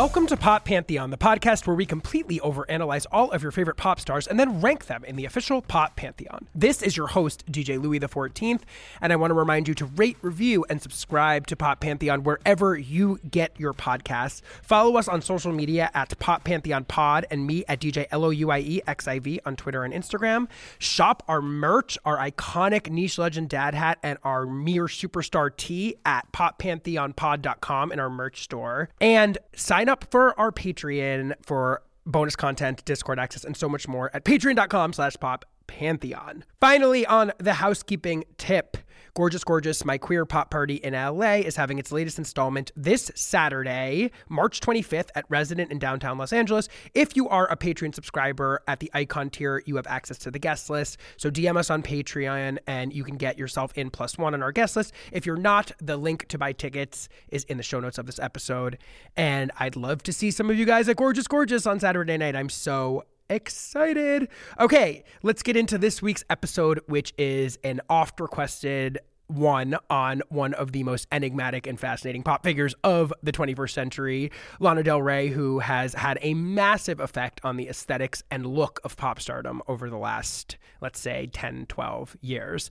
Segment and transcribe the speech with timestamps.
[0.00, 4.00] Welcome to Pop Pantheon, the podcast where we completely overanalyze all of your favorite pop
[4.00, 6.48] stars and then rank them in the official Pop Pantheon.
[6.54, 8.62] This is your host, DJ Louie XIV,
[9.02, 12.78] and I want to remind you to rate, review, and subscribe to Pop Pantheon wherever
[12.78, 14.40] you get your podcasts.
[14.62, 19.40] Follow us on social media at Pop Pantheon Pod and me at DJ Louie XIV
[19.44, 20.48] on Twitter and Instagram.
[20.78, 26.32] Shop our merch, our iconic niche legend dad hat, and our mere superstar tee at
[26.32, 28.88] poppantheonpod.com in our merch store.
[28.98, 34.10] And sign up for our Patreon for bonus content, Discord access, and so much more
[34.14, 36.44] at patreon.com slash pop pantheon.
[36.60, 38.76] Finally, on the housekeeping tip.
[39.14, 44.10] Gorgeous Gorgeous, my queer pop party in LA, is having its latest installment this Saturday,
[44.28, 46.68] March 25th at Resident in downtown Los Angeles.
[46.94, 50.38] If you are a Patreon subscriber at the icon tier, you have access to the
[50.38, 50.98] guest list.
[51.16, 54.52] So DM us on Patreon and you can get yourself in plus one on our
[54.52, 54.92] guest list.
[55.12, 58.18] If you're not, the link to buy tickets is in the show notes of this
[58.18, 58.78] episode.
[59.16, 62.36] And I'd love to see some of you guys at Gorgeous Gorgeous on Saturday night.
[62.36, 64.28] I'm so excited.
[64.58, 70.52] Okay, let's get into this week's episode, which is an oft requested one on one
[70.54, 75.28] of the most enigmatic and fascinating pop figures of the 21st century, Lana Del Rey,
[75.28, 79.88] who has had a massive effect on the aesthetics and look of pop stardom over
[79.88, 82.70] the last, let's say, 10, 12 years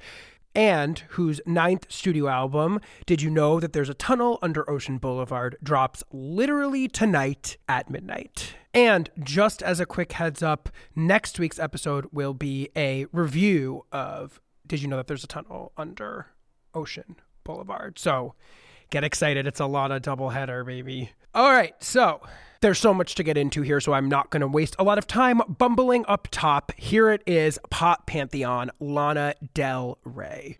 [0.56, 5.56] and whose ninth studio album, Did You Know That There's a Tunnel Under Ocean Boulevard,
[5.62, 8.56] drops literally tonight at midnight.
[8.74, 14.40] And just as a quick heads up, next week's episode will be a review of
[14.68, 16.28] Did You Know That There's a Tunnel Under
[16.74, 17.98] Ocean Boulevard?
[17.98, 18.36] So
[18.92, 19.48] get excited.
[19.48, 21.12] It's a lot of doubleheader, baby.
[21.34, 22.22] All right, so
[22.62, 24.98] there's so much to get into here, so I'm not going to waste a lot
[24.98, 26.72] of time bumbling up top.
[26.76, 30.58] Here it is Pop Pantheon, Lana Del Rey.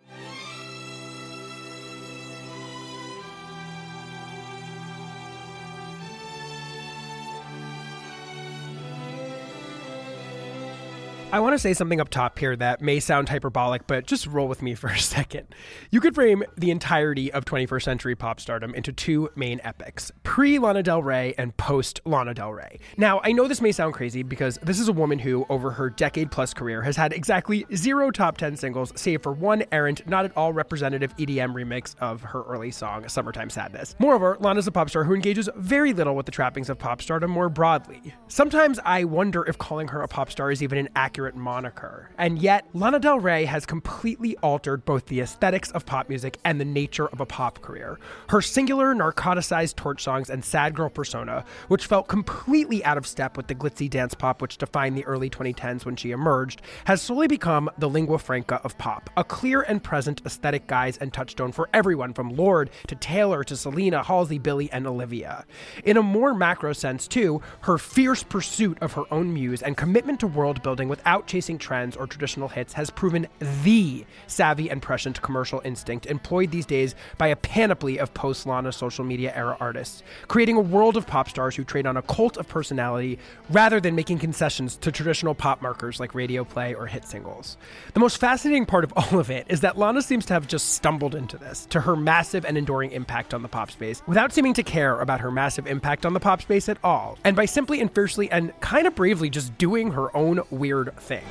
[11.32, 14.48] I want to say something up top here that may sound hyperbolic, but just roll
[14.48, 15.54] with me for a second.
[15.92, 20.58] You could frame the entirety of 21st century pop stardom into two main epics pre
[20.58, 22.80] Lana Del Rey and post Lana Del Rey.
[22.96, 25.88] Now, I know this may sound crazy because this is a woman who, over her
[25.88, 30.24] decade plus career, has had exactly zero top 10 singles, save for one errant, not
[30.24, 33.94] at all representative EDM remix of her early song, Summertime Sadness.
[34.00, 37.30] Moreover, Lana's a pop star who engages very little with the trappings of pop stardom
[37.30, 38.14] more broadly.
[38.26, 42.08] Sometimes I wonder if calling her a pop star is even an accurate accurate moniker.
[42.16, 46.58] And yet, Lana Del Rey has completely altered both the aesthetics of pop music and
[46.58, 47.98] the nature of a pop career.
[48.30, 53.36] Her singular, narcoticized torch songs and sad girl persona, which felt completely out of step
[53.36, 57.26] with the glitzy dance pop which defined the early 2010s when she emerged, has slowly
[57.26, 61.68] become the lingua franca of pop, a clear and present aesthetic guise and touchstone for
[61.74, 65.44] everyone from Lorde to Taylor to Selena, Halsey, Billie, and Olivia.
[65.84, 70.20] In a more macro sense, too, her fierce pursuit of her own muse and commitment
[70.20, 73.26] to world building without without chasing trends or traditional hits has proven
[73.64, 78.70] the savvy and prescient commercial instinct employed these days by a panoply of post Lana
[78.70, 82.36] social media era artists, creating a world of pop stars who trade on a cult
[82.36, 83.18] of personality
[83.50, 87.56] rather than making concessions to traditional pop markers like radio play or hit singles.
[87.92, 90.74] The most fascinating part of all of it is that Lana seems to have just
[90.74, 94.54] stumbled into this, to her massive and enduring impact on the pop space, without seeming
[94.54, 97.80] to care about her massive impact on the pop space at all, and by simply
[97.80, 101.24] and fiercely and kind of bravely just doing her own weird thing.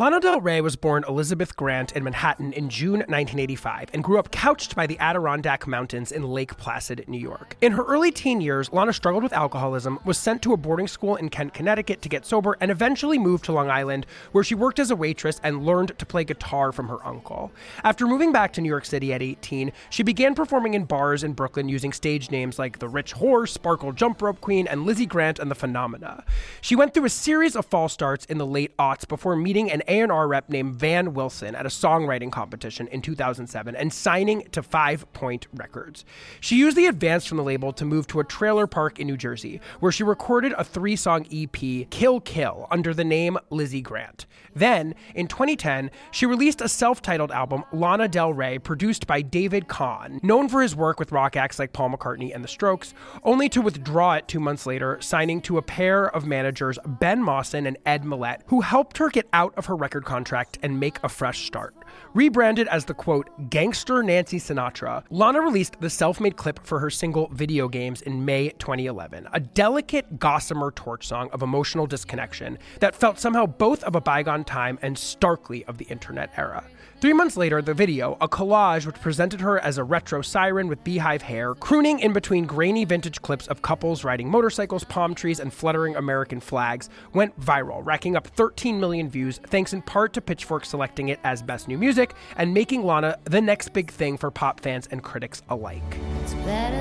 [0.00, 4.30] Lana Del Rey was born Elizabeth Grant in Manhattan in June 1985 and grew up
[4.30, 7.54] couched by the Adirondack Mountains in Lake Placid, New York.
[7.60, 11.16] In her early teen years, Lana struggled with alcoholism, was sent to a boarding school
[11.16, 14.78] in Kent, Connecticut to get sober, and eventually moved to Long Island, where she worked
[14.78, 17.52] as a waitress and learned to play guitar from her uncle.
[17.84, 21.34] After moving back to New York City at 18, she began performing in bars in
[21.34, 25.38] Brooklyn using stage names like The Rich Horse, Sparkle Jump Rope Queen, and Lizzie Grant
[25.38, 26.24] and the Phenomena.
[26.62, 29.80] She went through a series of false starts in the late aughts before meeting an
[29.80, 34.62] an A&R rep named Van Wilson at a songwriting competition in 2007 and signing to
[34.62, 36.04] Five Point Records.
[36.40, 39.16] She used the advance from the label to move to a trailer park in New
[39.16, 44.26] Jersey, where she recorded a three-song EP, Kill Kill, under the name Lizzie Grant.
[44.54, 50.22] Then, in 2010, she released a self-titled album, Lana Del Rey, produced by David Kahne,
[50.22, 52.94] known for his work with rock acts like Paul McCartney and The Strokes,
[53.24, 57.66] only to withdraw it two months later, signing to a pair of managers, Ben Mawson
[57.66, 61.08] and Ed Millett, who helped her get out of her record contract and make a
[61.08, 61.74] fresh start.
[62.14, 66.90] Rebranded as the quote, gangster Nancy Sinatra, Lana released the self made clip for her
[66.90, 72.94] single Video Games in May 2011, a delicate gossamer torch song of emotional disconnection that
[72.94, 76.64] felt somehow both of a bygone time and starkly of the internet era.
[77.00, 80.84] Three months later, the video, a collage which presented her as a retro siren with
[80.84, 85.50] beehive hair, crooning in between grainy vintage clips of couples riding motorcycles, palm trees, and
[85.50, 90.66] fluttering American flags, went viral, racking up 13 million views, thanks in part to Pitchfork
[90.66, 94.60] selecting it as Best New Music and making Lana the next big thing for pop
[94.60, 95.82] fans and critics alike.
[96.20, 96.80] It's better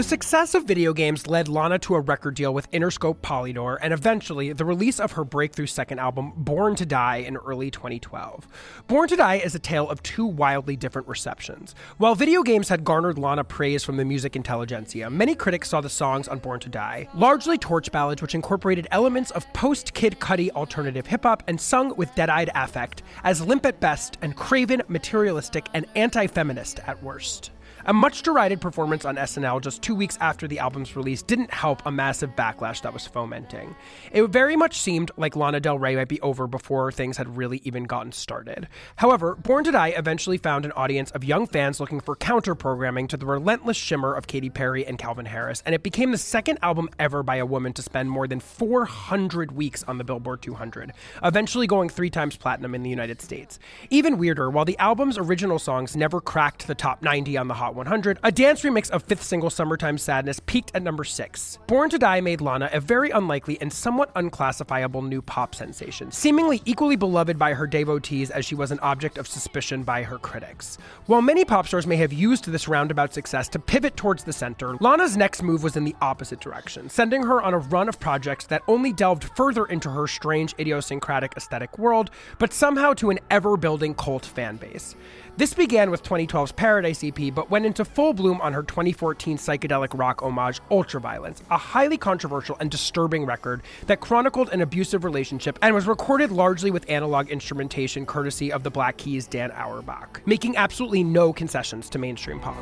[0.00, 3.92] The success of video games led Lana to a record deal with Interscope Polydor and
[3.92, 8.48] eventually the release of her breakthrough second album, Born to Die, in early 2012.
[8.86, 11.74] Born to Die is a tale of two wildly different receptions.
[11.98, 15.90] While video games had garnered Lana praise from the music intelligentsia, many critics saw the
[15.90, 20.50] songs on Born to Die, largely torch ballads which incorporated elements of post Kid Cudi
[20.52, 24.80] alternative hip hop and sung with dead eyed affect, as limp at best and craven,
[24.88, 27.50] materialistic, and anti feminist at worst.
[27.86, 31.80] A much derided performance on SNL just two weeks after the album's release didn't help
[31.86, 33.74] a massive backlash that was fomenting.
[34.12, 37.62] It very much seemed like Lana Del Rey might be over before things had really
[37.64, 38.68] even gotten started.
[38.96, 43.08] However, Born to Die eventually found an audience of young fans looking for counter programming
[43.08, 46.58] to the relentless shimmer of Katy Perry and Calvin Harris, and it became the second
[46.62, 50.92] album ever by a woman to spend more than 400 weeks on the Billboard 200,
[51.24, 53.58] eventually going three times platinum in the United States.
[53.88, 57.69] Even weirder, while the album's original songs never cracked the top 90 on the Hot
[57.74, 61.58] 100, a dance remix of fifth single Summertime Sadness peaked at number 6.
[61.66, 66.62] Born to Die made Lana a very unlikely and somewhat unclassifiable new pop sensation, seemingly
[66.64, 70.78] equally beloved by her devotees as she was an object of suspicion by her critics.
[71.06, 74.76] While many pop stars may have used this roundabout success to pivot towards the center,
[74.80, 78.46] Lana's next move was in the opposite direction, sending her on a run of projects
[78.46, 83.56] that only delved further into her strange idiosyncratic aesthetic world, but somehow to an ever
[83.56, 84.96] building cult fan base.
[85.36, 89.98] This began with 2012's Paradise EP, but went into full bloom on her 2014 psychedelic
[89.98, 95.74] rock homage, Ultraviolence, a highly controversial and disturbing record that chronicled an abusive relationship and
[95.74, 101.02] was recorded largely with analog instrumentation courtesy of the Black Keys' Dan Auerbach, making absolutely
[101.02, 102.56] no concessions to mainstream pop.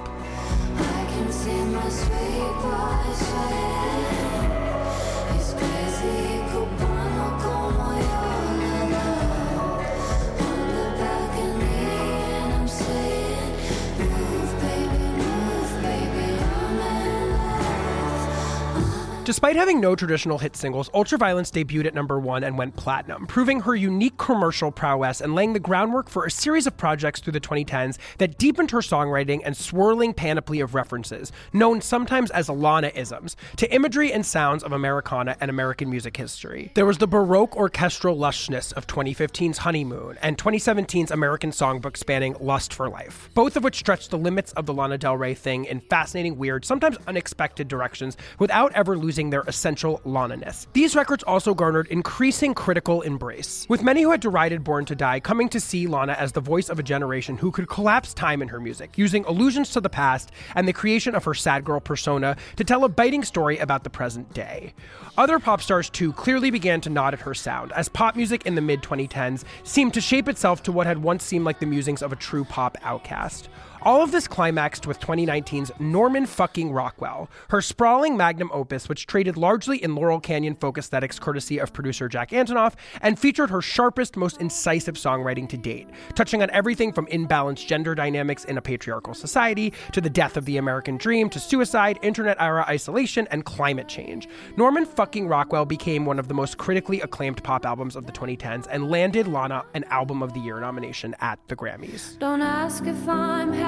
[19.29, 23.61] Despite having no traditional hit singles, Ultraviolence debuted at number one and went platinum, proving
[23.61, 27.41] her unique commercial prowess and laying the groundwork for a series of projects through the
[27.41, 33.71] 2010s that deepened her songwriting and swirling panoply of references, known sometimes as Lana-isms, to
[33.71, 36.73] imagery and sounds of Americana and American music history.
[36.75, 42.73] There was the Baroque orchestral lushness of 2015's Honeymoon and 2017's American songbook spanning Lust
[42.73, 45.81] for Life, both of which stretched the limits of the Lana Del Rey thing in
[45.81, 50.69] fascinating, weird, sometimes unexpected directions without ever losing their essential Lana-ness.
[50.73, 55.21] These records also garnered increasing critical embrace, with many who had derided Born to Die
[55.21, 58.49] coming to see Lana as the voice of a generation who could collapse time in
[58.49, 62.37] her music, using allusions to the past and the creation of her sad girl persona
[62.57, 64.73] to tell a biting story about the present day.
[65.17, 68.55] Other pop stars, too, clearly began to nod at her sound, as pop music in
[68.55, 72.03] the mid 2010s seemed to shape itself to what had once seemed like the musings
[72.03, 73.49] of a true pop outcast.
[73.83, 79.37] All of this climaxed with 2019's Norman fucking Rockwell, her sprawling magnum opus, which traded
[79.37, 84.17] largely in Laurel Canyon folk aesthetics courtesy of producer Jack Antonoff, and featured her sharpest,
[84.17, 89.15] most incisive songwriting to date, touching on everything from imbalanced gender dynamics in a patriarchal
[89.15, 93.87] society, to the death of the American dream, to suicide, internet era isolation, and climate
[93.87, 94.29] change.
[94.57, 98.67] Norman fucking Rockwell became one of the most critically acclaimed pop albums of the 2010s
[98.71, 102.19] and landed Lana an Album of the Year nomination at the Grammys.
[102.19, 103.68] Don't ask if I'm happy,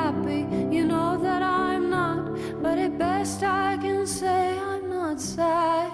[0.71, 2.62] you know that I'm not.
[2.62, 5.92] But at best, I can say I'm not sad.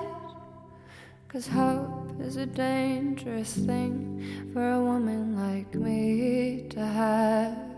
[1.28, 7.75] Cause hope is a dangerous thing for a woman like me to have.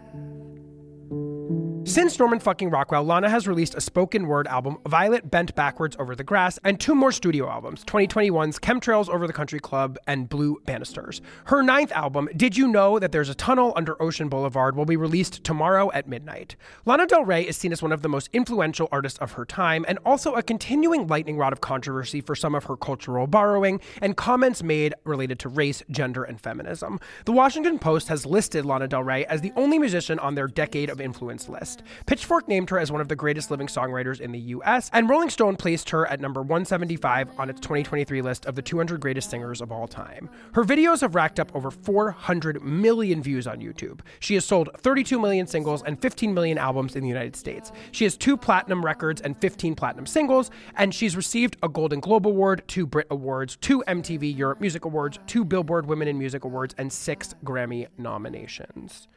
[1.98, 6.14] Since Norman fucking Rockwell, Lana has released a spoken word album, Violet Bent Backwards Over
[6.14, 10.60] the Grass, and two more studio albums, 2021's Chemtrails Over the Country Club and Blue
[10.64, 11.20] Banisters.
[11.46, 14.94] Her ninth album, Did You Know That There's a Tunnel Under Ocean Boulevard, will be
[14.94, 16.54] released tomorrow at midnight.
[16.86, 19.84] Lana Del Rey is seen as one of the most influential artists of her time
[19.88, 24.16] and also a continuing lightning rod of controversy for some of her cultural borrowing and
[24.16, 27.00] comments made related to race, gender, and feminism.
[27.24, 30.90] The Washington Post has listed Lana Del Rey as the only musician on their Decade
[30.90, 31.82] of Influence list.
[32.06, 35.30] Pitchfork named her as one of the greatest living songwriters in the US, and Rolling
[35.30, 39.60] Stone placed her at number 175 on its 2023 list of the 200 greatest singers
[39.60, 40.28] of all time.
[40.52, 44.00] Her videos have racked up over 400 million views on YouTube.
[44.20, 47.72] She has sold 32 million singles and 15 million albums in the United States.
[47.92, 52.26] She has two platinum records and 15 platinum singles, and she's received a Golden Globe
[52.26, 56.74] Award, two Brit Awards, two MTV Europe Music Awards, two Billboard Women in Music Awards,
[56.78, 59.08] and six Grammy nominations.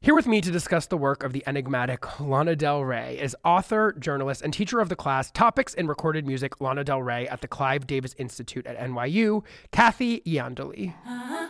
[0.00, 3.92] Here with me to discuss the work of the enigmatic Lana Del Rey is author,
[3.98, 7.48] journalist, and teacher of the class Topics in Recorded Music Lana Del Rey at the
[7.48, 10.94] Clive Davis Institute at NYU, Kathy Iandoli.
[11.04, 11.48] Uh-huh.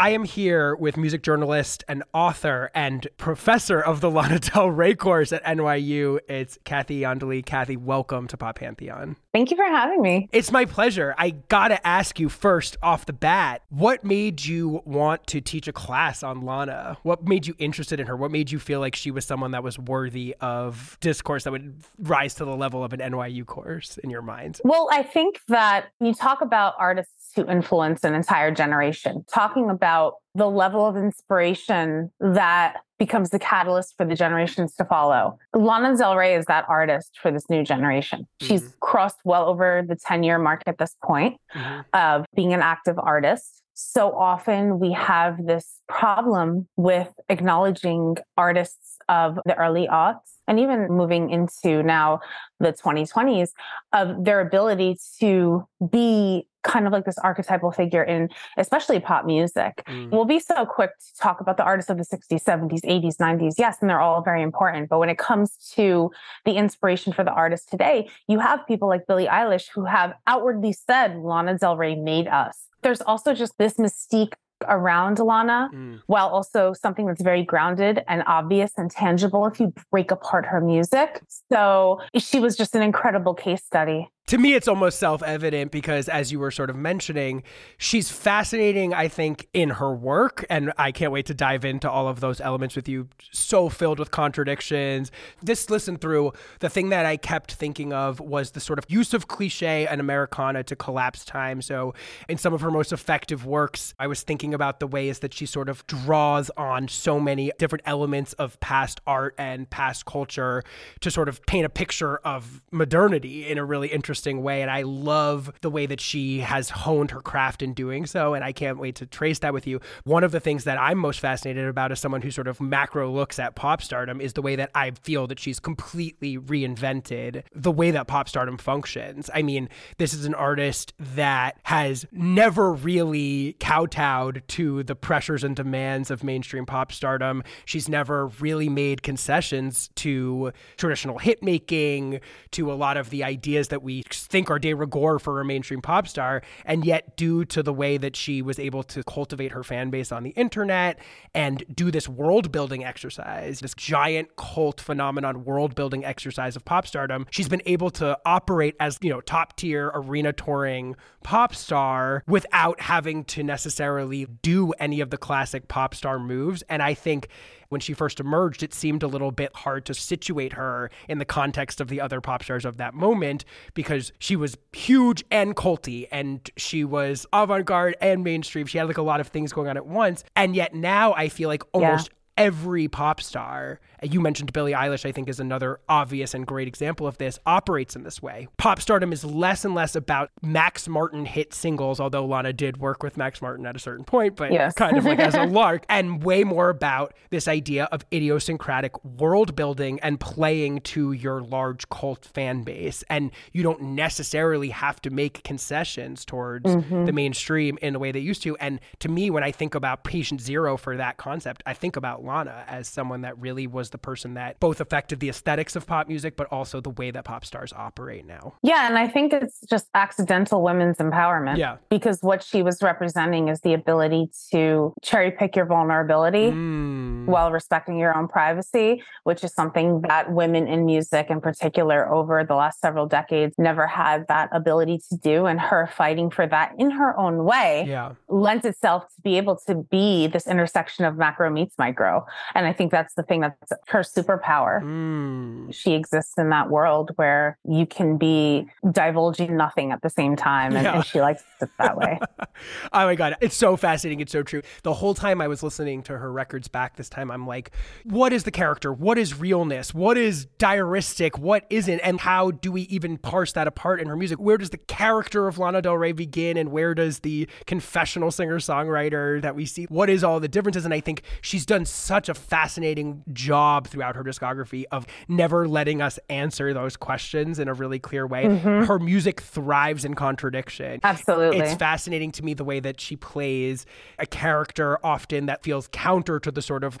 [0.00, 4.94] I am here with music journalist and author and professor of the Lana Del Rey
[4.94, 6.20] course at NYU.
[6.28, 7.44] It's Kathy Iandoli.
[7.44, 9.16] Kathy, welcome to Pop Pantheon.
[9.34, 10.28] Thank you for having me.
[10.32, 11.14] It's my pleasure.
[11.18, 15.72] I gotta ask you first off the bat, what made you want to teach a
[15.72, 16.98] class on Lana?
[17.02, 18.16] What made you interested in her?
[18.16, 21.74] What made you feel like she was someone that was worthy of discourse that would
[21.98, 24.60] rise to the level of an NYU course in your mind?
[24.64, 30.14] Well, I think that you talk about artists who influence an entire generation, talking about
[30.34, 35.38] the level of inspiration that becomes the catalyst for the generations to follow.
[35.54, 38.22] Lana Del Rey is that artist for this new generation.
[38.22, 38.46] Mm-hmm.
[38.46, 41.80] She's crossed well over the 10 year mark at this point mm-hmm.
[41.94, 43.62] of being an active artist.
[43.74, 50.88] So often we have this problem with acknowledging artists of the early aughts and even
[50.88, 52.20] moving into now
[52.58, 53.50] the 2020s
[53.92, 59.82] of their ability to be kind of like this archetypal figure in especially pop music.
[59.86, 60.10] Mm.
[60.10, 63.54] We'll be so quick to talk about the artists of the 60s, 70s, 80s, 90s.
[63.58, 64.88] Yes, and they're all very important.
[64.88, 66.10] But when it comes to
[66.44, 70.72] the inspiration for the artists today, you have people like Billie Eilish who have outwardly
[70.72, 72.66] said Lana Del Rey made us.
[72.82, 74.34] There's also just this mystique
[74.66, 76.00] around Lana, mm.
[76.06, 80.60] while also something that's very grounded and obvious and tangible if you break apart her
[80.60, 81.22] music.
[81.50, 86.06] So she was just an incredible case study to me, it's almost self evident because,
[86.06, 87.42] as you were sort of mentioning,
[87.78, 90.44] she's fascinating, I think, in her work.
[90.50, 93.08] And I can't wait to dive into all of those elements with you.
[93.32, 95.10] So filled with contradictions.
[95.42, 99.14] This listen through, the thing that I kept thinking of was the sort of use
[99.14, 101.62] of cliche and Americana to collapse time.
[101.62, 101.94] So,
[102.28, 105.46] in some of her most effective works, I was thinking about the ways that she
[105.46, 110.62] sort of draws on so many different elements of past art and past culture
[111.00, 114.62] to sort of paint a picture of modernity in a really interesting interesting way.
[114.62, 118.34] And I love the way that she has honed her craft in doing so.
[118.34, 119.80] And I can't wait to trace that with you.
[120.02, 123.12] One of the things that I'm most fascinated about as someone who sort of macro
[123.12, 127.70] looks at pop stardom is the way that I feel that she's completely reinvented the
[127.70, 129.30] way that pop stardom functions.
[129.32, 135.54] I mean, this is an artist that has never really kowtowed to the pressures and
[135.54, 137.44] demands of mainstream pop stardom.
[137.64, 142.20] She's never really made concessions to traditional hit making,
[142.52, 145.80] to a lot of the ideas that we think are de rigueur for a mainstream
[145.80, 146.42] pop star.
[146.64, 150.12] And yet, due to the way that she was able to cultivate her fan base
[150.12, 150.98] on the internet
[151.34, 156.86] and do this world building exercise, this giant cult phenomenon world building exercise of pop
[156.86, 162.22] stardom, she's been able to operate as, you know, top tier arena touring pop star
[162.26, 166.62] without having to necessarily do any of the classic pop star moves.
[166.68, 167.28] And I think
[167.68, 171.24] when she first emerged, it seemed a little bit hard to situate her in the
[171.24, 173.44] context of the other pop stars of that moment
[173.74, 178.66] because she was huge and culty and she was avant garde and mainstream.
[178.66, 180.24] She had like a lot of things going on at once.
[180.34, 182.10] And yet now I feel like almost.
[182.38, 187.06] Every pop star you mentioned Billie Eilish, I think, is another obvious and great example
[187.06, 188.48] of this, operates in this way.
[188.56, 193.02] Pop stardom is less and less about Max Martin hit singles, although Lana did work
[193.02, 194.74] with Max Martin at a certain point, but yes.
[194.74, 199.56] kind of like as a lark, and way more about this idea of idiosyncratic world
[199.56, 203.02] building and playing to your large cult fan base.
[203.10, 207.04] And you don't necessarily have to make concessions towards mm-hmm.
[207.04, 208.56] the mainstream in the way they used to.
[208.58, 212.22] And to me, when I think about patient zero for that concept, I think about
[212.28, 216.06] Lana as someone that really was the person that both affected the aesthetics of pop
[216.06, 218.54] music, but also the way that pop stars operate now.
[218.62, 218.86] Yeah.
[218.86, 221.56] And I think it's just accidental women's empowerment.
[221.56, 221.78] Yeah.
[221.88, 227.07] Because what she was representing is the ability to cherry pick your vulnerability Mm.
[227.28, 232.44] While respecting your own privacy, which is something that women in music in particular over
[232.44, 235.46] the last several decades never had that ability to do.
[235.46, 238.12] And her fighting for that in her own way yeah.
[238.28, 242.24] lends itself to be able to be this intersection of macro meets micro.
[242.54, 244.82] And I think that's the thing that's her superpower.
[244.82, 245.74] Mm.
[245.74, 250.74] She exists in that world where you can be divulging nothing at the same time.
[250.74, 250.96] And, Yeah.
[250.96, 252.18] and she likes it that way.
[252.92, 254.20] oh my god, it's so fascinating.
[254.20, 254.62] It's so true.
[254.82, 257.70] The whole time I was listening to her records back this time, I'm like,
[258.04, 258.92] what is the character?
[258.92, 259.92] What is realness?
[259.92, 261.38] What is diaristic?
[261.38, 262.00] What isn't?
[262.00, 264.38] And how do we even parse that apart in her music?
[264.38, 268.58] Where does the character of Lana Del Rey begin, and where does the confessional singer
[268.58, 269.84] songwriter that we see?
[269.84, 270.84] What is all the differences?
[270.84, 276.02] And I think she's done such a fascinating job throughout her discography of never letting
[276.02, 278.44] us answer those questions in a really clear way.
[278.44, 278.84] Mm-hmm.
[278.84, 281.00] Her music thrives in contradiction.
[281.02, 281.58] Absolutely.
[281.58, 283.86] It's fascinating to me the way that she plays
[284.18, 286.97] a character often that feels counter to the sort of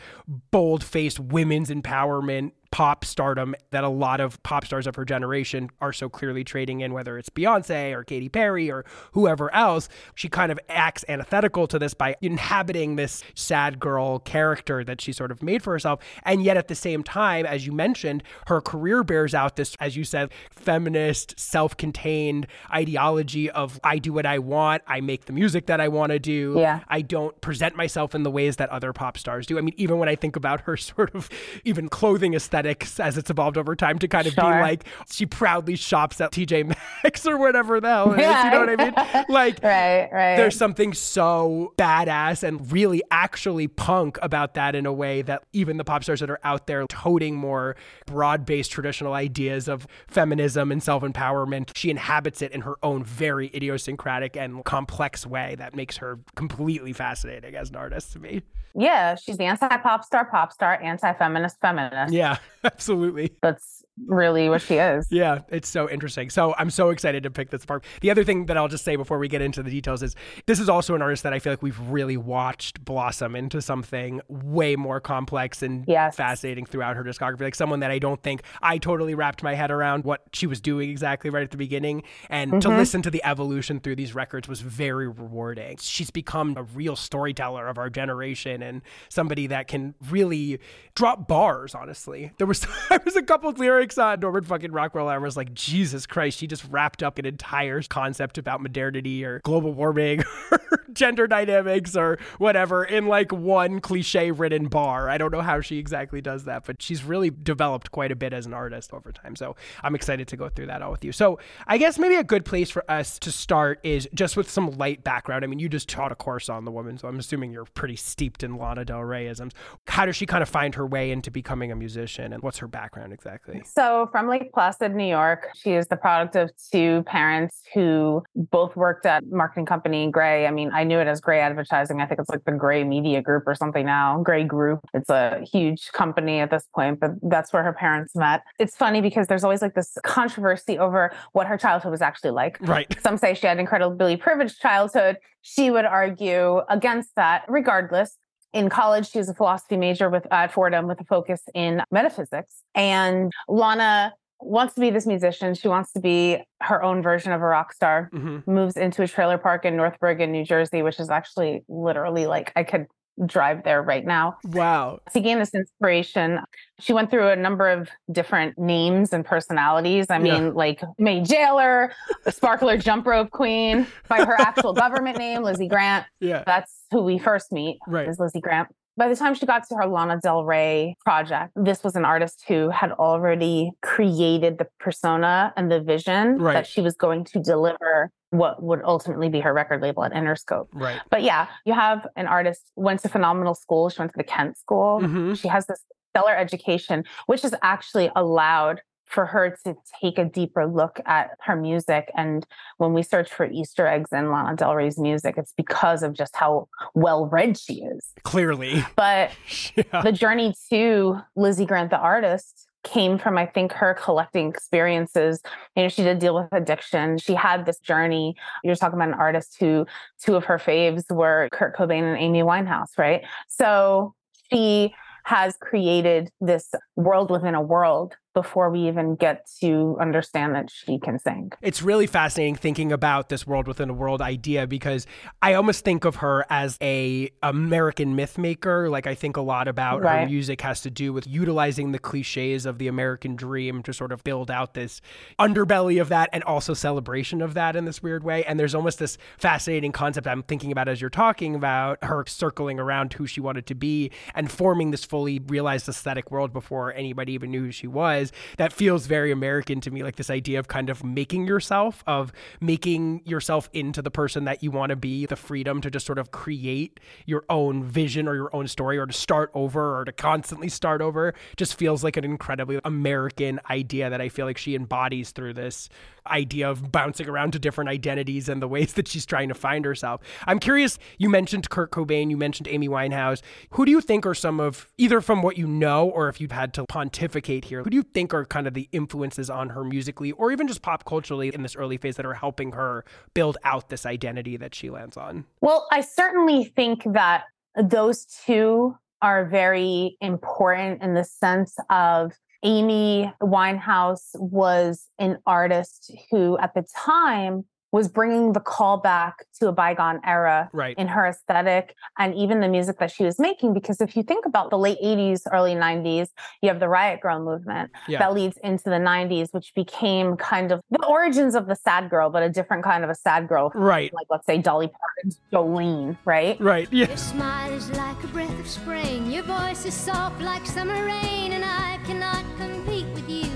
[0.50, 5.70] bold faced women's empowerment pop stardom that a lot of pop stars of her generation
[5.80, 9.88] are so clearly trading in, whether it's Beyonce or Katy Perry or whoever else.
[10.14, 15.12] She kind of acts antithetical to this by inhabiting this sad girl character that she
[15.12, 16.00] sort of made for herself.
[16.24, 19.96] And yet at the same time, as you mentioned, her career bears out this, as
[19.96, 25.32] you said, feminist, self contained ideology of I do what I want, I make the
[25.32, 26.56] music that I want to do.
[26.58, 26.80] Yeah.
[26.88, 29.58] I don't present myself in the ways that other pop stars do.
[29.58, 31.28] I mean, even when I think about her sort of
[31.64, 32.34] even clothing
[32.66, 36.32] aesthetics as it's evolved over time to kind of be like she proudly shops at
[36.32, 36.74] TJ
[37.04, 38.22] Maxx or whatever the hell it is.
[38.22, 38.44] Yeah.
[38.44, 39.24] You know what I mean?
[39.28, 40.36] Like right, right.
[40.36, 45.76] there's something so badass and really actually punk about that in a way that even
[45.76, 50.72] the pop stars that are out there toting more broad based traditional ideas of feminism
[50.72, 55.74] and self empowerment, she inhabits it in her own very idiosyncratic and complex way that
[55.74, 58.42] makes her completely fascinating as an artist to me.
[58.74, 62.12] yeah, she's the anti pop star, pop star, anti feminist, feminist.
[62.12, 63.36] Yeah, absolutely.
[63.42, 65.06] That's really what she is.
[65.10, 66.30] Yeah, it's so interesting.
[66.30, 67.84] So I'm so excited to pick this apart.
[68.00, 70.14] The other thing that I'll just say before we get into the details is
[70.46, 74.20] this is also an artist that I feel like we've really watched blossom into something
[74.28, 76.16] way more complex and Yes.
[76.16, 77.40] fascinating throughout her discography.
[77.42, 80.60] Like someone that I don't think I totally wrapped my head around what she was
[80.60, 82.02] doing exactly right at the beginning.
[82.28, 82.78] And to mm-hmm.
[82.78, 85.76] listen to the evolution through these records was very rewarding.
[85.80, 90.60] She's become a real storyteller of our generation and somebody that can really
[90.94, 92.32] drop bars, honestly.
[92.38, 95.08] There was there was a couple of lyrics on Norman fucking Rockwell.
[95.08, 99.40] I was like, Jesus Christ, she just wrapped up an entire concept about modernity or
[99.40, 100.60] global warming or
[100.92, 105.08] gender dynamics or whatever in like one cliche written bar.
[105.08, 108.32] I don't know how she exactly does that, but she's really developed quite a bit
[108.32, 109.36] as an artist over time.
[109.36, 111.12] So I'm excited to go through that all with you.
[111.12, 114.70] So I guess maybe a good place for us to start is just with some
[114.72, 115.44] light background.
[115.44, 117.96] I mean, you just taught a course on the woman, so I'm assuming you're pretty
[117.96, 119.52] steeped in Lana Del Reyisms.
[119.86, 122.68] How does she kind of find her way into becoming a musician and what's her
[122.68, 123.62] background exactly?
[123.78, 128.74] So, from Lake Placid, New York, she is the product of two parents who both
[128.74, 130.48] worked at marketing company Grey.
[130.48, 132.00] I mean, I knew it as Grey Advertising.
[132.00, 134.20] I think it's like the Grey Media Group or something now.
[134.20, 134.80] Grey Group.
[134.94, 138.42] It's a huge company at this point, but that's where her parents met.
[138.58, 142.58] It's funny because there's always like this controversy over what her childhood was actually like.
[142.60, 143.00] Right.
[143.00, 145.18] Some say she had an incredibly privileged childhood.
[145.42, 148.18] She would argue against that, regardless.
[148.52, 152.62] In college, she was a philosophy major with at Fordham with a focus in metaphysics.
[152.74, 155.54] And Lana wants to be this musician.
[155.54, 158.08] She wants to be her own version of a rock star.
[158.12, 162.26] hmm Moves into a trailer park in North Bergen, New Jersey, which is actually literally
[162.26, 162.86] like I could
[163.26, 165.00] drive there right now Wow.
[165.12, 166.40] to gain this inspiration,
[166.80, 170.06] she went through a number of different names and personalities.
[170.10, 170.22] I Yeah.
[170.40, 171.92] mean, like May Jailer,
[172.28, 176.06] Sparkler Jump Rope Queen, by her actual government name, Lizzie Grant.
[176.20, 176.42] Yeah.
[176.46, 178.08] That's who we first meet, Right.
[178.08, 178.68] is Lizzie Grant.
[178.96, 182.44] By the time she got to her Lana Del Rey project, this was an artist
[182.48, 186.54] who had already created the persona and the vision Right.
[186.54, 190.68] that she was going to deliver what would ultimately be her record label at Interscope.
[190.72, 191.00] Right.
[191.10, 193.88] But yeah, you have an artist went to phenomenal school.
[193.88, 195.00] She went to the Kent School.
[195.00, 200.24] hmm She has this stellar education, which has actually allowed for her to take a
[200.24, 202.10] deeper look at her music.
[202.14, 206.12] And when we search for Easter eggs in Lana Del Rey's music, it's because of
[206.12, 208.12] just how well read she is.
[208.22, 208.84] Clearly.
[208.96, 209.30] But
[209.74, 210.02] yeah.
[210.02, 215.40] the journey to Lizzie Grant, the artist, came from, I think, her collecting experiences.
[215.76, 217.18] You know, she did deal with addiction.
[217.18, 218.36] She had this journey.
[218.64, 219.86] You're talking about an artist who
[220.22, 223.24] two of her faves were Kurt Cobain and Amy Winehouse, right?
[223.48, 224.14] So
[224.50, 230.70] she has created this world within a world before we even get to understand that
[230.70, 231.50] she can sing.
[231.60, 235.08] It's really fascinating thinking about this world within a world idea because
[235.42, 238.88] I almost think of her as a American myth maker.
[238.90, 240.20] Like I think a lot about right.
[240.20, 244.12] her music has to do with utilizing the cliches of the American dream to sort
[244.12, 245.00] of build out this
[245.40, 248.44] underbelly of that and also celebration of that in this weird way.
[248.44, 252.78] And there's almost this fascinating concept I'm thinking about as you're talking about her circling
[252.78, 257.32] around who she wanted to be and forming this fully realized aesthetic world before anybody
[257.32, 260.58] even knew who she was is that feels very American to me, like this idea
[260.58, 264.96] of kind of making yourself, of making yourself into the person that you want to
[264.96, 268.98] be, the freedom to just sort of create your own vision or your own story
[268.98, 273.60] or to start over or to constantly start over just feels like an incredibly American
[273.70, 275.88] idea that I feel like she embodies through this
[276.30, 279.84] idea of bouncing around to different identities and the ways that she's trying to find
[279.84, 280.20] herself.
[280.46, 283.42] I'm curious, you mentioned Kurt Cobain, you mentioned Amy Winehouse.
[283.70, 286.52] Who do you think are some of, either from what you know or if you've
[286.52, 289.84] had to pontificate here, who do you think are kind of the influences on her
[289.84, 293.56] musically or even just pop culturally in this early phase that are helping her build
[293.64, 295.44] out this identity that she lands on?
[295.60, 297.44] Well, I certainly think that
[297.76, 306.58] those two are very important in the sense of Amy Winehouse was an artist who,
[306.58, 310.96] at the time, was bringing the call back to a bygone era right.
[310.98, 313.72] in her aesthetic and even the music that she was making.
[313.72, 316.28] Because if you think about the late 80s, early 90s,
[316.62, 318.18] you have the Riot Grrrl movement yeah.
[318.18, 322.28] that leads into the 90s, which became kind of the origins of the sad girl,
[322.30, 323.72] but a different kind of a sad girl.
[323.74, 324.12] Right.
[324.12, 326.60] Like, let's say Dolly Parton's Jolene, right?
[326.60, 326.88] Right.
[326.92, 327.08] Yeah.
[327.08, 329.30] Your smile is like a breath of spring.
[329.30, 333.50] Your voice is soft like summer rain, and I cannot compete with you,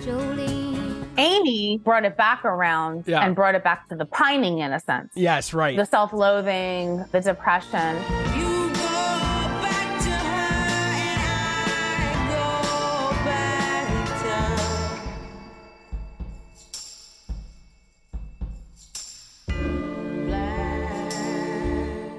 [0.00, 0.63] Jolene.
[1.16, 3.24] Amy brought it back around yeah.
[3.24, 5.12] and brought it back to the pining in a sense.
[5.14, 5.76] Yes, right.
[5.76, 8.02] The self loathing, the depression.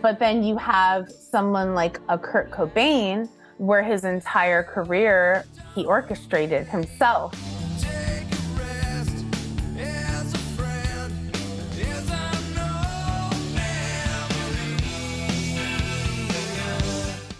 [0.01, 3.27] But then you have someone like a Kurt Cobain,
[3.57, 7.33] where his entire career he orchestrated himself.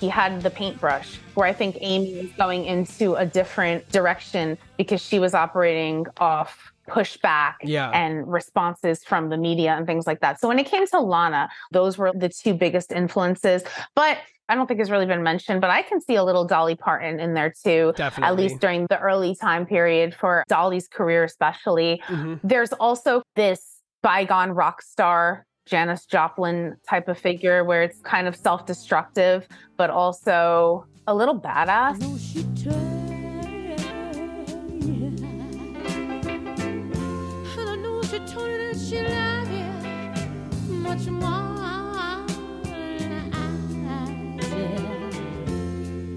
[0.06, 5.02] He had the paintbrush, where I think Amy was going into a different direction because
[5.02, 7.90] she was operating off pushback yeah.
[7.90, 10.40] and responses from the media and things like that.
[10.40, 13.64] So when it came to Lana, those were the two biggest influences.
[13.96, 16.76] But I don't think it's really been mentioned, but I can see a little Dolly
[16.76, 17.92] Parton in there too.
[17.96, 18.30] Definitely.
[18.30, 22.00] At least during the early time period for Dolly's career, especially.
[22.06, 22.48] Mm-hmm.
[22.48, 28.36] There's also this bygone rock star Janis Joplin type of figure where it's kind of
[28.36, 29.48] self destructive,
[29.78, 32.02] but also a little badass.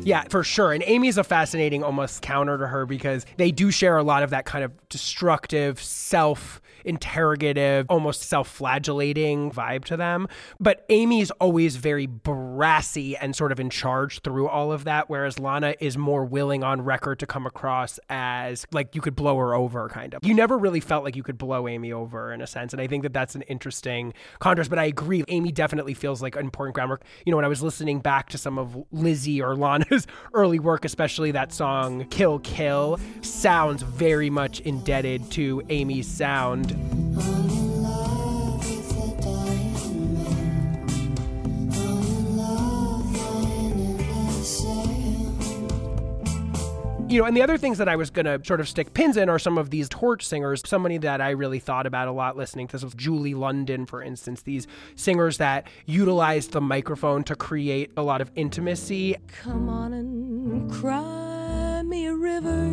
[0.08, 0.72] Yeah, for sure.
[0.72, 4.30] And Amy's a fascinating almost counter to her because they do share a lot of
[4.30, 10.26] that kind of destructive self interrogative, almost self flagellating vibe to them.
[10.58, 15.38] But Amy's always very brassy and sort of in charge through all of that, whereas
[15.38, 19.54] Lana is more willing on record to come across as like you could blow her
[19.54, 20.24] over, kind of.
[20.24, 22.72] You never really felt like you could blow Amy over in a sense.
[22.72, 24.70] And I think that that's an interesting contrast.
[24.70, 27.04] But I agree, Amy definitely feels like an important groundwork.
[27.26, 30.84] You know, when I was listening back to some of Lizzie or Lana's early work,
[30.84, 36.77] especially that song Kill Kill, sounds very much indebted to Amy's sound
[47.08, 49.16] you know, and the other things that I was going to sort of stick pins
[49.16, 50.62] in are some of these torch singers.
[50.64, 54.02] Somebody that I really thought about a lot listening to this was Julie London, for
[54.02, 59.16] instance, these singers that utilized the microphone to create a lot of intimacy.
[59.42, 62.70] Come on and cry me a river,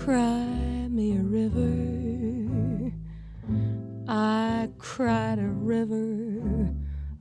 [0.00, 2.90] cry me a river.
[4.08, 6.72] I cried a river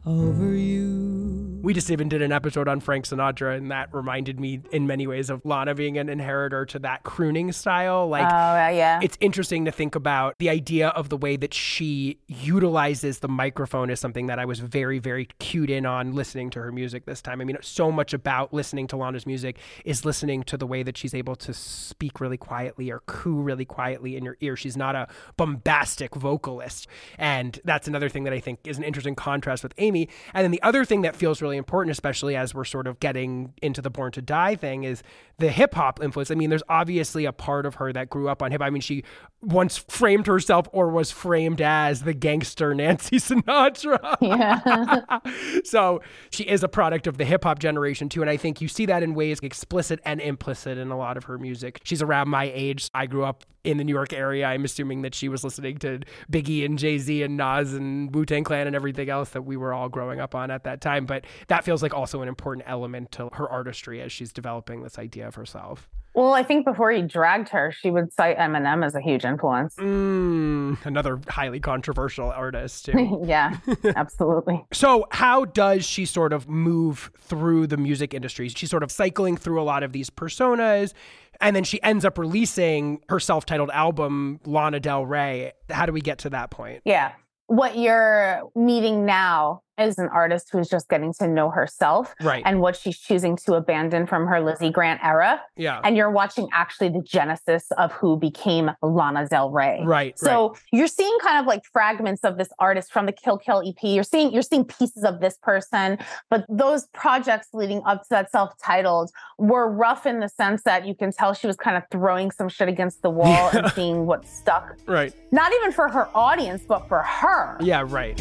[0.05, 1.54] over you.
[1.65, 5.07] We just even did an episode on Frank Sinatra, and that reminded me in many
[5.07, 8.07] ways of Lana being an inheritor to that crooning style.
[8.07, 8.99] Like, oh, yeah.
[9.01, 13.89] It's interesting to think about the idea of the way that she utilizes the microphone
[13.89, 17.19] is something that I was very, very cued in on listening to her music this
[17.19, 17.41] time.
[17.41, 20.95] I mean, so much about listening to Lana's music is listening to the way that
[20.95, 24.55] she's able to speak really quietly or coo really quietly in your ear.
[24.55, 26.85] She's not a bombastic vocalist.
[27.17, 30.09] And that's another thing that I think is an interesting contrast with Amy.
[30.31, 32.99] And then the other thing that feels really really important, especially as we're sort of
[32.99, 35.03] getting into the Born to Die thing, is
[35.37, 36.31] the hip hop influence.
[36.31, 38.61] I mean, there's obviously a part of her that grew up on hip.
[38.61, 39.03] I mean, she
[39.41, 44.15] once framed herself or was framed as the gangster Nancy Sinatra.
[44.21, 45.19] Yeah.
[45.63, 48.21] so she is a product of the hip hop generation too.
[48.21, 51.25] And I think you see that in ways explicit and implicit in a lot of
[51.25, 51.81] her music.
[51.83, 52.89] She's around my age.
[52.93, 54.45] I grew up in the New York area.
[54.45, 55.99] I'm assuming that she was listening to
[56.31, 59.57] Biggie and Jay Z and Nas and Wu Tang Clan and everything else that we
[59.57, 61.05] were all growing up on at that time.
[61.05, 64.97] But that feels like also an important element to her artistry as she's developing this
[64.97, 65.89] idea of herself.
[66.15, 69.75] Well, I think before he dragged her, she would cite Eminem as a huge influence.
[69.75, 73.21] Mm, another highly controversial artist, too.
[73.25, 73.57] yeah,
[73.95, 74.63] absolutely.
[74.73, 78.47] So, how does she sort of move through the music industry?
[78.49, 80.93] She's sort of cycling through a lot of these personas,
[81.41, 85.51] and then she ends up releasing her self titled album, Lana Del Rey.
[85.69, 86.81] How do we get to that point?
[86.85, 87.11] Yeah.
[87.47, 92.43] What you're meeting now is an artist who's just getting to know herself Right.
[92.45, 95.41] and what she's choosing to abandon from her Lizzie Grant era.
[95.55, 95.81] yeah.
[95.83, 99.81] And you're watching actually the genesis of who became Lana Del Rey.
[99.85, 100.17] Right.
[100.17, 103.75] So you're seeing kind of like fragments of this artist from the Kill Kill EP.
[103.81, 105.97] You're seeing you're seeing pieces of this person,
[106.29, 110.95] but those projects leading up to that self-titled were rough in the sense that you
[110.95, 114.25] can tell she was kind of throwing some shit against the wall and seeing what
[114.25, 114.77] stuck.
[114.87, 115.13] right.
[115.31, 117.57] Not even for her audience, but for her.
[117.59, 117.83] Yeah.
[117.87, 118.19] Right.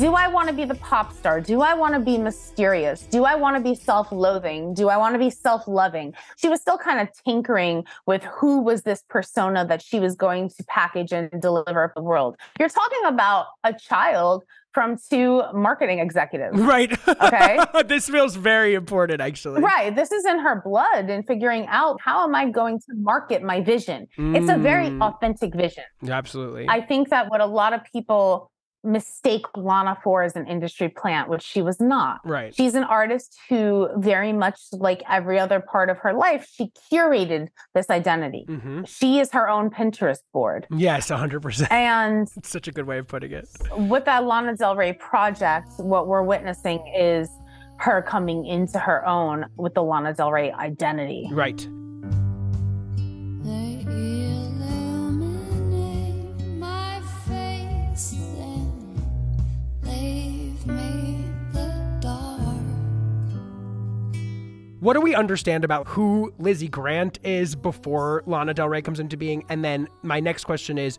[0.00, 1.42] Do I want to be the pop star?
[1.42, 3.02] Do I want to be mysterious?
[3.02, 4.72] Do I want to be self loathing?
[4.72, 6.14] Do I want to be self loving?
[6.38, 10.48] She was still kind of tinkering with who was this persona that she was going
[10.48, 12.36] to package and deliver to the world.
[12.58, 16.58] You're talking about a child from two marketing executives.
[16.58, 16.92] Right.
[17.06, 17.58] Okay.
[17.86, 19.60] this feels very important, actually.
[19.60, 19.94] Right.
[19.94, 23.60] This is in her blood and figuring out how am I going to market my
[23.60, 24.06] vision?
[24.16, 25.02] It's a very Mm.
[25.02, 25.84] authentic vision.
[26.08, 26.66] Absolutely.
[26.70, 28.50] I think that what a lot of people
[28.82, 32.20] mistake Lana for as an industry plant, which she was not.
[32.24, 32.54] right.
[32.54, 37.48] She's an artist who, very much like every other part of her life, she curated
[37.74, 38.44] this identity.
[38.48, 40.66] hmm She is her own Pinterest board.
[40.70, 41.70] Yes, 100%.
[41.70, 43.48] And It's such a good way of putting it.
[43.76, 47.28] with that Lana Del Rey project, what we're witnessing is
[47.78, 51.28] her coming into her own with the Lana Del Rey identity.
[51.32, 51.66] Right.
[64.80, 69.16] What do we understand about who Lizzie Grant is before Lana Del Rey comes into
[69.16, 69.44] being?
[69.50, 70.98] And then my next question is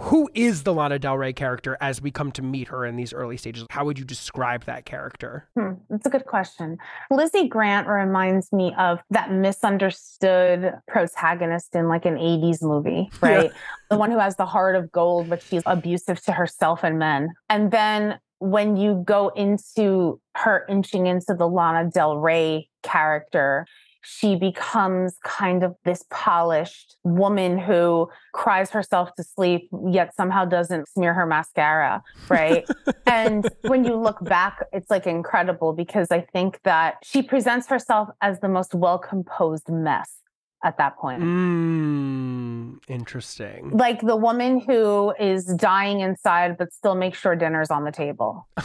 [0.00, 3.12] who is the Lana Del Rey character as we come to meet her in these
[3.12, 3.66] early stages?
[3.68, 5.46] How would you describe that character?
[5.56, 6.78] Hmm, that's a good question.
[7.10, 13.28] Lizzie Grant reminds me of that misunderstood protagonist in like an 80s movie, Yeah.
[13.28, 13.50] right?
[13.90, 17.30] The one who has the heart of gold, but she's abusive to herself and men.
[17.50, 23.66] And then when you go into her inching into the Lana Del Rey character,
[24.02, 30.88] she becomes kind of this polished woman who cries herself to sleep, yet somehow doesn't
[30.88, 32.66] smear her mascara, right?
[33.06, 38.08] and when you look back, it's like incredible because I think that she presents herself
[38.22, 40.18] as the most well composed mess
[40.64, 41.22] at that point.
[41.22, 43.70] Mmm, interesting.
[43.70, 48.48] Like the woman who is dying inside, but still makes sure dinner's on the table.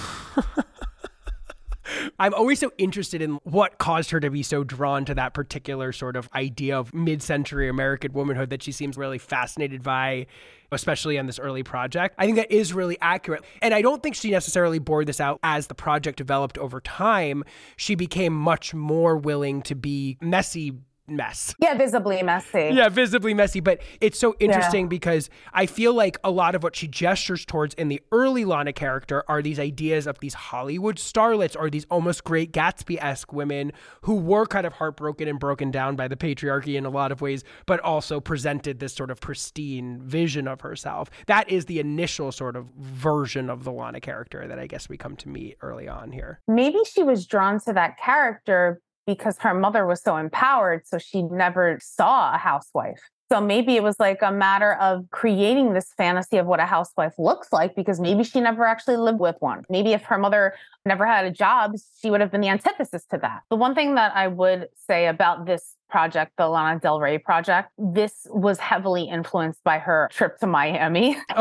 [2.19, 5.91] I'm always so interested in what caused her to be so drawn to that particular
[5.91, 10.27] sort of idea of mid century American womanhood that she seems really fascinated by,
[10.71, 12.15] especially on this early project.
[12.17, 13.43] I think that is really accurate.
[13.61, 17.43] And I don't think she necessarily bore this out as the project developed over time.
[17.77, 20.73] She became much more willing to be messy
[21.07, 21.55] mess.
[21.59, 22.71] Yeah, visibly messy.
[22.73, 23.59] Yeah, visibly messy.
[23.59, 27.73] But it's so interesting because I feel like a lot of what she gestures towards
[27.75, 32.23] in the early Lana character are these ideas of these Hollywood starlets or these almost
[32.23, 36.75] great Gatsby esque women who were kind of heartbroken and broken down by the patriarchy
[36.75, 41.09] in a lot of ways, but also presented this sort of pristine vision of herself.
[41.27, 44.97] That is the initial sort of version of the Lana character that I guess we
[44.97, 46.39] come to meet early on here.
[46.47, 51.21] Maybe she was drawn to that character because her mother was so empowered, so she
[51.23, 53.01] never saw a housewife.
[53.31, 57.13] So maybe it was like a matter of creating this fantasy of what a housewife
[57.17, 59.63] looks like because maybe she never actually lived with one.
[59.69, 60.53] Maybe if her mother
[60.85, 63.41] never had a job, she would have been the antithesis to that.
[63.49, 67.69] The one thing that I would say about this project, the Lana Del Rey project,
[67.77, 71.15] this was heavily influenced by her trip to Miami.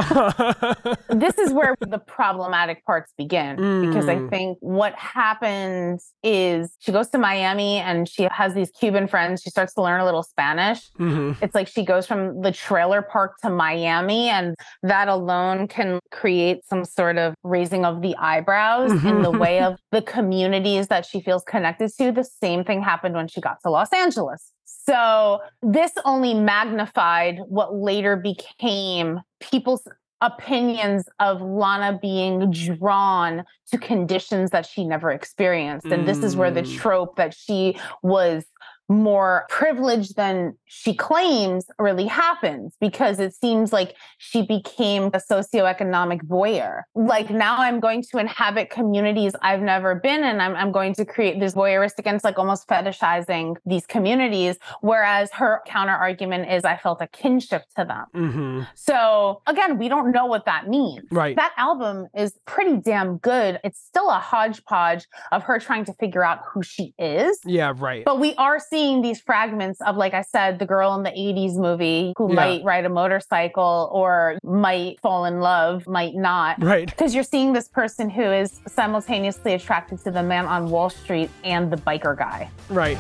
[1.09, 4.29] this is where the problematic parts begin because I Mm.
[4.29, 9.41] think what happens is she goes to Miami and she has these Cuban friends.
[9.43, 10.91] She starts to learn a little Spanish.
[11.01, 11.37] Mhm.
[11.41, 16.59] It's like she goes from the trailer park to Miami, and that alone can create
[16.67, 21.21] some sort of raising of the eyebrows in the way of the communities that she
[21.23, 22.13] feels connected to.
[22.13, 24.42] The same thing happened when she got to Los Angeles.
[24.87, 29.87] So this only magnified what later became people's
[30.21, 35.87] opinions of Lana being drawn to conditions that she never experienced.
[35.91, 36.75] And this is where the Mm.
[36.81, 38.45] trope that she was
[38.93, 46.23] more privileged than she claims really happens because it seems like she became a socioeconomic
[46.27, 46.83] voyeur.
[46.95, 50.41] Like now I'm going to inhabit communities I've never been in.
[50.41, 54.59] I'm, I'm going to create this voyeuristic and it's like almost fetishizing these communities.
[54.81, 58.07] Whereas her counter argument is I felt a kinship to them.
[58.15, 58.69] Mhm.
[58.75, 61.05] So again, we don't know what that means.
[61.11, 61.37] Right.
[61.37, 63.59] That album is pretty damn good.
[63.65, 67.39] It's still a hodgepodge of her trying to figure out who she is.
[67.47, 68.05] Yeah, right.
[68.05, 71.57] But we are seeing these fragments of, like I said, the girl in the 80s
[71.57, 72.35] movie who Yeah.
[72.35, 76.61] might ride a motorcycle or might fall in love, might not.
[76.63, 76.89] Right.
[76.91, 81.31] Because you're seeing this person who is simultaneously attracted to the man on Wall Street
[81.45, 82.51] and the biker guy.
[82.69, 82.99] Right.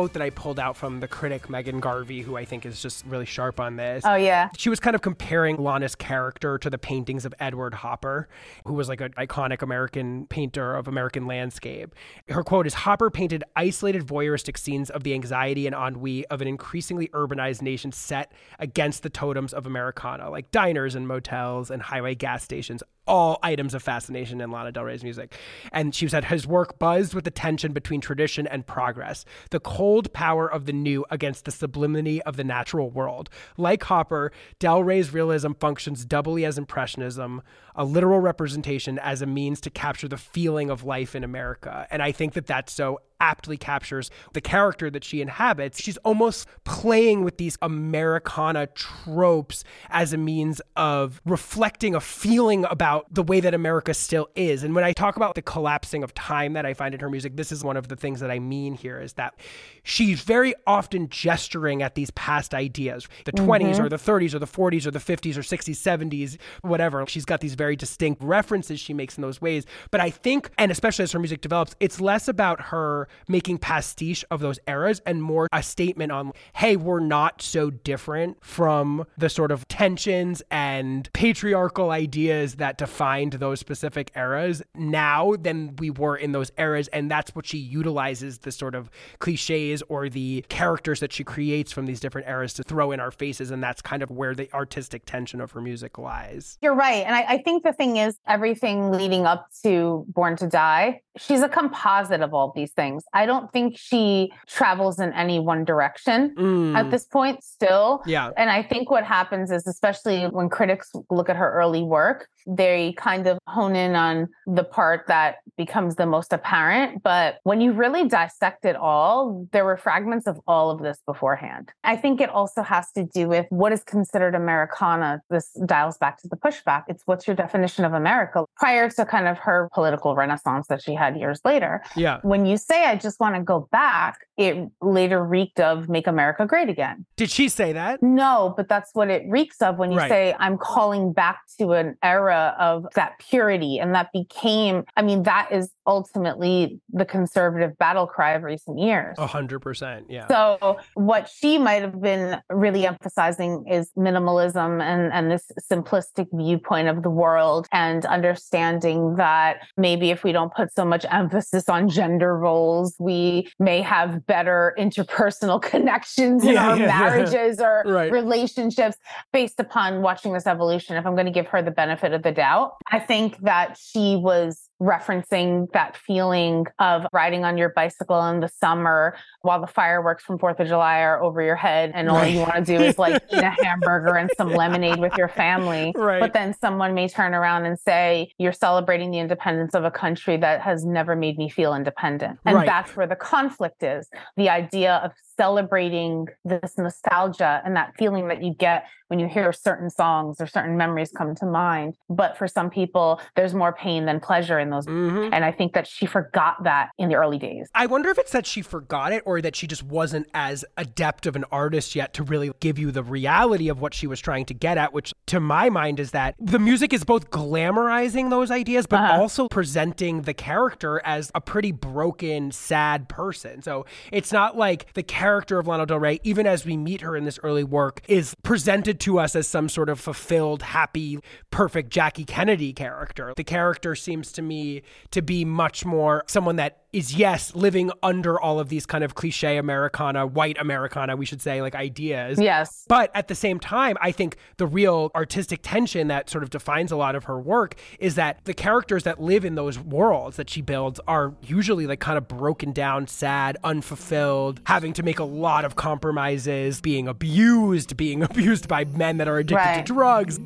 [0.00, 3.04] Quote that I pulled out from the critic Megan Garber, who I think is just
[3.04, 4.02] really sharp on this.
[4.06, 4.48] Oh, yeah.
[4.56, 8.26] She was kind of comparing Lana's character to the paintings of Edward Hopper,
[8.64, 11.94] who was like an iconic American painter of American landscape.
[12.30, 16.48] Her quote is Hopper painted isolated voyeuristic scenes of the anxiety and ennui of an
[16.48, 22.14] increasingly urbanized nation set against the totems of Americana, like diners and motels and highway
[22.14, 25.36] gas stations, all items of fascination in Lana Del Rey's music.
[25.72, 30.12] And she said his work buzzed with the tension between tradition and progress, the cold
[30.12, 33.28] power of the new against the sublimity of the natural world.
[33.56, 37.42] Like Hopper, Del Rey's realism functions doubly as impressionism,
[37.74, 41.88] a literal representation as a means to capture the feeling of life in America.
[41.90, 45.80] And I think that that's so aptly captures the character that she inhabits.
[45.80, 53.12] She's almost playing with these Americana tropes as a means of reflecting a feeling about
[53.12, 54.64] the way that America still is.
[54.64, 57.36] And when I talk about the collapsing of time that I find in her music,
[57.36, 59.34] this is one of the things that I mean here is that
[59.82, 63.50] she's very often gesturing at these past ideas, the mm-hmm.
[63.50, 67.04] 20s or the 30s or the 40s or the 50s or 60s, 70s, whatever.
[67.06, 69.66] She's got these very distinct references she makes in those ways.
[69.90, 74.24] But I think, and especially as her music develops, it's less about her making pastiche
[74.30, 79.28] of those eras and more a statement on, hey, we're not so different from the
[79.28, 86.16] sort of tensions and patriarchal ideas that defined those specific eras now than we were
[86.16, 86.88] in those eras.
[86.88, 91.72] And that's what she utilizes the sort of cliches or the characters that she creates
[91.72, 93.50] from these different eras to throw in our faces.
[93.50, 96.58] And that's kind of where the artistic tension of her music lies.
[96.60, 97.04] You're right.
[97.06, 101.42] And I, I think the thing is, everything leading up to Born to Die, she's
[101.42, 102.99] a composite of all these things.
[103.12, 106.76] I don't think she travels in any one direction Mm.
[106.76, 108.02] at this point still.
[108.06, 108.30] yeah.
[108.36, 112.94] And I think what happens is, especially when critics look at her early work, they
[112.96, 117.02] kind of hone in on the part that becomes the most apparent.
[117.02, 121.70] But when you really dissect it all, there were fragments of all of this beforehand.
[121.84, 125.20] I think it also has to do with what is considered Americana.
[125.28, 126.84] This dials back to the pushback.
[126.88, 130.94] It's what's your definition of America prior to kind of her political renaissance that she
[130.94, 131.82] had years later.
[131.94, 132.18] Yeah.
[132.22, 136.46] When you say, I just want to go back, it later reeked of make America
[136.46, 137.06] great again.
[137.16, 138.02] Did she say that?
[138.02, 140.08] No, but that's what it reeks of when you Right.
[140.08, 143.78] say, I'm calling back to an era of that purity.
[143.78, 149.16] And that became, I mean, that is ultimately the conservative battle cry of recent years.
[149.18, 150.06] A hundred percent.
[150.08, 150.26] Yeah.
[150.28, 156.88] So what she might have been really emphasizing is minimalism and, and this simplistic viewpoint
[156.88, 161.88] of the world and understanding that maybe if we don't put so much emphasis on
[161.88, 166.98] gender roles, we may have better interpersonal connections in Yeah, our yeah, yeah.
[166.98, 168.10] marriages or Right.
[168.12, 168.96] relationships
[169.32, 170.96] based upon watching this evolution.
[170.96, 174.16] If I'm going to give her the benefit of the doubt, I think that she
[174.16, 180.24] was referencing that feeling of riding on your bicycle in the summer while the fireworks
[180.24, 182.32] from Fourth of July are over your head, and all Right.
[182.32, 185.92] you want to do is like eat a hamburger and some lemonade with your family.
[185.96, 186.20] Right.
[186.20, 190.36] But then someone may turn around and say, You're celebrating the independence of a country
[190.38, 192.38] that has never made me feel independent.
[192.44, 192.66] And Right.
[192.66, 198.42] that's where the conflict is the idea of celebrating this nostalgia and that feeling that
[198.42, 201.96] you get when you hear certain songs or certain memories come to mind.
[202.08, 204.86] But for some people, there's more pain than pleasure in those.
[204.86, 205.30] Mhm.
[205.32, 207.68] And I think that she forgot that in the early days.
[207.74, 211.26] I wonder if it's that she forgot it or that she just wasn't as adept
[211.26, 214.44] of an artist yet to really give you the reality of what she was trying
[214.46, 218.50] to get at, which to my mind is that the music is both glamorizing those
[218.52, 219.20] ideas, but Uh-huh.
[219.20, 223.60] also presenting the character as a pretty broken, sad person.
[223.62, 227.16] So it's not like the character of Lana Del Rey, even as we meet her
[227.16, 231.18] in this early work, is presented to us as some sort of fulfilled, happy,
[231.50, 233.32] perfect Jackie Kennedy character.
[233.36, 238.38] The character seems to me to be much more someone that is yes living under
[238.40, 242.84] all of these kind of cliche americana white americana we should say like ideas Yes.
[242.88, 246.90] but at the same time, I think the real artistic tension that sort of defines
[246.90, 250.50] a lot of her work is that the characters that live in those worlds that
[250.50, 255.24] she builds are usually like kind of broken down, sad, unfulfilled, having to make a
[255.24, 259.86] lot of compromises, being abused, being abused by men that are addicted Right.
[259.86, 260.38] to drugs.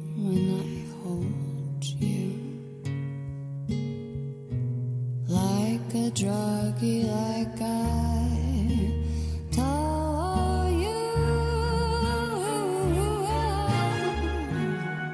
[5.95, 8.24] Like a druggie, like I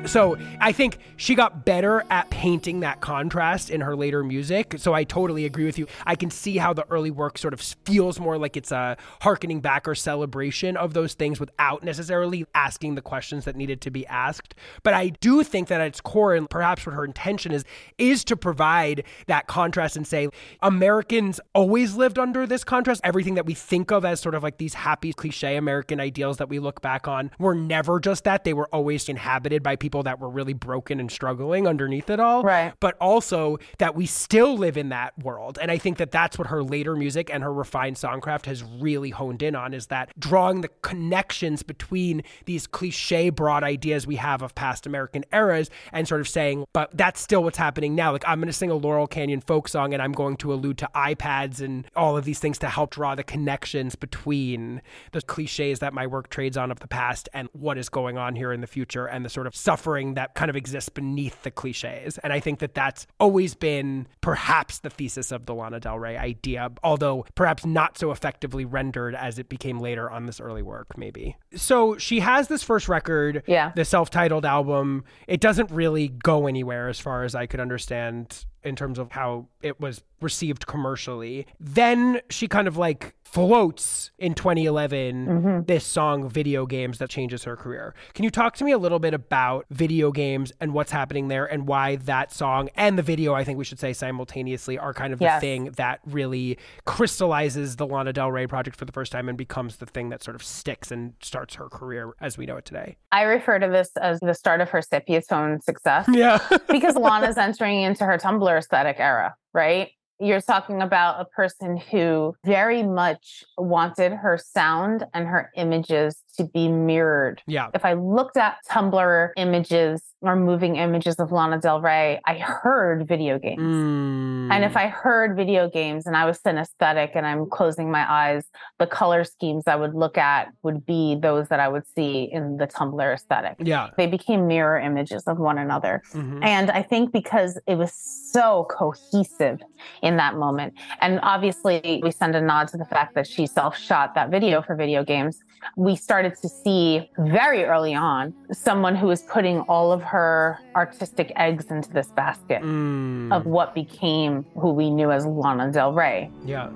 [0.06, 4.74] So I think she got better at painting that contrast in her later music.
[4.78, 5.86] So I totally agree with you.
[6.06, 9.60] I can see how the early work sort of feels more like it's a harkening
[9.60, 14.06] back or celebration of those things without necessarily asking the questions that needed to be
[14.06, 14.54] asked.
[14.82, 17.64] But I do think that at its core, and perhaps what her intention is,
[17.98, 20.28] is to provide that contrast and say
[20.62, 23.02] Americans always lived under this contrast.
[23.04, 26.48] Everything that we think of as sort of like these happy cliche American ideals that
[26.48, 28.44] we look back on were never just that.
[28.44, 32.42] They were always inhabited by people that were really broken and struggling underneath it all.
[32.42, 32.72] Right.
[32.80, 35.58] But also that we still live in that world.
[35.60, 39.10] And I think that that's what her later music and her refined songcraft has really
[39.10, 44.42] honed in on is that drawing the connections between these cliche broad ideas we have
[44.42, 48.12] of past American eras and sort of saying, but that's still what's happening now.
[48.12, 50.78] Like I'm going to sing a Laurel Canyon folk song and I'm going to allude
[50.78, 54.82] to iPads and all of these things to help draw the connections between
[55.12, 58.36] the cliches that my work trades on of the past and what is going on
[58.36, 61.50] here in the future and the sort of suffering that kind of exists beneath the
[61.50, 62.18] cliches.
[62.18, 66.16] And I think that that's always been perhaps the thesis of the Lana Del Rey
[66.16, 70.96] idea, although perhaps not so effectively rendered as it became later on this early work,
[70.98, 71.36] maybe.
[71.54, 73.72] So she has this first record, Yeah.
[73.74, 75.04] the self titled album.
[75.26, 79.46] It doesn't really go anywhere as far as I could understand in terms of how
[79.62, 81.46] it was received commercially.
[81.58, 85.62] Then she kind of like floats in 2011 mm-hmm.
[85.66, 87.94] this song video games that changes her career.
[88.12, 91.46] Can you talk to me a little bit about video games and what's happening there
[91.46, 95.12] and why that song and the video I think we should say simultaneously are kind
[95.12, 95.40] of Yes.
[95.40, 99.38] the thing that really crystallizes the Lana Del Rey project for the first time and
[99.38, 102.64] becomes the thing that sort of sticks and starts her career as we know it
[102.64, 102.96] today.
[103.12, 106.06] I refer to this as the start of her Scipio tone success.
[106.20, 106.38] Yeah.
[106.68, 109.90] because Lana's entering into her Tumblr aesthetic era, right?
[110.18, 116.50] You're talking about a person who very much wanted her sound and her images to
[116.52, 117.42] be mirrored.
[117.46, 117.68] yeah.
[117.74, 123.06] If I looked at Tumblr images or moving images of Lana Del Rey, I heard
[123.06, 123.60] video games.
[123.60, 124.52] Mm.
[124.52, 128.44] And if I heard video games and I was synesthetic and I'm closing my eyes,
[128.78, 132.56] the color schemes I would look at would be those that I would see in
[132.56, 133.56] the Tumblr aesthetic.
[133.58, 133.88] yeah.
[133.96, 136.02] They became mirror images of one another.
[136.12, 136.44] Mhm.
[136.44, 139.60] And I think because it was so cohesive
[140.02, 143.76] in that moment, and obviously we send a nod to the fact that she self
[143.76, 145.40] shot that video for video games,
[145.76, 151.32] we started to see very early on someone who was putting all of her artistic
[151.36, 153.32] eggs into this basket Mm.
[153.32, 156.30] of what became who we knew as Lana Del Rey.
[156.44, 156.68] yeah.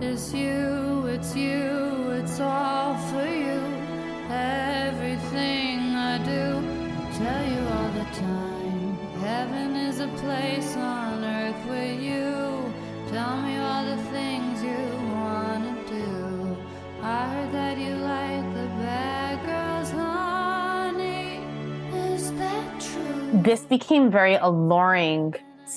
[0.00, 3.60] It's you, it's you, it's all for you.
[4.28, 6.44] Everything I do,
[7.00, 8.96] I tell you all the time.
[9.20, 12.72] Heaven is a place on earth with you.
[13.14, 14.82] Tell me all the things you
[15.14, 16.56] wanna do.
[17.02, 18.33] I heard that you like
[23.42, 25.34] This became very alluring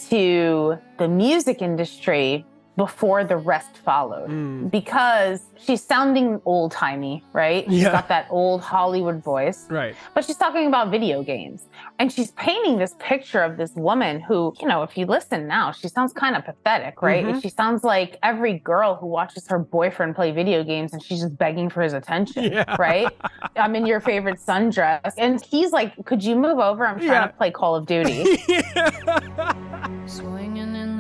[0.10, 2.46] to the music industry
[2.78, 4.30] before the rest followed.
[4.30, 4.70] Mm.
[4.72, 7.66] because she's sounding old timey, right?
[7.68, 7.92] She's Yeah.
[7.92, 9.96] got that old Hollywood voice, Right.
[10.14, 11.66] but she's talking about video games.
[12.00, 15.72] And she's painting this picture of this woman who, you know, if you listen now,
[15.72, 17.26] she sounds kind of pathetic, right?
[17.26, 17.42] Mhm.
[17.42, 21.38] She sounds like every girl who watches her boyfriend play video games and she's just
[21.38, 22.76] begging for his attention, Yeah.
[22.80, 23.08] right?
[23.56, 25.14] I'm in your favorite sundress.
[25.18, 26.86] And he's like, Could you move over?
[26.86, 27.28] I'm trying Yeah.
[27.28, 28.38] to play Call of Duty.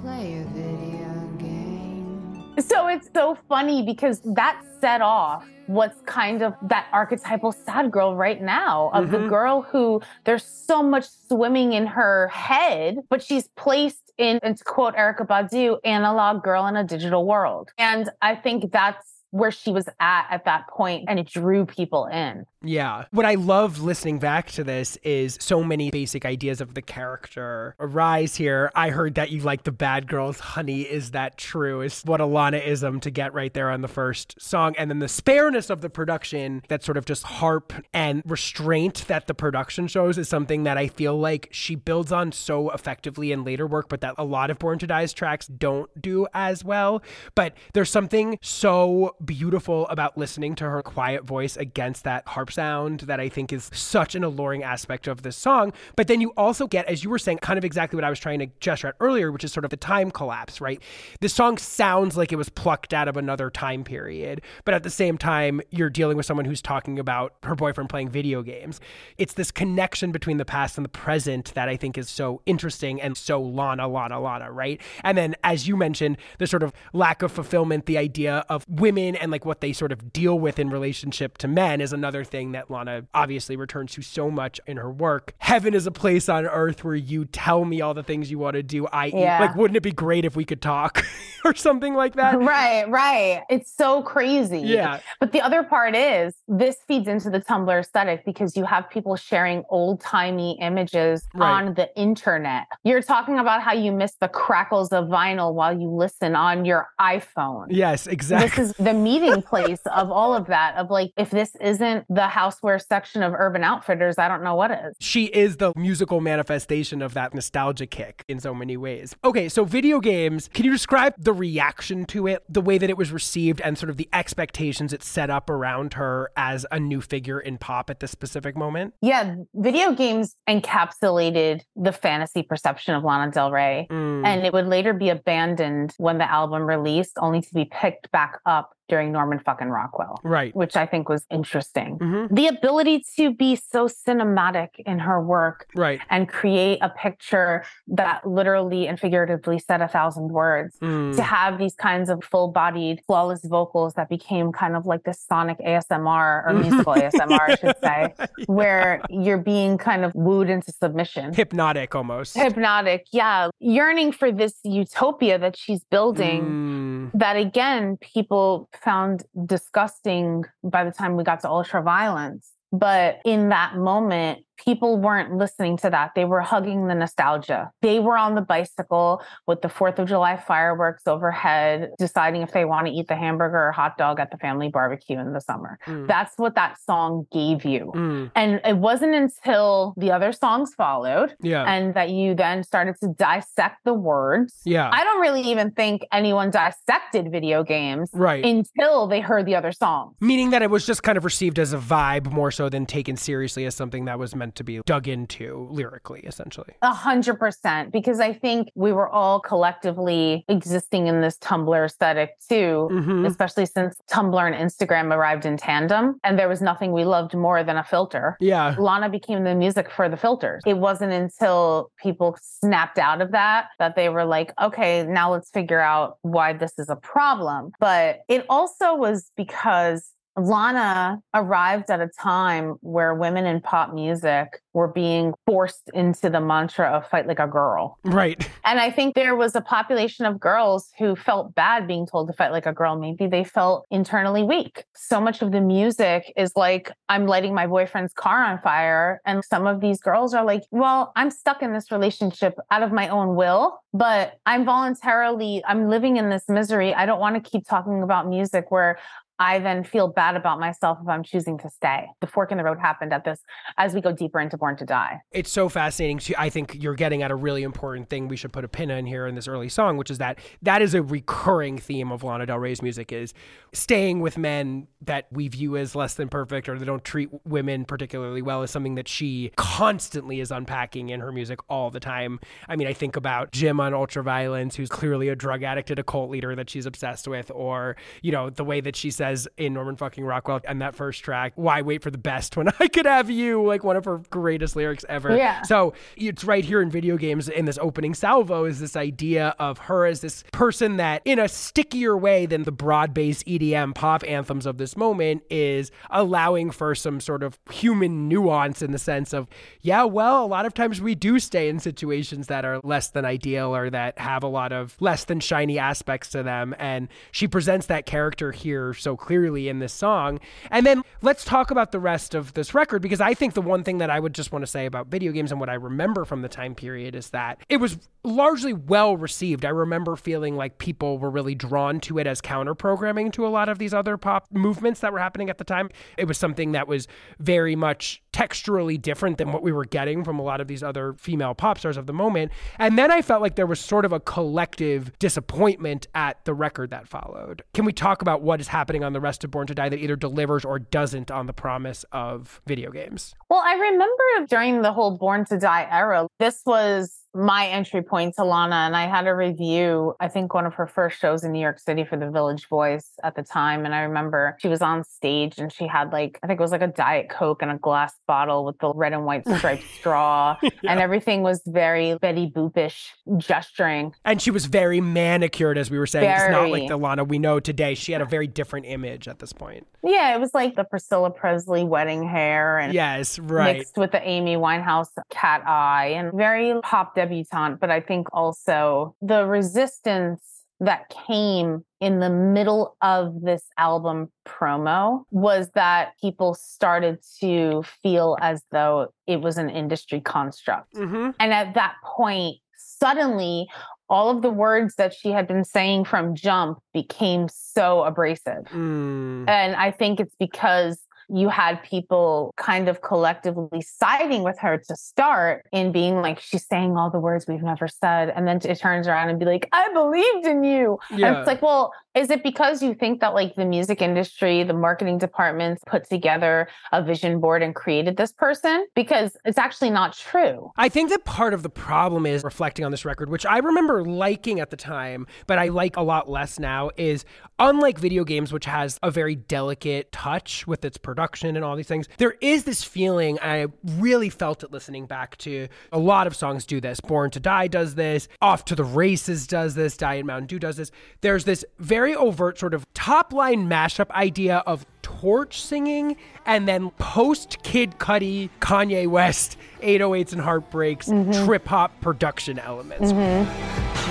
[0.00, 2.54] play a video game.
[2.58, 8.14] So it's so funny because that set off what's kind of that archetypal sad girl
[8.14, 9.28] right now of the mm-hmm.
[9.28, 14.64] girl who there's so much swimming in her head, but she's placed in, and to
[14.64, 17.70] quote Erykah Badu, analog girl in a digital world.
[17.78, 22.06] And I think that's where she was at at that point and it drew people
[22.06, 22.46] in.
[22.64, 23.04] Yeah.
[23.10, 27.74] What I love listening back to this is so many basic ideas of the character
[27.78, 28.70] arise here.
[28.74, 30.40] I heard that you like the bad girls.
[30.40, 31.82] Honey, is that true?
[31.82, 34.74] Is what a Lana-ism to get right there on the first song.
[34.78, 39.26] And then the spareness of the production, that sort of just harp and restraint that
[39.26, 43.44] the production shows is something that I feel like she builds on so effectively in
[43.44, 47.02] later work, but that a lot of Born to Die's tracks don't do as well.
[47.34, 53.00] But there's something so beautiful about listening to her quiet voice against that harp sound
[53.00, 55.72] that I think is such an alluring aspect of this song.
[55.96, 58.18] But then you also get, as you were saying, kind of exactly what I was
[58.18, 60.80] trying to gesture at earlier, which is sort of the time collapse, right?
[61.20, 64.90] This song sounds like it was plucked out of another time period, but at the
[64.90, 68.80] same time, you're dealing with someone who's talking about her boyfriend playing video games.
[69.18, 73.00] It's this connection between the past and the present that I think is so interesting
[73.00, 74.80] and so Lana, Lana, Lana, right?
[75.02, 79.16] And then, as you mentioned, the sort of lack of fulfillment, the idea of women
[79.16, 82.43] and like what they sort of deal with in relationship to men is another thing
[82.52, 85.34] that Lana obviously returns to so much in her work.
[85.38, 88.54] Heaven is a place on earth where you tell me all the things you want
[88.54, 88.86] to do.
[88.88, 89.40] I Yeah.
[89.40, 91.04] like, wouldn't it be great if we could talk
[91.44, 92.38] or something like that?
[92.38, 93.42] Right, right.
[93.50, 94.60] It's so crazy.
[94.60, 95.00] Yeah.
[95.20, 99.16] But the other part is this feeds into the Tumblr aesthetic because you have people
[99.16, 101.50] sharing old timey images Right.
[101.66, 102.66] on the internet.
[102.84, 106.88] You're talking about how you miss the crackles of vinyl while you listen on your
[107.00, 107.66] iPhone.
[107.70, 108.48] Yes, exactly.
[108.48, 110.76] This is the meeting place of all of that.
[110.76, 114.70] Of like, if this isn't the houseware section of Urban Outfitters, I don't know what
[114.70, 114.96] is.
[115.00, 119.14] she is the musical manifestation of that nostalgia kick in so many ways.
[119.24, 122.96] Okay, so video games, can you describe the reaction to it, the way that it
[122.96, 127.00] was received, and sort of the expectations it set up around her as a new
[127.00, 128.94] figure in pop at this specific moment?
[129.00, 133.86] Yeah, video games encapsulated the fantasy perception of Lana Del Rey.
[133.90, 138.10] Mm, and it would later be abandoned when the album released, only to be picked
[138.10, 140.54] back up during Norman fucking Rockwell, right.
[140.54, 141.96] which I think was interesting.
[141.96, 146.00] hmm The ability to be so cinematic in her work Right.
[146.10, 150.76] and create a picture that literally and figuratively said a thousand words.
[150.82, 155.02] Mm, To have these kinds of full bodied, flawless vocals that became kind of like
[155.04, 158.14] this sonic ASMR or musical ASMR, I should say,
[158.46, 162.36] where you're being kind of wooed into submission Hypnotic almost.
[162.36, 170.44] hypnotic yeah yearning for this utopia that she's building Mm, that again people found disgusting
[170.62, 172.48] by the time we got to Ultraviolence.
[172.72, 177.98] But in that moment people weren't listening to that they were hugging the nostalgia they
[177.98, 182.86] were on the bicycle with the 4th of july fireworks overhead deciding if they want
[182.86, 186.06] to eat the hamburger or hot dog at the family barbecue in the summer mm,
[186.06, 191.34] that's what that song gave you mm, and it wasn't until the other songs followed
[191.40, 191.64] yeah.
[191.64, 194.60] and that you then started to dissect the words.
[194.64, 194.90] yeah.
[194.92, 198.44] I don't really even think anyone dissected video games right.
[198.44, 200.16] until they heard the other songs.
[200.20, 203.16] Meaning that it was just kind of received as a vibe more so than taken
[203.16, 206.74] seriously as something that was meant to be dug into lyrically, essentially.
[206.82, 212.30] A hundred percent, because I think we were all collectively existing in this Tumblr aesthetic
[212.48, 213.26] too, Mhm.
[213.26, 217.62] especially since Tumblr and Instagram arrived in tandem, and there was nothing we loved more
[217.64, 218.36] than a filter.
[218.40, 218.74] Yeah.
[218.78, 220.62] Lana became the music for the filters.
[220.66, 225.50] It wasn't until people snapped out of that that they were like, okay, now let's
[225.50, 227.72] figure out why this is a problem.
[227.80, 234.60] But it also was because Lana arrived at a time where women in pop music
[234.72, 237.98] were being forced into the mantra of fight like a girl.
[238.04, 238.48] Right.
[238.64, 242.32] And I think there was a population of girls who felt bad being told to
[242.32, 242.98] fight like a girl.
[242.98, 244.84] Maybe they felt internally weak.
[244.96, 249.20] So much of the music is like, I'm lighting my boyfriend's car on fire.
[249.24, 252.90] And some of these girls are like, well, I'm stuck in this relationship out of
[252.90, 256.92] my own will, but I'm voluntarily, I'm living in this misery.
[256.92, 258.98] I don't want to keep talking about music where
[259.38, 262.06] I then feel bad about myself if I'm choosing to stay.
[262.20, 263.40] The fork in the road happened at this
[263.78, 265.20] as we go deeper into Born to Die.
[265.32, 266.20] It's so fascinating.
[266.38, 269.06] I think you're getting at a really important thing we should put a pin in
[269.06, 272.46] here in this early song, which is that that is a recurring theme of Lana
[272.46, 273.34] Del Rey's music is
[273.72, 277.84] staying with men that we view as less than perfect or that don't treat women
[277.84, 282.38] particularly well is something that she constantly is unpacking in her music all the time.
[282.68, 286.04] I mean, I think about Jim on Ultraviolence, who's clearly a drug addict and a
[286.04, 289.23] cult leader that she's obsessed with, or, you know, the way that she says
[289.56, 292.88] in Norman fucking Rockwell and that first track, why wait for the best when I
[292.88, 293.62] could have you?
[293.62, 295.36] Like one of her greatest lyrics ever.
[295.36, 295.62] Yeah.
[295.62, 299.78] So it's right here in video games in this opening salvo is this idea of
[299.78, 304.66] her as this person that in a stickier way than the broad-based EDM pop anthems
[304.66, 309.48] of this moment is allowing for some sort of human nuance in the sense of,
[309.80, 313.24] yeah, well, a lot of times we do stay in situations that are less than
[313.24, 316.74] ideal or that have a lot of less than shiny aspects to them.
[316.78, 320.40] And she presents that character here so clearly in this song.
[320.70, 323.84] And then let's talk about the rest of this record because I think the one
[323.84, 326.24] thing that I would just want to say about video games and what I remember
[326.24, 329.64] from the time period is that it was largely well received.
[329.64, 333.48] I remember feeling like people were really drawn to it as counter programming to a
[333.48, 335.90] lot of these other pop movements that were happening at the time.
[336.16, 337.06] It was something that was
[337.38, 341.12] very much texturally different than what we were getting from a lot of these other
[341.14, 342.50] female pop stars of the moment.
[342.78, 346.90] And then I felt like there was sort of a collective disappointment at the record
[346.90, 347.62] that followed.
[347.74, 349.98] Can we talk about what is happening on the rest of Born to Die that
[349.98, 353.34] either delivers or doesn't on the promise of video games?
[353.48, 358.34] Well, I remember during the whole Born to Die era, this was my entry point
[358.36, 358.76] to Lana.
[358.76, 361.78] And I had a review, I think one of her first shows in New York
[361.78, 363.84] City for the Village Voice at the time.
[363.84, 366.70] And I remember she was on stage and she had like, I think it was
[366.72, 370.56] like a Diet Coke and a glass bottle with the red and white striped straw.
[370.62, 370.70] Yeah.
[370.88, 373.08] And everything was very Betty Boopish
[373.38, 374.12] gesturing.
[374.24, 376.30] And she was very manicured, as we were saying.
[376.30, 377.94] It's not like the Lana we know today.
[377.94, 379.86] She had a very different image at this point.
[380.02, 383.78] Yeah, it was like the Priscilla Presley wedding hair and Yes, right.
[383.78, 387.80] mixed with the Amy Winehouse cat eye and very pop debutante.
[387.80, 390.42] But I think also the resistance
[390.80, 398.36] that came in the middle of this album promo was that people started to feel
[398.40, 400.96] as though it was an industry construct.
[400.96, 403.68] hmm And at that point, suddenly,
[404.08, 408.64] all of the words that she had been saying from Jump became so abrasive.
[408.66, 409.48] Mm.
[409.48, 410.98] And I think it's because
[411.28, 416.66] you had people kind of collectively siding with her to start in being like, she's
[416.66, 418.30] saying all the words we've never said.
[418.30, 420.98] And then it turns around and be like, I believed in you.
[421.10, 424.72] And it's like, well, is it because you think that like the music industry, the
[424.72, 428.86] marketing departments put together a vision board and created this person?
[428.94, 430.70] Because it's actually not true.
[430.76, 434.04] I think that part of the problem is reflecting on this record, which I remember
[434.04, 437.24] liking at the time, but I like a lot less now, is
[437.58, 441.88] unlike video games, which has a very delicate touch with its production and all these
[441.88, 443.66] things, there is this feeling, I
[443.98, 447.00] really felt it listening back to a lot of songs do this.
[447.00, 450.76] Born to Die does this, Off to the Races does this, Diet Mountain Dew does
[450.76, 450.90] this.
[451.20, 456.90] There's this very overt sort of top line mashup idea of torch singing and then
[456.98, 461.46] post Kid Cudi, Kanye West, 808s and heartbreaks, mm-hmm.
[461.46, 463.10] trip hop production elements.
[463.10, 464.03] Choose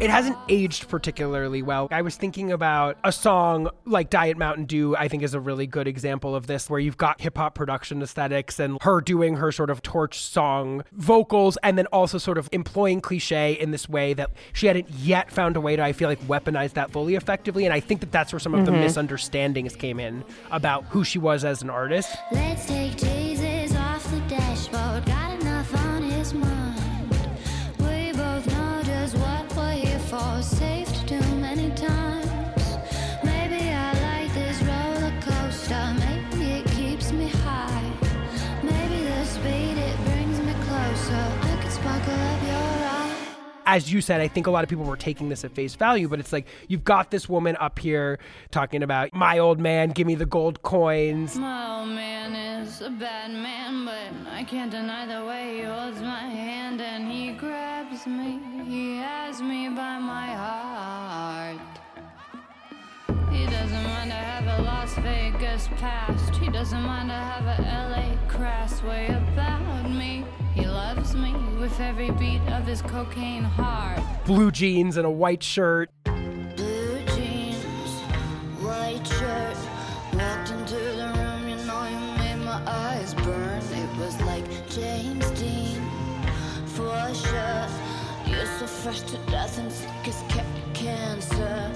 [0.00, 1.88] It hasn't aged particularly well.
[1.90, 5.66] I was thinking about a song like Diet Mountain Dew, I think is a really
[5.66, 9.50] good example of this, where you've got hip hop production aesthetics and her doing her
[9.50, 14.14] sort of torch song vocals and then also sort of employing cliche in this way
[14.14, 17.64] that she hadn't yet found a way to, I feel like, weaponize that fully effectively.
[17.64, 18.82] And I think that that's where some of the mm-hmm.
[18.82, 20.22] misunderstandings came in
[20.52, 22.14] about who she was as an artist.
[22.30, 22.96] Let's take
[43.68, 46.08] as you said, I think a lot of people were taking this at face value,
[46.08, 48.18] but it's like you've got this woman up here
[48.50, 51.36] talking about my old man, give me the gold coins.
[51.36, 56.00] My old man is a bad man, but I can't deny the way he holds
[56.00, 58.40] my hand and he grabs me.
[58.66, 61.77] He has me by my heart.
[63.38, 66.34] He doesn't mind to have a Las Vegas past.
[66.36, 70.24] He doesn't mind to have a LA crass way about me.
[70.54, 74.00] He loves me with every beat of his cocaine heart.
[74.26, 75.88] Blue jeans and a white shirt.
[76.04, 77.90] Blue jeans,
[78.60, 79.56] white shirt.
[80.14, 83.62] Walked into the room, you know you made my eyes burn.
[83.72, 85.80] It was like James Dean,
[86.66, 87.66] for sure.
[88.26, 91.72] You're so fresh to death and sick as ca- cancer.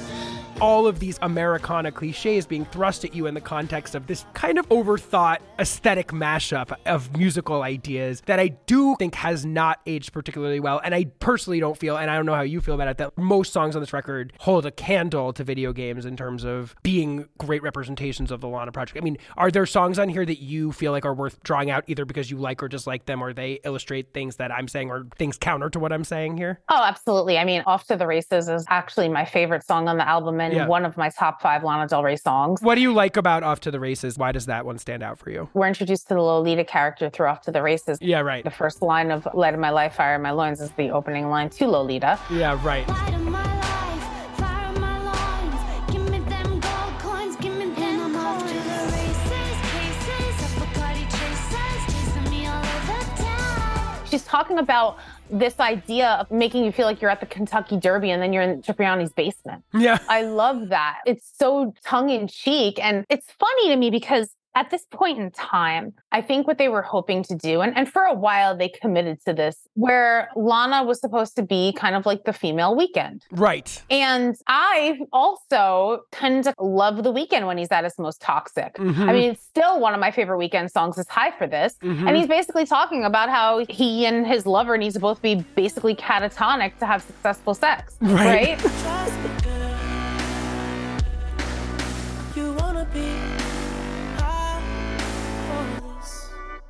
[0.62, 4.60] All of these Americana cliches being thrust at you in the context of this kind
[4.60, 10.60] of overthought aesthetic mashup of musical ideas that I do think has not aged particularly
[10.60, 10.80] well.
[10.84, 13.18] And I personally don't feel, and I don't know how you feel about it, that
[13.18, 17.28] most songs on this record hold a candle to video games in terms of being
[17.38, 18.96] great representations of the Lana Project.
[18.96, 21.82] I mean, are there songs on here that you feel like are worth drawing out
[21.88, 25.08] either because you like or dislike them or they illustrate things that I'm saying or
[25.18, 26.60] things counter to what I'm saying here?
[26.68, 27.36] Oh, absolutely.
[27.36, 30.51] I mean, Off to the Races is actually my favorite song on the album and
[30.56, 30.66] Yeah.
[30.66, 32.60] one of my top five Lana Del Rey songs.
[32.62, 34.18] What do you like about Off to the Races?
[34.18, 35.48] Why does that one stand out for you?
[35.54, 37.98] We're introduced to the Lolita character through Off to the Races.
[38.00, 38.44] Yeah, right.
[38.44, 41.28] The first line of Light of My Life, Fire in My Loins is the opening
[41.30, 42.18] line to Lolita.
[42.30, 42.86] Yeah, right.
[42.88, 45.90] Light of my life, fire of my loins.
[45.92, 50.62] Give me them gold coins, give me them I'm off to the races, cases of
[50.62, 54.06] Bacardi chasers, chasing me all over town.
[54.06, 54.98] She's talking about
[55.32, 58.42] this idea of making you feel like you're at the Kentucky Derby and then you're
[58.42, 59.64] in Cipriani's basement.
[59.72, 59.98] Yeah.
[60.08, 60.98] I love that.
[61.06, 62.78] It's so tongue in cheek.
[62.84, 66.68] And it's funny to me because at this point in time, I think what they
[66.68, 70.82] were hoping to do, and, and for a while they committed to this, where Lana
[70.82, 73.22] was supposed to be kind of like the female Weeknd.
[73.30, 73.82] Right.
[73.90, 78.74] And I also tend to love the Weeknd when he's at his most toxic.
[78.76, 79.08] Mhm.
[79.08, 81.74] I mean, it's still one of my favorite Weeknd songs is High for This.
[81.82, 82.06] Mhm.
[82.08, 85.94] And he's basically talking about how he and his lover needs to both be basically
[85.94, 87.96] catatonic to have successful sex.
[88.00, 88.62] Right.
[88.62, 89.38] right?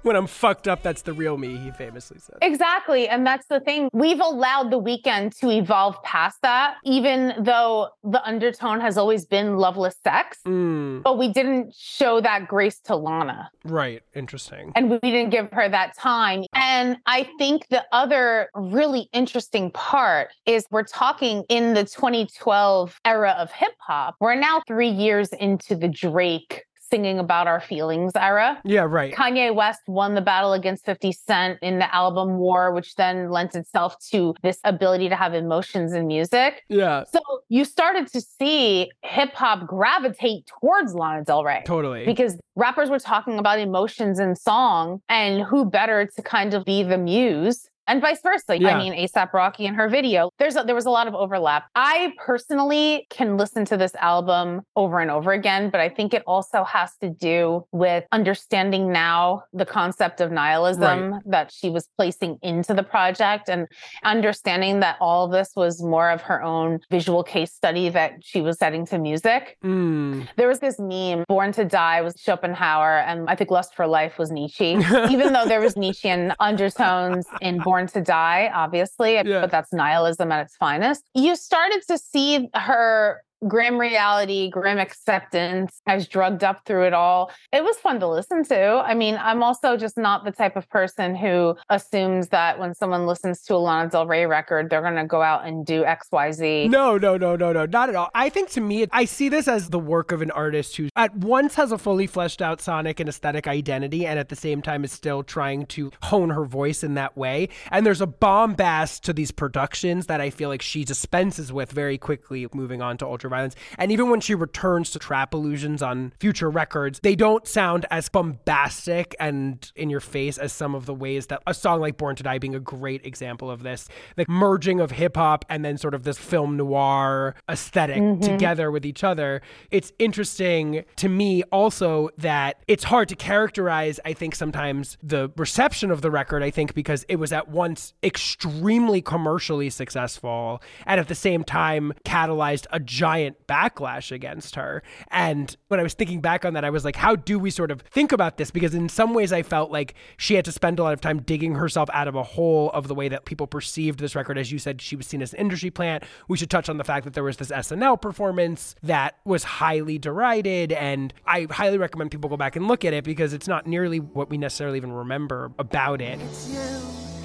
[0.02, 2.38] When I'm fucked up, that's the real me, he famously said.
[2.42, 3.08] Exactly.
[3.08, 3.88] And that's the thing.
[3.92, 9.56] We've allowed the Weeknd to evolve past that, even though the undertone has always been
[9.58, 10.38] loveless sex.
[10.46, 13.50] Mm, But we didn't show that grace to Lana.
[13.64, 14.02] right.
[14.14, 14.72] Interesting.
[14.74, 16.44] and we didn't give her that time.
[16.54, 23.36] And I think the other really interesting part is we're talking in the 2012 era
[23.38, 24.16] of hip hop.
[24.20, 28.60] We're now three years into the Drake singing about our feelings era.
[28.66, 29.14] Yeah, right.
[29.14, 33.54] Kanye West won the battle against 50 Cent in the album War, which then lent
[33.54, 36.62] itself to this ability to have emotions in music.
[36.68, 42.04] Yeah, So you started to see hip hop gravitate towards Lana Del Rey totally.
[42.04, 46.82] because rappers were talking about emotions in song and who better to kind of be
[46.82, 48.58] the muse and vice versa.
[48.58, 48.74] Yeah.
[48.74, 51.66] I mean, ASAP Rocky and her video, there's a, there was a lot of overlap.
[51.74, 56.22] I personally can listen to this album over and over again, but I think it
[56.26, 61.22] also has to do with understanding now the concept of nihilism Right.
[61.26, 63.66] that she was placing into the project and
[64.04, 68.40] understanding that all of this was more of her own visual case study that she
[68.40, 69.58] was setting to music.
[69.64, 73.86] Mm, There was this meme, Born to Die was Schopenhauer, and I think Lust for
[73.86, 74.72] Life was Nietzsche.
[75.10, 79.40] Even though there was Nietzschean undertones in Born to Die, obviously, Yeah.
[79.40, 81.02] but that's nihilism at its finest.
[81.14, 85.80] You started to see her grim reality, grim acceptance.
[85.86, 87.30] I was drugged up through it all.
[87.52, 88.82] It was fun to listen to.
[88.84, 93.06] I mean, I'm also just not the type of person who assumes that when someone
[93.06, 96.70] listens to a Lana Del Rey record, they're going to go out and do XYZ.
[96.70, 98.10] No, no, no, no, no, not at all.
[98.14, 101.14] I think to me, I see this as the work of an artist who at
[101.16, 104.84] once has a fully fleshed out sonic and aesthetic identity and at the same time
[104.84, 107.48] is still trying to hone her voice in that way.
[107.70, 111.98] And there's a bombast to these productions that I feel like she dispenses with very
[111.98, 113.54] quickly moving on to Ultraviolence.
[113.78, 118.08] And even when she returns to Trap Illusions on future records, they don't sound as
[118.08, 122.16] bombastic and in your face as some of the ways that a song like Born
[122.16, 123.88] to Die being a great example of this.
[124.16, 128.20] The merging of hip hop and then sort of this film noir esthetic mm-hmm.
[128.20, 129.42] together with each other.
[129.70, 135.90] It's interesting to me also that it's hard to characterize, I think, sometimes the reception
[135.90, 141.08] of the record, I think, because it was at once extremely commercially successful and at
[141.08, 144.82] the same time catalyzed a giant backlash against her.
[145.10, 147.70] And when I was thinking back on that, I was like, how do we sort
[147.70, 148.50] of think about this?
[148.50, 151.22] Because in some ways, I felt like she had to spend a lot of time
[151.22, 154.38] digging herself out of a hole of the way that people perceived this record.
[154.38, 156.04] As you said, she was seen as an industry plant.
[156.28, 159.98] We should touch on the fact that there was this SNL performance that was highly
[159.98, 160.72] derided.
[160.72, 164.00] And I highly recommend people go back and look at it because it's not nearly
[164.00, 166.20] what we necessarily even remember about it.
[166.20, 166.58] It's you,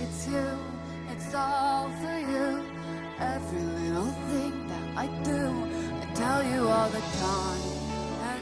[0.04, 0.48] it's you,
[1.10, 2.64] it's all for you.
[3.20, 3.57] Every
[6.28, 7.47] tell you all the time.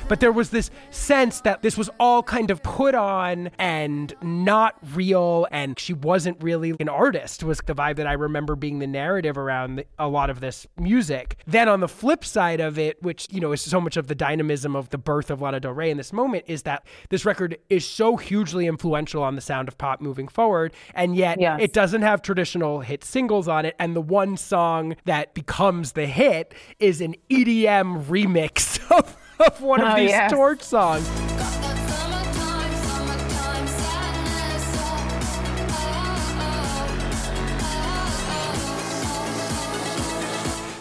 [0.08, 4.76] But there was this sense that this was all kind of put on and not
[4.94, 8.86] real, and she wasn't really an artist, was the vibe that I remember being the
[8.86, 11.38] narrative around the, a lot of this music.
[11.48, 14.14] Then on the flip side of it, which, you know, is so much of the
[14.14, 17.58] dynamism of the birth of Lana Del Rey in this moment, is that this record
[17.72, 21.60] is so hugely influential on the sound of pop moving forward, and yet Yes.
[21.62, 23.76] it doesn't have traditional hit singles on it.
[23.80, 29.82] And the one song that becomes the hit is an EDM remix of, of one
[29.82, 30.32] of Oh, these yes.
[30.32, 31.08] torch songs.
[31.08, 34.66] Got that summertime, summertime sadness.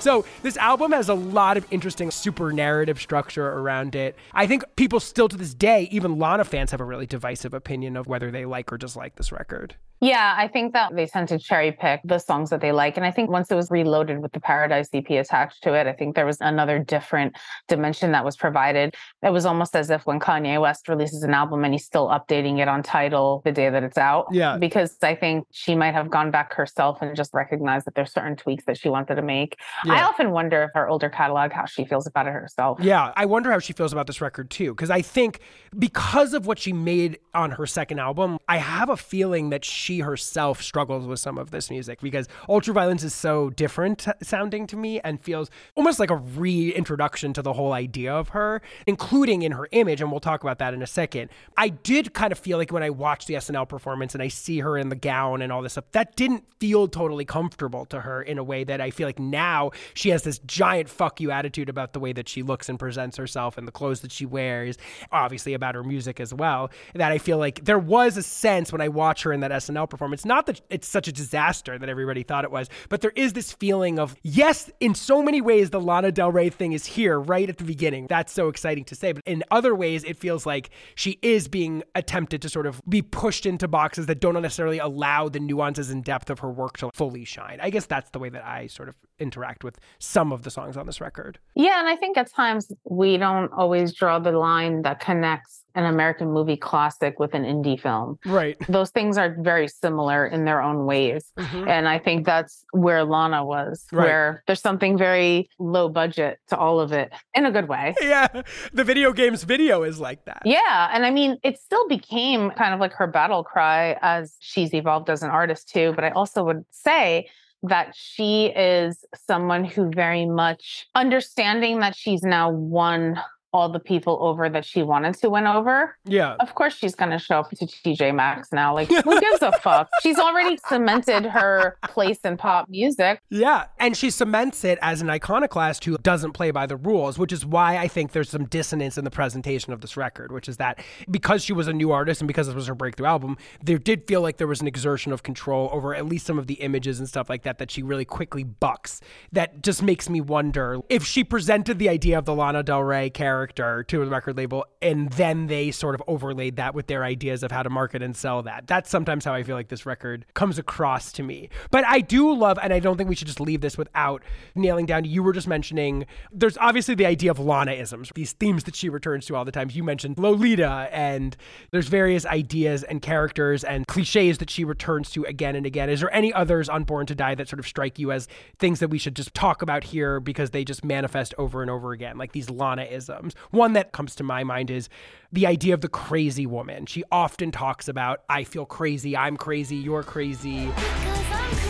[0.01, 4.15] So this album has a lot of interesting super narrative structure around it.
[4.35, 7.97] I think people still to this day, even Lana fans, have a really divisive opinion
[7.97, 9.77] of whether they like or dislike this record.
[10.01, 12.97] Yeah, I think that they tend to cherry pick the songs that they like.
[12.97, 15.93] And I think once it was reloaded with the Paradise EP attached to it, I
[15.93, 17.37] think there was another different
[17.69, 18.95] dimension that was provided.
[19.23, 22.59] It was almost as if when Kanye West releases an album and he's still updating
[22.59, 24.27] it on title the day that it's out.
[24.31, 24.59] Yeah.
[24.59, 28.37] Because I think she might have gone back herself and just recognized that there's certain
[28.37, 29.59] tweaks that she wanted to make.
[29.89, 32.79] I often wonder if her older catalog, how she feels about it herself.
[32.83, 34.75] Yeah, I wonder how she feels about this record too.
[34.75, 35.41] Because I think
[35.79, 39.84] because of what she made on her second album, I have a feeling that she
[40.01, 45.01] herself struggles with some of this music because Ultraviolence is so different sounding to me
[45.01, 49.69] and feels almost like a reintroduction to the whole idea of her, including in her
[49.73, 50.01] image.
[50.01, 51.31] And we'll talk about that in a second.
[51.57, 54.61] I did kind of feel like when I watched the SNL performance and I see
[54.61, 58.23] her in the gown and all this stuff, that didn't feel totally comfortable to her
[58.23, 61.69] in a way that I feel like now she has this giant fuck you attitude
[61.69, 64.79] about the way that she looks and presents herself and the clothes that she wears,
[65.13, 66.71] obviously about her music as well.
[66.95, 69.74] That I feel like there was a sense when I watch her in that SNL
[69.87, 73.33] performance, not that it's such a disaster that everybody thought it was, but there is
[73.33, 77.21] this feeling of, yes, in so many ways, the Lana Del Rey thing is here
[77.21, 78.07] right at the beginning.
[78.07, 79.13] That's so exciting to say.
[79.13, 83.03] But in other ways, it feels like she is being attempted to sort of be
[83.03, 86.91] pushed into boxes that don't necessarily allow the nuances and depth of her work to
[86.95, 87.59] fully shine.
[87.61, 90.77] I guess that's the way that I sort of interact with some of the songs
[90.77, 91.39] on this record.
[91.55, 95.85] Yeah, and I think at times we don't always draw the line that connects an
[95.87, 98.17] American movie classic with an indie film.
[98.25, 98.57] Right.
[98.69, 101.33] Those things are very similar in their own ways.
[101.37, 101.69] Mm-hmm.
[101.69, 104.05] And I think that's where Lana was, Right.
[104.05, 107.95] where there's something very low budget to all of it in a good way.
[108.05, 108.43] Yeah.
[108.73, 110.43] The video games video is like that.
[110.45, 110.91] Yeah.
[110.93, 115.11] And I mean, it still became kind of like her battle cry as she's evolved
[115.11, 115.93] as an artist too.
[115.97, 117.29] But I also would say
[117.69, 123.19] that she is someone who very much understanding that she's now won
[123.55, 125.97] all the people over that she wanted to win over.
[126.05, 126.35] Yeah.
[126.41, 128.75] Of course, she's going to show up to TJ Maxx now.
[128.75, 129.89] Like, who gives a fuck?
[130.03, 133.23] She's already cemented her place in pop music.
[133.31, 133.67] Yeah.
[133.79, 137.47] And she cements it as an iconoclast who doesn't play by the rules, which is
[137.47, 140.81] why I think there's some dissonance in the presentation of this record, which is that
[141.09, 144.09] because she was a new artist and because this was her breakthrough album, there did
[144.09, 146.99] feel like there was an exertion of control over at least some of the images
[146.99, 149.01] and stuff like that that she really quickly bucks.
[149.31, 153.11] That just makes me wonder if she presented the idea of the Lana Del Rey
[153.11, 157.43] character to a record label and then they sort of overlaid that with their ideas
[157.43, 158.67] of how to market and sell that.
[158.67, 161.49] That's sometimes how I feel like this record comes across to me.
[161.71, 164.23] But I do love, and I don't think we should just leave this without
[164.55, 165.05] nailing down.
[165.05, 169.27] You were just mentioning there's obviously the idea of Lana-isms, these themes that she returns
[169.27, 169.69] to all the time.
[169.73, 171.37] You mentioned Lolita, and
[171.71, 175.89] there's various ideas and characters and cliches that she returns to again and again.
[175.89, 178.29] Is there any others on Born to Die that sort of strike you as
[178.59, 181.93] things that we should just talk about here because they just manifest over and over
[181.93, 183.34] again, like these Lana-isms?
[183.51, 184.89] One that comes to my mind is
[185.33, 186.87] the idea of the crazy woman.
[186.87, 190.69] She often talks about, I feel crazy, I'm crazy, you're crazy.
[190.69, 191.69] I'm crazy,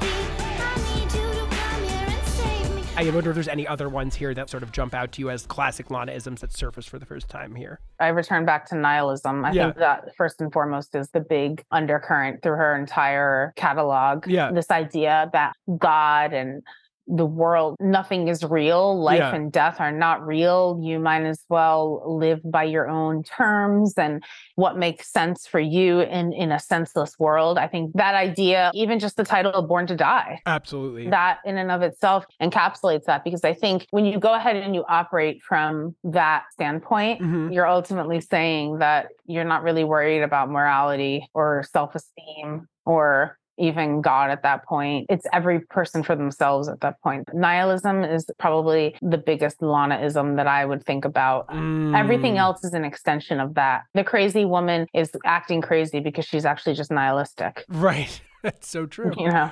[0.00, 0.08] baby.
[0.50, 2.82] I need you to come here and save me.
[2.96, 5.30] I wonder if there's any other ones here that sort of jump out to you
[5.30, 7.80] as classic Lana-isms that surface for the first time here.
[8.00, 9.44] I return back to nihilism.
[9.44, 9.64] I Yeah.
[9.66, 14.26] think that first and foremost is the big undercurrent through her entire catalog.
[14.28, 14.52] Yeah.
[14.52, 16.62] This idea that God and
[17.08, 19.00] the world, nothing is real.
[19.00, 19.34] Life Yeah.
[19.34, 20.78] and death are not real.
[20.82, 24.22] You might as well live by your own terms and
[24.56, 27.56] what makes sense for you in, in a senseless world.
[27.58, 31.08] I think that idea, even just the title of Born to Die, Absolutely.
[31.10, 34.74] that in and of itself encapsulates that because I think when you go ahead and
[34.74, 37.54] you operate from that standpoint, Mhm.
[37.54, 44.00] you're ultimately saying that you're not really worried about morality or self esteem or even
[44.00, 45.06] God at that point.
[45.08, 47.28] It's every person for themselves at that point.
[47.34, 51.46] Nihilism is probably the biggest Lanaism that I would think about.
[51.50, 52.38] Everything Mm.
[52.38, 53.82] else is an extension of that.
[53.94, 57.64] The crazy woman is acting crazy because she's actually just nihilistic.
[57.68, 58.20] Right.
[58.42, 59.12] That's so true.
[59.16, 59.50] You know?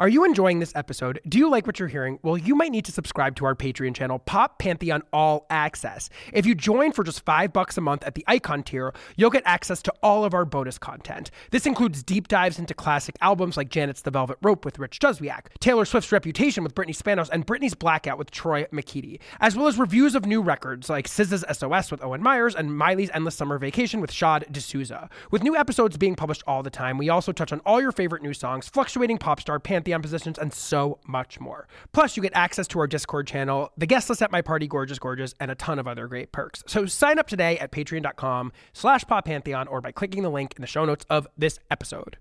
[0.00, 1.18] Are you enjoying this episode?
[1.28, 2.20] Do you like what you're hearing?
[2.22, 6.08] Well, you might need to subscribe to our Patreon channel, Pop Pantheon All Access.
[6.32, 9.42] If you join for just five bucks a month at the icon tier, you'll get
[9.44, 11.32] access to all of our bonus content.
[11.50, 15.46] This includes deep dives into classic albums like Janet's The Velvet Rope with Rich Juzwiak,
[15.58, 19.78] Taylor Swift's Reputation with Brittany Spanos, and Britney's Blackout with Troy McKeedy, as well as
[19.80, 24.00] reviews of new records like SZA's SOS with Owen Myers and Miley's Endless Summer Vacation
[24.00, 25.10] with Shaad D'Souza.
[25.32, 28.22] With new episodes being published all the time, we also touch on all your favorite
[28.22, 31.68] new songs, fluctuating pop star pantheon positions, and so much more.
[31.92, 34.98] Plus, you get access to our Discord channel, the guest list at my party, Gorgeous
[34.98, 36.62] Gorgeous, and a ton of other great perks.
[36.66, 40.66] So sign up today at patreon.com slash poppantheon or by clicking the link in the
[40.66, 42.18] show notes of this episode.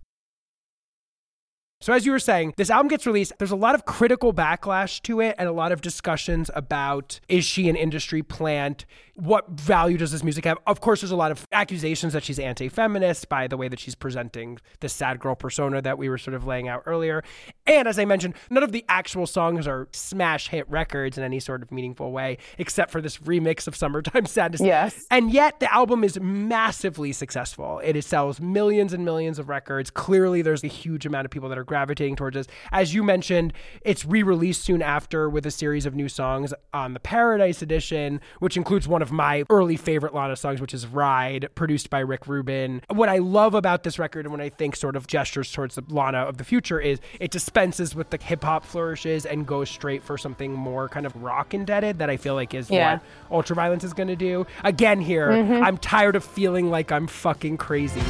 [1.80, 3.34] So, as you were saying, this album gets released.
[3.38, 7.46] There's a lot of critical backlash to it and a lot of discussions about is
[7.46, 8.86] she an industry plant?
[9.14, 10.58] What value does this music have?
[10.66, 13.80] Of course, there's a lot of accusations that she's anti feminist by the way that
[13.80, 17.24] she's presenting the sad girl persona that we were sort of laying out earlier.
[17.68, 21.40] And as I mentioned, none of the actual songs are smash hit records in any
[21.40, 24.62] sort of meaningful way, except for this remix of Summertime Sadness.
[24.62, 25.06] Yes.
[25.12, 27.82] And yet the album is massively successful.
[27.84, 29.92] It sells millions and millions of records.
[29.92, 32.48] Clearly, there's a huge amount of people that are gravitating towards us.
[32.72, 36.94] As you mentioned, it's re released soon after with a series of new songs on
[36.94, 41.50] the Paradise Edition, which includes one of my early favorite Lana songs, which is Ride,
[41.54, 42.82] produced by Rick Rubin.
[42.90, 45.84] What I love about this record and what I think sort of gestures towards the
[45.90, 50.04] Lana of the future is it dispenses with the hip hop flourishes and goes straight
[50.04, 53.00] for something more kind of rock indebted that I feel like is Yeah.
[53.30, 54.48] what Ultraviolence is going to do.
[54.64, 55.64] Again, here, mm-hmm.
[55.64, 58.02] I'm tired of feeling like I'm fucking crazy.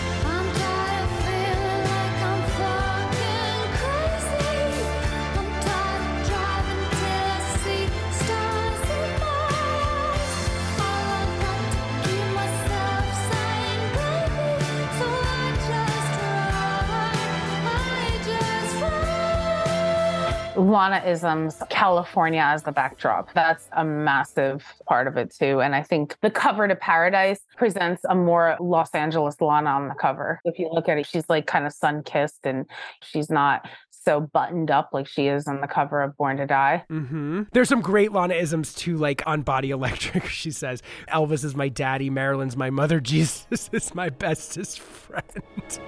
[20.78, 20.88] I.
[20.88, 23.34] Lana-isms, California as the backdrop.
[23.34, 25.62] That's a massive part of it too.
[25.62, 29.96] And I think the cover to Paradise presents a more Los Angeles Lana on the
[29.96, 30.40] cover.
[30.46, 32.66] If you look at it, she's like kind of sun-kissed and
[33.02, 36.84] she's not so buttoned up like she is on the cover of Born to Die.
[36.88, 40.26] hmm There's some great Lana isms too, like on Body Electric.
[40.38, 45.24] She says, Elvis is my daddy, Marilyn's my mother, Jesus is my bestest friend.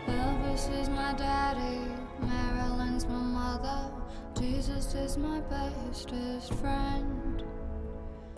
[0.08, 1.69] Elvis is my daddy,
[4.96, 7.39] is my bestest friend.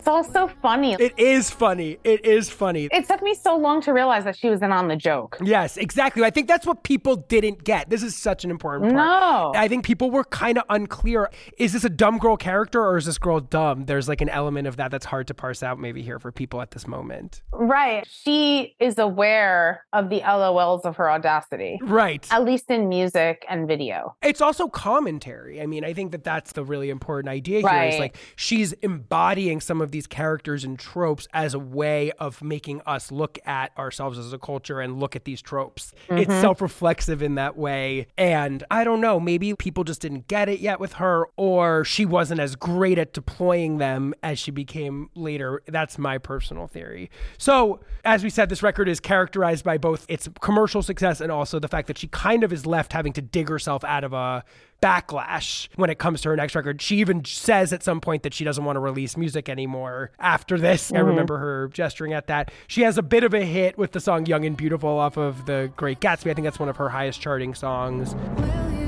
[0.02, 0.94] It's also funny.
[0.98, 1.96] It is funny.
[2.02, 2.88] It is funny.
[2.90, 5.38] It took me so long to realize that she was in on the joke.
[5.40, 6.24] Yes, exactly.
[6.24, 7.88] I think that's what people didn't get.
[7.88, 8.96] This is such an important part.
[8.96, 9.52] No.
[9.54, 11.30] I think people were kind of unclear.
[11.56, 13.84] Is this a dumb girl character or is this girl dumb?
[13.84, 16.60] There's like an element of that that's hard to parse out maybe here for people
[16.60, 17.40] at this moment.
[17.52, 18.04] Right.
[18.10, 22.26] She is aware of the LOLs of her audacity, Right.
[22.32, 24.16] at least in music and video.
[24.20, 25.62] It's also commentary.
[25.62, 27.68] I mean, I think that that's the really important idea here.
[27.68, 28.00] Is Right.
[28.00, 33.12] like she's embodying some of these characters and tropes as a way of making us
[33.12, 35.92] look at ourselves as a culture and look at these tropes.
[36.08, 36.40] It's mm-hmm.
[36.40, 38.06] self-reflexive in that way.
[38.18, 42.04] And I don't know, maybe people just didn't get it yet with her, or she
[42.04, 45.62] wasn't as great at deploying them as she became later.
[45.66, 47.10] That's my personal theory.
[47.38, 51.58] So, as we said, this record is characterized by both its commercial success and also
[51.58, 54.44] the fact that she kind of is left having to dig herself out of a
[54.82, 56.82] backlash when it comes to her next record.
[56.82, 60.58] She even says at some point that she doesn't want to release music anymore after
[60.58, 60.92] this.
[60.92, 61.06] I mm-hmm.
[61.06, 62.50] remember her gesturing at that.
[62.66, 65.46] She has a bit of a hit with the song Young and Beautiful off of
[65.46, 66.30] The Great Gatsby.
[66.30, 68.14] I think that's one of her highest charting songs.
[68.14, 68.81] Will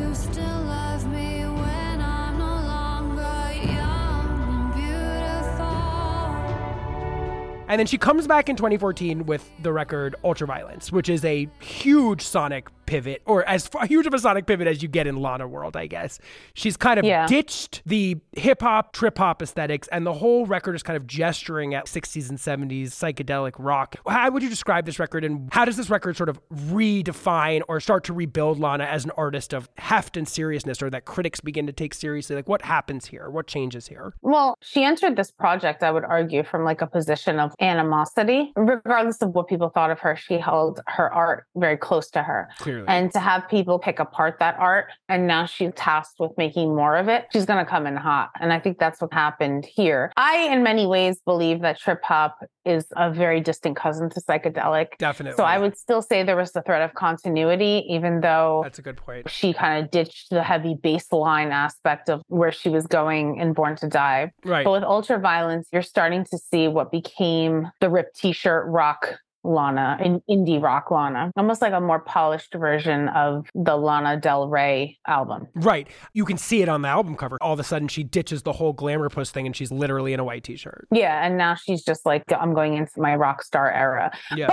[7.67, 12.23] And then she comes back in 2014 with the record Ultraviolence, which is a huge
[12.23, 15.75] sonic pivot, or as huge of a sonic pivot as you get in Lana World,
[15.75, 16.19] I guess.
[16.53, 17.27] She's kind of Yeah.
[17.27, 21.73] ditched the hip hop, trip hop aesthetics, and the whole record is kind of gesturing
[21.73, 23.97] at 60s and 70s psychedelic rock.
[24.07, 27.81] How would you describe this record, and how does this record sort of redefine or
[27.81, 31.67] start to rebuild Lana as an artist of heft and seriousness, or that critics begin
[31.67, 32.37] to take seriously?
[32.37, 33.31] Like, what happens here?
[33.31, 34.13] What changes here?
[34.21, 38.53] Well, she entered this project, I would argue, from like a position of animosity.
[38.57, 42.49] Regardless of what people thought of her, she held her art very close to her.
[42.59, 42.85] Clearly.
[42.89, 46.97] And to have people pick apart that art and now she's tasked with making more
[46.97, 48.31] of it, she's going to come in hot.
[48.41, 50.13] And I think that's what happened here.
[50.17, 54.97] I, in many ways, believe that trip hop is a very distant cousin to psychedelic.
[54.99, 55.37] Definitely.
[55.37, 58.83] So I would still say there was the threat of continuity, even though That's a
[58.83, 59.29] good point.
[59.29, 63.77] she kind of ditched the heavy bassline aspect of where she was going in Born
[63.77, 64.33] to Die.
[64.45, 64.65] Right.
[64.65, 67.44] But with ultraviolence, you're starting to see what became
[67.81, 73.09] the ripped t-shirt rock Lana, in indie rock Lana, almost like a more polished version
[73.11, 75.47] of the Lana Del Rey album.
[75.55, 75.87] Right.
[76.15, 77.37] You can see it on the album cover.
[77.41, 80.21] All of a sudden, she ditches the whole glamour puss thing and she's literally in
[80.21, 80.89] a white t shirt.
[80.91, 84.13] Yeah, and now she's just like, I'm going into my rock star era.
[84.35, 84.47] Yeah.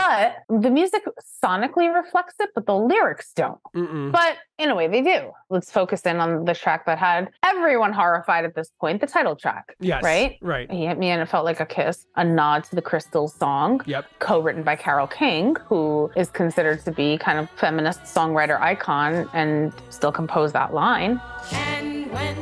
[0.50, 1.04] But the music
[1.44, 3.60] sonically reflects it, but the lyrics don't.
[3.76, 4.12] Mm-mm.
[4.12, 5.32] But in a way, they do.
[5.50, 9.36] Let's focus in on the track that had everyone horrified at this point the title
[9.36, 9.76] track.
[9.80, 10.04] Yes.
[10.04, 10.38] Right?
[10.42, 10.70] Right.
[10.72, 13.82] He hit me and it felt like a kiss, a nod to the Crystals song,
[13.86, 14.06] Yep.
[14.20, 19.30] co written by Carole King, who is considered to be kind of feminist songwriter icon
[19.34, 21.20] and still composed that line.
[21.52, 22.36] And when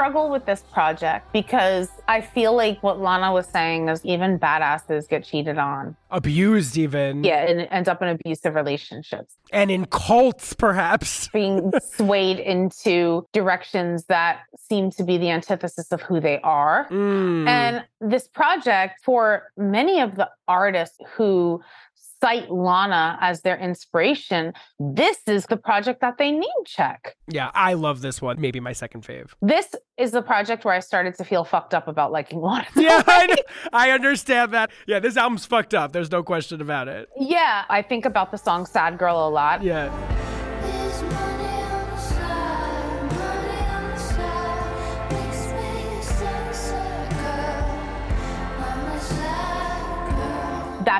[0.00, 5.06] struggle with this project because I feel like what Lana was saying is even badasses
[5.06, 5.94] get cheated on.
[6.10, 7.22] Abused, even.
[7.22, 9.36] Yeah, and ends up in abusive relationships.
[9.52, 11.28] And in cults, perhaps.
[11.34, 16.88] being swayed into directions that seem to be the antithesis of who they are.
[16.88, 17.46] Mm.
[17.46, 21.60] And this project, for many of the artists who
[22.20, 27.16] cite Lana as their inspiration, this is the project that they name check.
[27.28, 28.40] yeah, I love this one.
[28.40, 29.30] Maybe my second fave.
[29.42, 32.66] This is the project where I started to feel fucked up about liking Lana.
[32.76, 33.36] Yeah, I,
[33.72, 34.70] I understand that.
[34.86, 35.92] Yeah, this album's fucked up.
[35.92, 37.08] There's no question about it.
[37.18, 39.62] yeah, I think about the song Sad Girl a lot.
[39.62, 39.90] Yeah.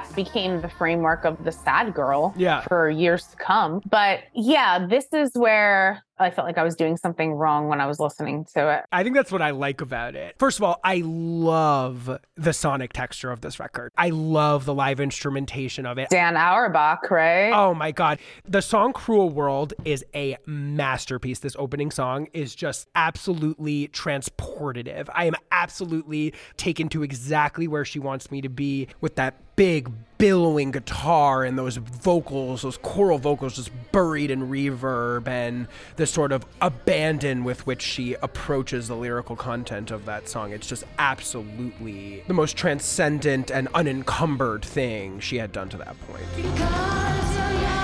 [0.08, 2.62] That became the framework of the sad girl Yeah.
[2.62, 3.80] for years to come.
[3.88, 7.86] But yeah, this is where I felt like I was doing something wrong when I
[7.86, 8.84] was listening to it.
[8.92, 10.36] I think that's what I like about it.
[10.38, 13.92] First of all, I love the sonic texture of this record.
[13.96, 16.10] I love the live instrumentation of it.
[16.10, 17.52] Dan Auerbach, right?
[17.52, 18.18] Oh my God.
[18.44, 21.38] The song Cruel World is a masterpiece.
[21.38, 25.08] This opening song is just absolutely transportative.
[25.14, 29.90] I am absolutely taken to exactly where she wants me to be with that big
[30.20, 35.66] billowing guitar and those vocals, those choral vocals just buried in reverb and
[35.96, 40.52] the sort of abandon with which she approaches the lyrical content of that song.
[40.52, 47.79] It's just absolutely the most transcendent and unencumbered thing she had done to that point.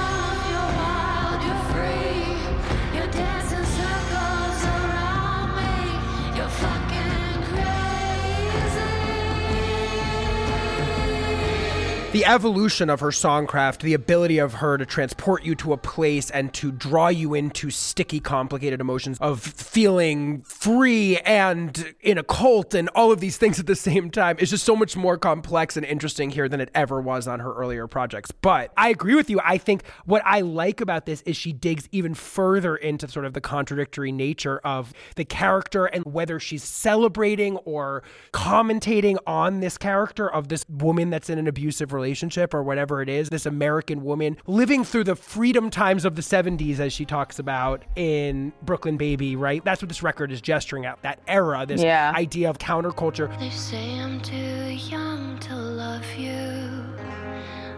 [12.16, 16.30] The evolution of her songcraft, the ability of her to transport you to a place
[16.30, 22.72] and to draw you into sticky, complicated emotions of feeling free and in a cult
[22.72, 25.76] and all of these things at the same time is just so much more complex
[25.76, 28.30] and interesting here than it ever was on her earlier projects.
[28.30, 29.38] But I agree with you.
[29.44, 33.34] I think what I like about this is she digs even further into sort of
[33.34, 38.02] the contradictory nature of the character and whether she's celebrating or
[38.32, 42.05] commentating on this character of this woman that's in an abusive relationship
[42.52, 46.78] or whatever it is, this American woman living through the freedom times of the 70s,
[46.78, 49.64] as she talks about in Brooklyn Baby, right?
[49.64, 52.12] That's what this record is gesturing at, that era, this Yeah.
[52.14, 53.28] idea of counterculture.
[53.38, 56.84] They say I'm too young to love you.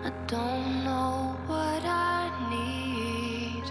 [0.05, 3.65] I don't know what I need.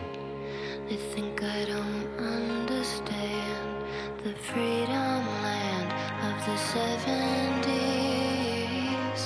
[0.89, 3.84] They think I don't understand
[4.24, 5.93] the freedom land
[6.24, 6.58] of the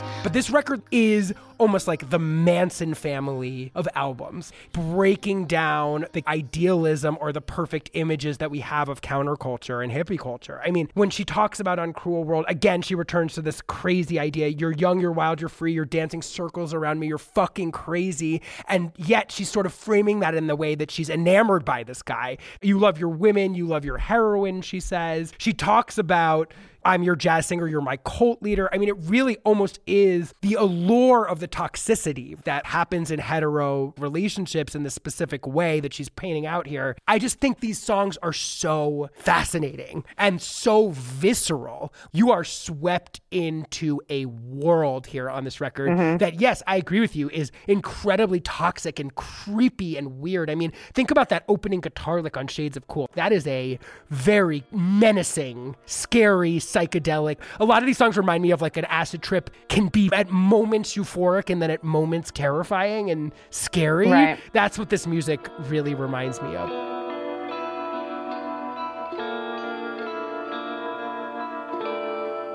[0.01, 0.23] 70s.
[0.23, 7.17] But this record is almost like the Manson family of albums, breaking down the idealism
[7.21, 10.59] or the perfect images that we have of counterculture and hippie culture.
[10.65, 14.19] I mean, when she talks about on Cruel World, again, she returns to this crazy
[14.19, 18.41] idea you're young, you're wild, you're free, you're dancing circles around me, you're fucking crazy.
[18.67, 22.01] And yet she's sort of framing that in the way that she's enamored by this
[22.01, 22.37] guy.
[22.61, 25.31] You love your women, you love your heroin, she says.
[25.37, 28.69] She talks about I'm your jazz singer, you're my cult leader.
[28.73, 33.93] I mean, it really almost is the allure of the toxicity that happens in hetero
[33.97, 36.95] relationships in this specific way that she's painting out here.
[37.07, 41.93] I just think these songs are so fascinating and so visceral.
[42.11, 46.17] You are swept into a world here on this record mm-hmm.
[46.17, 50.49] that, yes, I agree with you, is incredibly toxic and creepy and weird.
[50.49, 53.09] I mean, think about that opening guitar lick on Shades of Cool.
[53.13, 53.79] That is a
[54.09, 57.37] very menacing, scary, psychedelic.
[57.59, 60.29] A lot of these songs remind me of like an acid trip can be at
[60.29, 64.09] moments euphoric and then at moments terrifying and scary.
[64.09, 64.39] Right.
[64.53, 66.69] That's what this music really reminds me of.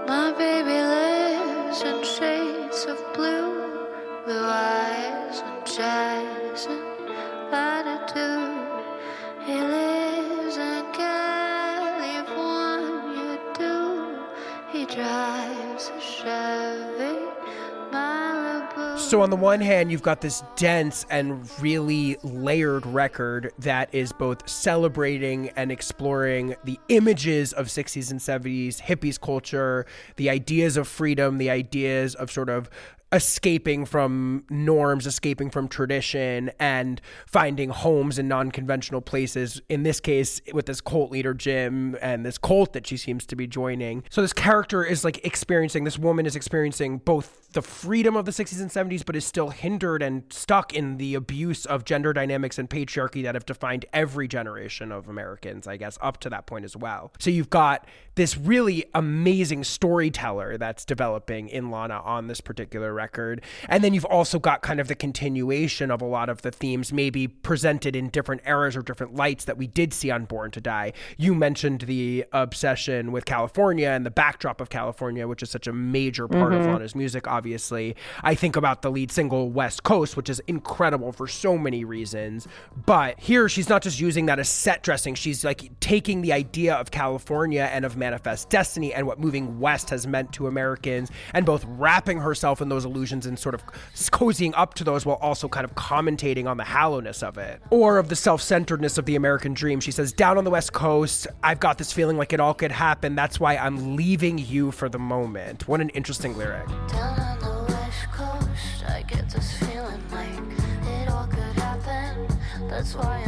[0.06, 3.86] My baby lives in shades of blue,
[4.24, 8.84] blue eyes and jazz and latitude.
[9.44, 10.05] He lives
[18.98, 24.12] So, on the one hand, you've got this dense and really layered record that is
[24.12, 29.84] both celebrating and exploring the images of 60s and 70s hippies culture,
[30.16, 32.70] the ideas of freedom, the ideas of sort of
[33.12, 39.60] escaping from norms, escaping from tradition, and finding homes in non conventional places.
[39.68, 43.36] In this case, with this cult leader, Jim, and this cult that she seems to
[43.36, 44.02] be joining.
[44.10, 48.32] So, this character is like experiencing, this woman is experiencing both the freedom of the
[48.32, 52.58] 60s and 70s, but is still hindered and stuck in the abuse of gender dynamics
[52.58, 56.64] and patriarchy that have defined every generation of Americans, I guess, up to that point
[56.64, 57.12] as well.
[57.20, 63.05] So, you've got this really amazing storyteller that's developing in Lana on this particular record.
[63.68, 66.92] And then you've also got kind of the continuation of a lot of the themes,
[66.92, 70.60] maybe presented in different eras or different lights that we did see on Born to
[70.60, 70.92] Die.
[71.16, 75.72] You mentioned the obsession with California and the backdrop of California, which is such a
[75.72, 76.72] major part of mm-hmm.
[76.72, 77.96] Lana's music, obviously.
[78.22, 82.48] I think about the lead single West Coast, which is incredible for so many reasons.
[82.84, 86.74] But here she's not just using that as set dressing, she's like taking the idea
[86.74, 91.44] of California and of Manifest Destiny and what moving west has meant to Americans and
[91.44, 95.48] both wrapping herself in those illusions and sort of cozying up to those while also
[95.48, 99.52] kind of commentating on the hollowness of it or of the self-centeredness of the American
[99.52, 99.80] dream.
[99.80, 102.72] She says, "Down on the West Coast, I've got this feeling like it all could
[102.72, 103.14] happen.
[103.14, 106.66] That's why I'm leaving you for the moment." What an interesting lyric.
[106.88, 107.36] Down on
[108.12, 110.28] coast, I get this feeling like
[110.88, 112.28] it all could happen.
[112.68, 113.25] That's why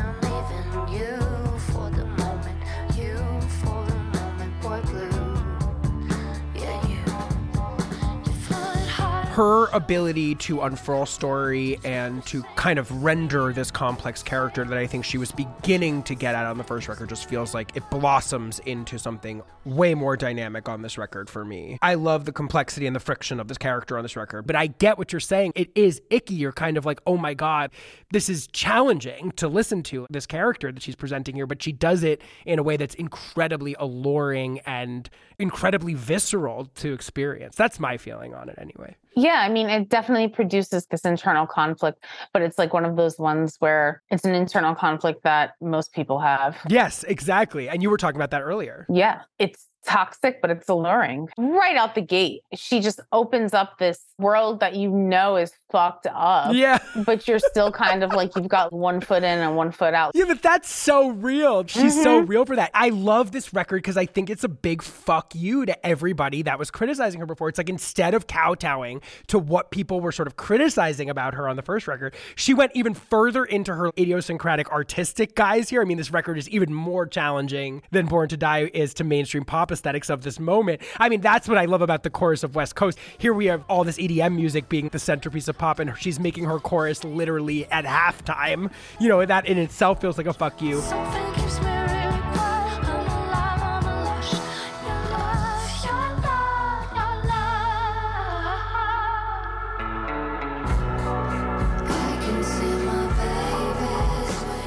[9.38, 14.84] her ability to unfurl story and to kind of render this complex character that I
[14.84, 17.88] think she was beginning to get at on the first record just feels like it
[17.88, 21.78] blossoms into something way more dynamic on this record for me.
[21.82, 24.66] I love the complexity and the friction of this character on this record, but I
[24.66, 25.52] get what you're saying.
[25.54, 26.34] It is icky.
[26.34, 27.70] You're kind of like, oh my God,
[28.10, 32.02] this is challenging to listen to this character that she's presenting here, but she does
[32.02, 35.08] it in a way that's incredibly alluring and
[35.38, 37.56] incredibly visceral to experience.
[37.56, 38.96] That's my feeling on it anyway.
[39.14, 43.18] Yeah, I mean, it definitely produces this internal conflict, but it's like one of those
[43.18, 46.56] ones where it's an internal conflict that most people have.
[46.68, 47.68] Yes, exactly.
[47.68, 48.86] And you were talking about that earlier.
[48.88, 51.28] Yeah, it's toxic, but it's alluring.
[51.36, 56.06] Right out the gate, she just opens up this world that you know is fucked
[56.06, 56.54] up.
[56.54, 56.78] Yeah.
[57.04, 60.12] But you're still kind of like you've got one foot in and one foot out.
[60.14, 61.66] Yeah, but that's so real.
[61.66, 62.30] She's so mm-hmm.
[62.30, 62.70] real for that.
[62.74, 66.58] I love this record because I think it's a big fuck you to everybody that
[66.58, 67.48] was criticizing her before.
[67.48, 71.56] It's like instead of kowtowing to what people were sort of criticizing about her on
[71.56, 75.82] the first record, she went even further into her idiosyncratic artistic guise here.
[75.82, 79.44] I mean, this record is even more challenging than Born to Die is to mainstream
[79.44, 80.80] pop aesthetics of this moment.
[80.98, 82.98] I mean, that's what I love about the chorus of West Coast.
[83.18, 86.44] Here we have all this EDM music being the centerpiece of pop, and she's making
[86.44, 88.70] her chorus literally at halftime.
[88.98, 90.82] You know, that in itself feels like a fuck you.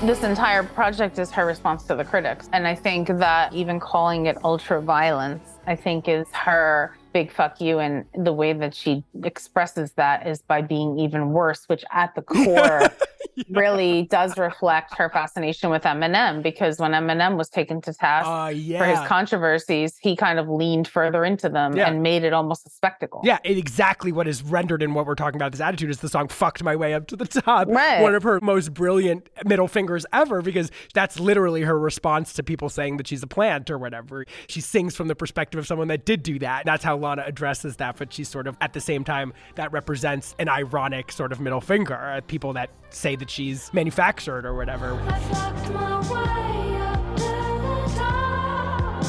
[0.03, 2.49] This entire project is her response to the critics.
[2.53, 7.59] And I think that even calling it ultra violence, I think is her big fuck
[7.61, 7.79] you.
[7.79, 12.21] And the way that she expresses that is by being even worse, which at the
[12.33, 12.89] core
[13.49, 18.47] really does reflect her fascination with Eminem because when Eminem was taken to task Uh,
[18.77, 21.88] for his controversies, he kind of leaned further into them Yeah.
[21.89, 23.21] and made it almost a spectacle.
[23.23, 25.51] Yeah, exactly what is rendered in what we're talking about.
[25.51, 28.01] This attitude is the song "Fucked My Way Up to the Top," Right.
[28.01, 32.69] one of her most brilliant middle fingers ever, because that's literally her response to people
[32.69, 34.25] saying that she's a plant or whatever.
[34.47, 36.65] She sings from the perspective of someone that did do that.
[36.65, 40.36] That's how Lana addresses that, but she's sort of at the same time that represents
[40.40, 44.94] an ironic sort of middle finger at people that say that she's manufactured or whatever.
[45.10, 47.23] I fucked my way up to
[47.64, 49.03] the top.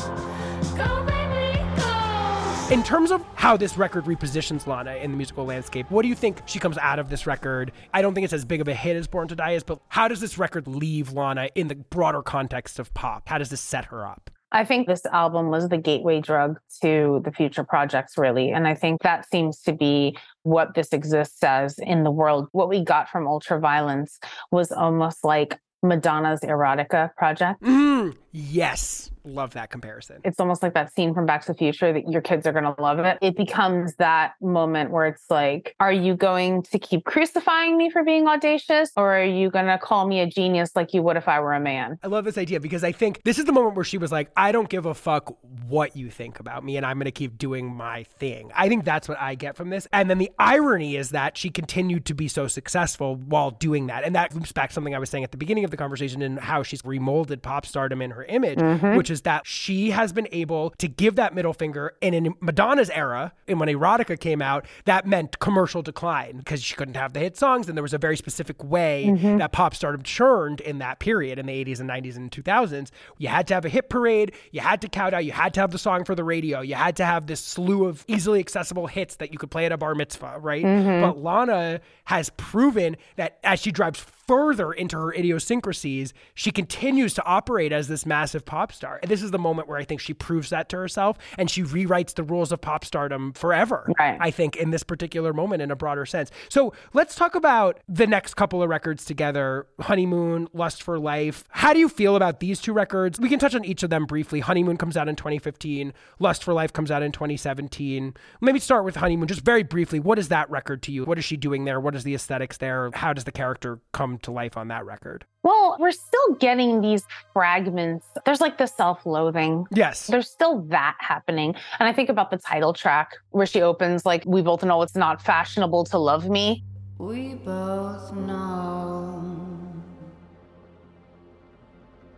[0.76, 2.74] Go, baby, go.
[2.74, 6.14] In terms of how this record repositions Lana in the musical landscape, what do you
[6.14, 7.72] think she comes out of this record?
[7.92, 9.80] I don't think it's as big of a hit as Born to Die is, but
[9.88, 13.28] how does this record leave Lana in the broader context of pop?
[13.28, 14.30] How does this set her up?
[14.52, 18.50] I think this album was the gateway drug to the future projects, really.
[18.50, 22.48] And I think that seems to be what this exists as in the world.
[22.52, 24.18] What we got from Ultraviolence
[24.50, 27.62] was almost like Madonna's erotica project.
[27.62, 29.10] Mm, yes.
[29.24, 30.20] Love that comparison.
[30.24, 32.64] It's almost like that scene from Back to the Future that your kids are going
[32.64, 33.18] to love it.
[33.22, 38.02] It becomes that moment where it's like, are you going to keep crucifying me for
[38.02, 41.28] being audacious or are you going to call me a genius like you would if
[41.28, 41.98] I were a man?
[42.02, 44.30] I love this idea because I think this is the moment where she was like,
[44.36, 45.36] I don't give a fuck
[45.68, 48.50] what you think about me and I'm going to keep doing my thing.
[48.56, 49.86] I think that's what I get from this.
[49.92, 54.04] And then the irony is that she continued to be so successful while doing that.
[54.04, 56.22] And that loops back to something I was saying at the beginning of the conversation
[56.22, 58.96] and how she's remolded pop stardom in her image, mm-hmm.
[58.96, 61.94] which is that she has been able to give that middle finger.
[62.02, 66.74] And in Madonna's era, and when erotica came out, that meant commercial decline because she
[66.74, 67.68] couldn't have the hit songs.
[67.68, 69.36] And there was a very specific way mm-hmm.
[69.36, 72.90] that pop stardom churned in that period in the 80s and 90s and 2000s.
[73.18, 75.60] You had to have a hit parade, you had to count out, you had to
[75.60, 78.86] have the song for the radio, you had to have this slew of easily accessible
[78.86, 80.64] hits that you could play at a bar mitzvah, right?
[80.64, 81.02] Mm-hmm.
[81.02, 84.00] But Lana has proven that as she drives
[84.32, 88.98] further into her idiosyncrasies, she continues to operate as this massive pop star.
[89.02, 91.62] And this is the moment where I think she proves that to herself and she
[91.62, 93.92] rewrites the rules of pop stardom forever.
[93.98, 94.16] Right.
[94.18, 96.30] I think in this particular moment in a broader sense.
[96.48, 101.44] So let's talk about the next couple of records together Honeymoon, Lust for Life.
[101.50, 103.20] How do you feel about these two records?
[103.20, 104.40] We can touch on each of them briefly.
[104.40, 108.14] Honeymoon comes out in 2015, Lust for Life comes out in 2017.
[108.40, 110.00] Maybe start with Honeymoon, just very briefly.
[110.00, 111.04] What is that record to you?
[111.04, 111.78] What is she doing there?
[111.78, 112.88] What is the aesthetics there?
[112.94, 115.24] How does the character come to life on that record?
[115.42, 118.06] Well, we're still getting these fragments.
[118.24, 119.66] There's like the self loathing.
[119.72, 120.06] Yes.
[120.06, 121.54] There's still that happening.
[121.78, 124.96] And I think about the title track where she opens, like, we both know it's
[124.96, 126.64] not fashionable to love me.
[126.98, 129.52] We both know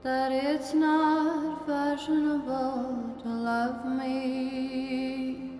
[0.02, 5.58] that it's not fashionable to love me,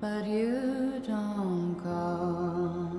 [0.00, 2.91] but you don't come.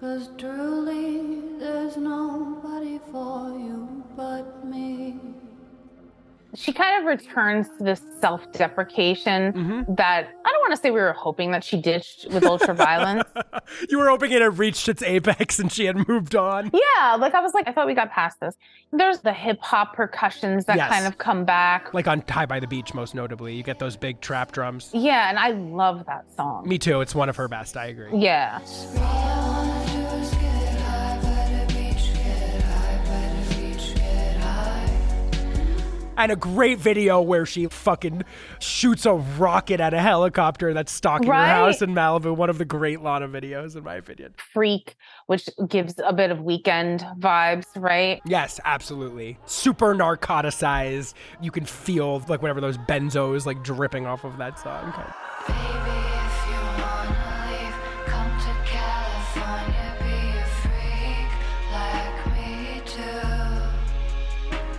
[0.00, 5.16] Cause truly, there's nobody for you but me.
[6.54, 9.94] She kind of returns to this self deprecation Mm-hmm.
[9.94, 13.22] that I don't want to say we were hoping that she ditched with ultraviolence.
[13.90, 16.70] you were hoping it had reached its apex and she had moved on.
[16.72, 18.56] yeah, like I was like, I thought we got past this.
[18.92, 20.90] There's the hip hop percussions that Yes.
[20.90, 21.92] kind of come back.
[21.94, 23.54] Like on High by the Beach, most notably.
[23.54, 24.90] You get those big trap drums.
[24.94, 26.66] Yeah, and I love that song.
[26.66, 27.00] Me too.
[27.02, 27.76] It's one of her best.
[27.76, 28.18] I agree.
[28.18, 28.58] Yeah.
[36.20, 38.24] And a great video where she fucking
[38.58, 42.36] shoots a rocket at a helicopter that's stalking her house in Malibu.
[42.36, 44.34] One of the great Lana videos, in my opinion.
[44.36, 44.96] Freak,
[45.28, 48.20] which gives a bit of Weeknd vibes, right?
[48.26, 49.38] Yes, absolutely.
[49.46, 51.14] Super narcoticized.
[51.40, 54.92] You can feel like whatever those benzos like dripping off of that song.
[55.48, 56.19] Baby,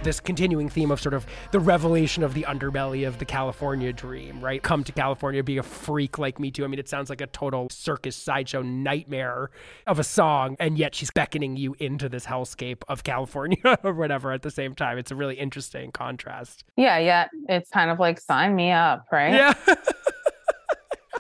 [0.04, 4.44] This continuing theme of sort of the revelation of the underbelly of the California dream,
[4.44, 4.62] right?
[4.62, 6.64] Come to California, be a freak like me too.
[6.64, 9.52] I mean, it sounds like a total circus sideshow nightmare
[9.86, 14.32] of a song, and yet she's beckoning you into this hellscape of California or whatever
[14.32, 14.98] at the same time.
[14.98, 16.64] It's a really interesting contrast.
[16.78, 17.28] Yeah, yeah.
[17.48, 19.34] It's kind of like sign me up, right?
[19.36, 19.54] Yeah.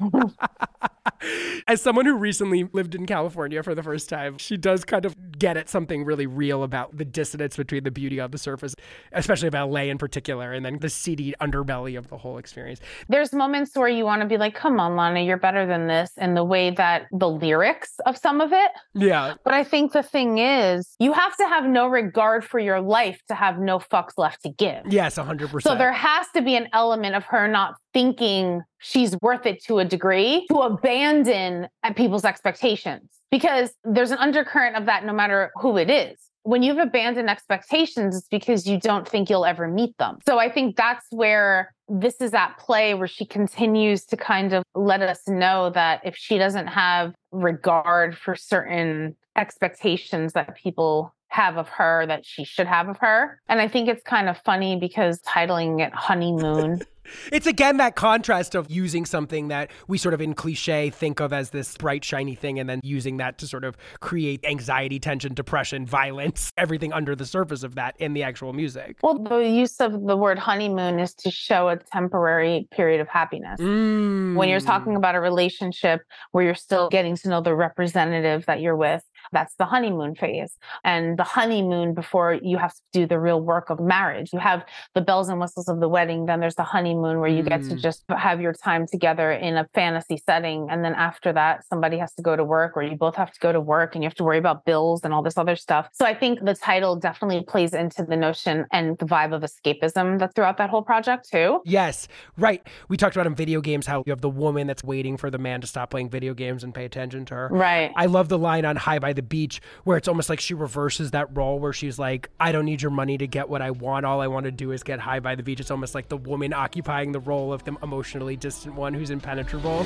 [1.68, 5.15] As someone who recently lived in California for the first time, she does kind of
[5.38, 8.76] get at something really real about the dissonance between the beauty on the surface,
[9.11, 12.80] especially of LA in particular, and then the seedy underbelly of the whole experience.
[13.07, 16.11] There's moments where you want to be like, come on, Lana, you're better than this,
[16.18, 18.72] in the way that the lyrics of some of it.
[18.94, 19.36] Yeah.
[19.44, 23.22] But I think the thing is, you have to have no regard for your life
[23.28, 24.84] to have no fucks left to give.
[24.90, 25.61] Yes, 100%.
[25.61, 29.80] So there has to be an element of her not thinking she's worth it to
[29.80, 35.52] a degree to abandon at people's expectations because there's an undercurrent of that no matter
[35.56, 36.18] who it is.
[36.44, 40.18] When you've abandoned expectations, it's because you don't think you'll ever meet them.
[40.26, 44.64] So I think that's where this is at play, where she continues to kind of
[44.74, 51.58] let us know that if she doesn't have regard for certain expectations that people have
[51.58, 53.40] of her that she should have of her.
[53.48, 56.82] And I think it's kind of funny because titling it honeymoon
[57.32, 61.34] It's again that contrast of using something that we sort of in cliche think of
[61.34, 65.34] as this bright, shiny thing, and then using that to sort of create anxiety, tension,
[65.34, 68.98] depression, violence, everything under the surface of that in the actual music.
[69.02, 73.60] Well, the use of the word honeymoon is to show a temporary period of happiness.
[73.60, 74.36] Mm.
[74.36, 76.02] When you're talking about a relationship
[76.32, 80.58] where you're still getting to know the representative that you're with, that's the honeymoon phase.
[80.84, 84.32] And the honeymoon before you have to do the real work of marriage.
[84.34, 84.64] You have
[84.95, 87.76] the bells and whistles of the wedding, then there's the honeymoon where you get to
[87.76, 87.82] Mm.
[87.82, 90.68] just have your time together in a fantasy setting.
[90.70, 93.40] And then after that, somebody has to go to work or you both have to
[93.40, 95.88] go to work and you have to worry about bills and all this other stuff.
[95.94, 100.20] So I think the title definitely plays into the notion and the vibe of escapism
[100.20, 101.62] that's throughout that whole project too.
[101.66, 102.66] Yes, right.
[102.90, 105.38] We talked about in video games how you have the woman that's waiting for the
[105.38, 107.49] man to stop playing video games and pay attention to her.
[107.52, 107.91] Right.
[107.95, 111.11] I love the line on High by the Beach where it's almost like she reverses
[111.11, 114.06] that role where she's like, I don't need your money to get what I want.
[114.06, 115.60] All I want to do is get high by the beach.
[115.60, 119.85] It's almost like the woman occupying the role of the emotionally distant one who's impenetrable.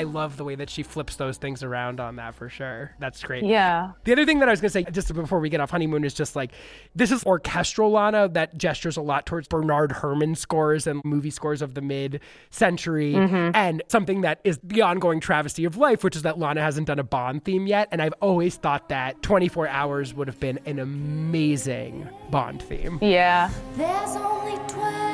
[0.00, 2.94] I love the way that she flips those things around on that for sure.
[2.98, 3.44] That's great.
[3.44, 3.92] Yeah.
[4.04, 6.04] The other thing that I was going to say, just before we get off honeymoon,
[6.04, 6.52] is just like
[6.94, 11.62] this is orchestral Lana that gestures a lot towards Bernard Herrmann scores and movie scores
[11.62, 12.20] of the mid
[12.50, 13.54] century, mm-hmm.
[13.54, 16.98] and something that is the ongoing travesty of life, which is that Lana hasn't done
[16.98, 17.88] a Bond theme yet.
[17.90, 22.98] And I've always thought that 24 Hours would have been an amazing Bond theme.
[23.02, 23.50] Yeah.
[23.76, 25.09] There's only 24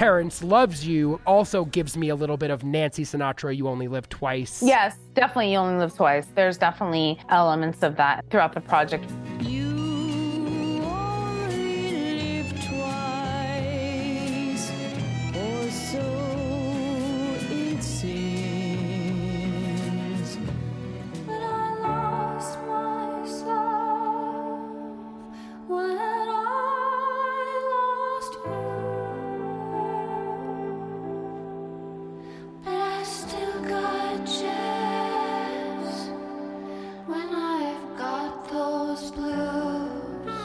[0.00, 4.08] Terrence Loves You also gives me a little bit of Nancy Sinatra, You Only Live
[4.08, 4.62] Twice.
[4.62, 5.52] Yes, definitely.
[5.52, 6.26] You only live twice.
[6.34, 9.04] There's definitely elements of that throughout the project.
[9.40, 9.59] You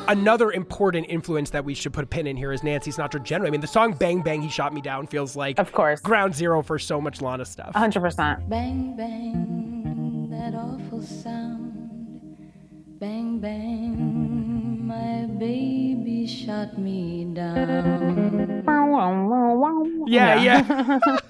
[0.07, 3.47] Another important influence that we should put a pin in here is Nancy Sinatra generally.
[3.49, 5.99] I mean, the song Bang Bang He Shot Me Down feels like Of course.
[6.01, 7.73] ground zero for so much Lana stuff.
[7.73, 8.47] 100%.
[8.49, 11.71] Bang, bang, that awful sound.
[12.99, 18.63] Bang, bang, my baby shot me down.
[20.07, 20.99] Yeah, yeah.
[21.07, 21.17] yeah.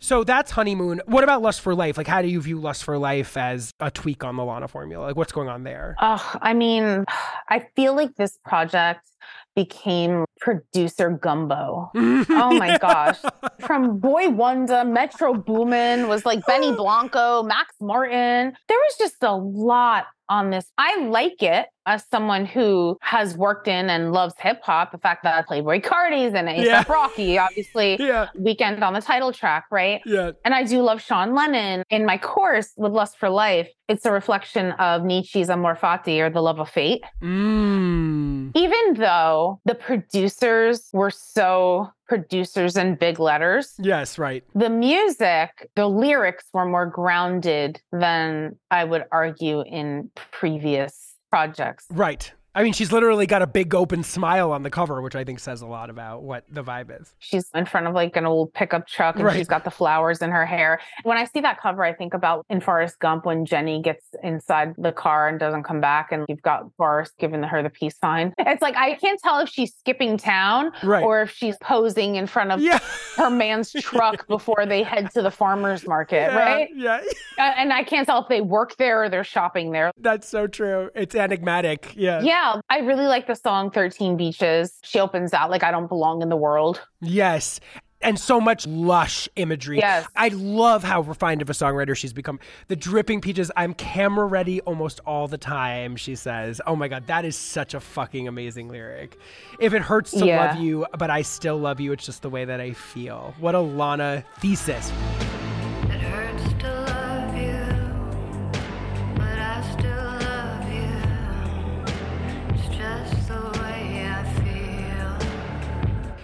[0.00, 1.00] So that's honeymoon.
[1.06, 1.96] What about Lust for Life?
[1.96, 5.04] Like, how do you view Lust for Life as a tweak on the Lana formula?
[5.06, 5.96] Like, what's going on there?
[6.00, 7.04] Ugh, I mean,
[7.48, 9.06] I feel like this project
[9.54, 11.90] became producer gumbo.
[11.94, 13.18] Oh my gosh.
[13.60, 18.54] From Boi-1da, Metro Boomin was like Benny Blanco, Max Martin.
[18.68, 20.64] There was just a lot on this.
[20.78, 24.92] I like it as someone who has worked in and loves hip hop.
[24.92, 26.84] The fact that Playboi Carti's and ASAP Yeah.
[26.88, 28.28] Rocky, obviously, Yeah.
[28.38, 30.00] Weeknd on the title track, right?
[30.06, 30.30] Yeah.
[30.44, 31.82] And I do love Sean Lennon.
[31.90, 36.30] In my course with Lust for Life, it's a reflection of Nietzsche's Amor Fati or
[36.30, 37.02] the love of fate.
[37.22, 38.52] Mm.
[38.54, 44.44] Even though the producers were so producers in big letters, Yes, right.
[44.54, 51.86] the music, the lyrics were more grounded than I would argue in previous projects.
[51.90, 52.30] Right.
[52.54, 55.40] I mean, she's literally got a big open smile on the cover, which I think
[55.40, 57.14] says a lot about what the vibe is.
[57.18, 59.36] She's in front of like an old pickup truck and Right.
[59.36, 60.78] she's got the flowers in her hair.
[61.04, 64.74] When I see that cover, I think about in Forrest Gump when Jenny gets inside
[64.76, 68.34] the car and doesn't come back, and you've got Forrest giving her the peace sign.
[68.38, 71.02] It's like I can't tell if she's skipping town Right.
[71.02, 72.80] or if she's posing in front of Yeah.
[73.16, 76.68] her man's truck before they head to the farmer's market, Yeah, right?
[76.74, 77.00] Yeah.
[77.38, 79.90] And I can't tell if they work there or they're shopping there.
[79.96, 80.90] That's so true.
[80.94, 81.94] It's enigmatic.
[81.96, 82.20] Yeah.
[82.20, 84.78] Yeah, I really like the song 13 Beaches.
[84.82, 86.80] She opens out like I don't belong in the world.
[87.00, 87.60] Yes.
[88.04, 89.78] And so much lush imagery.
[89.78, 90.08] Yes.
[90.16, 92.40] I love how refined of a songwriter she's become.
[92.66, 96.60] The dripping peaches, I'm camera ready almost all the time, she says.
[96.66, 99.16] Oh my God, that is such a fucking amazing lyric.
[99.60, 100.46] If it hurts to Yeah.
[100.46, 103.34] love you, but I still love you, it's just the way that I feel.
[103.38, 104.90] What a Lana thesis.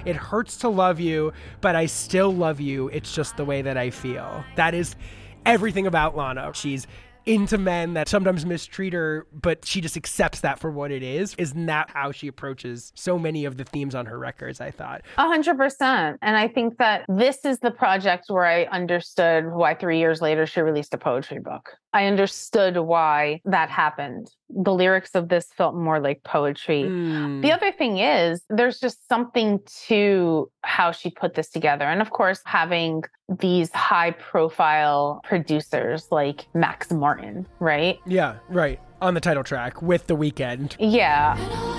[0.09, 2.89] It hurts to love you, but I still love you.
[2.89, 4.43] It's just the way that I feel.
[4.56, 4.97] That is
[5.44, 6.51] everything about Lana.
[6.55, 6.86] She's
[7.26, 11.35] into men that sometimes mistreat her, but she just accepts that for what it is.
[11.36, 14.62] Isn't that how she approaches so many of the themes on her records?
[14.62, 15.02] I thought.
[15.18, 16.18] A hundred percent.
[16.22, 20.47] And I think that this is the project where I understood why three years later
[20.47, 21.68] she released a poetry book.
[21.93, 24.31] I understood why that happened.
[24.51, 26.82] The lyrics of this felt more like poetry.
[26.82, 27.43] Mm.
[27.43, 31.85] The other thing is, there's just something to how she put this together.
[31.85, 33.02] And of course, having
[33.40, 37.98] these high profile producers like Max Martin, right?
[38.06, 38.81] Yeah, right.
[39.01, 40.77] On the title track with The Weeknd.
[40.78, 41.77] Yeah.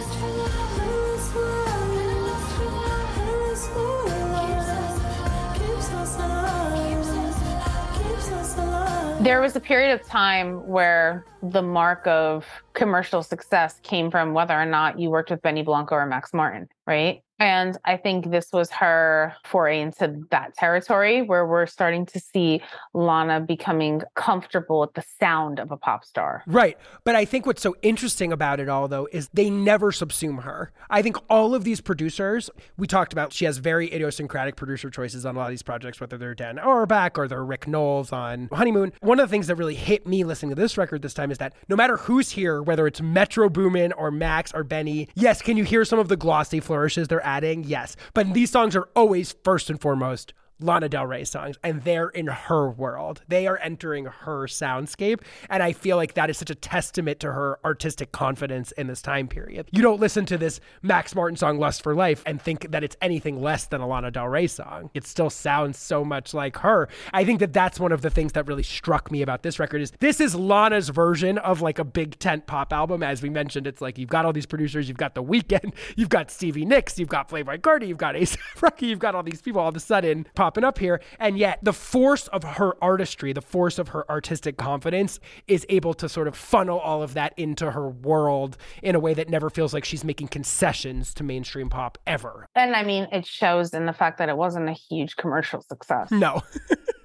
[9.22, 14.54] There was a period of time where the mark of commercial success came from whether
[14.54, 17.22] or not you worked with Benny Blanco or Max Martin, right?
[17.40, 22.62] And I think this was her foray into that territory where we're starting to see
[22.94, 26.44] Lana becoming comfortable with the sound of a pop star.
[26.48, 26.78] Right.
[27.06, 30.72] But I think what's so interesting about it all, though, is they never subsume her.
[30.90, 35.26] I think all of these producers, we talked about, she has very idiosyncratic producer choices
[35.26, 38.50] on a lot of these projects, whether they're Dan Auerbach or they're Rick Nowels on
[38.52, 38.92] Honeymoon.
[39.00, 41.38] One of the things that really hit me listening to this record this time is
[41.38, 45.56] that no matter who's here, whether it's Metro Boomin or Max or Benny, yes, can
[45.56, 47.64] you hear some of the glossy flourishes they're adding?
[47.64, 47.96] Yes.
[48.14, 52.28] But these songs are always, first and foremost, Lana Del Rey songs, and they're in
[52.28, 53.22] her world.
[53.28, 55.22] They are entering her soundscape.
[55.50, 59.02] And I feel like that is such a testament to her artistic confidence in this
[59.02, 59.68] time period.
[59.72, 62.98] You don't listen to this Max Martin song, Lust for Life, and think that it's
[63.02, 64.90] anything less than a Lana Del Rey song.
[64.94, 66.90] It still sounds so much like her.
[67.14, 69.82] I think that that's one of the things that really struck me about this record
[69.82, 73.04] is this is Lana's version of like a big tent pop album.
[73.04, 76.10] As we mentioned, it's like you've got all these producers, you've got The Weeknd, you've
[76.10, 79.42] got Stevie Nicks, you've got Playboi Carti, you've got Ace Rocky, you've got all these
[79.42, 81.00] people all of a sudden popping up here.
[81.20, 85.94] And yet the force of her artistry, the force of her artistic confidence is able
[85.94, 89.52] to sort of funnel all of that into her world in a way that never
[89.52, 92.48] feels like she's making concessions to mainstream pop ever.
[92.56, 96.10] And I mean, it shows in the fact that it wasn't a huge commercial success.
[96.10, 96.42] No.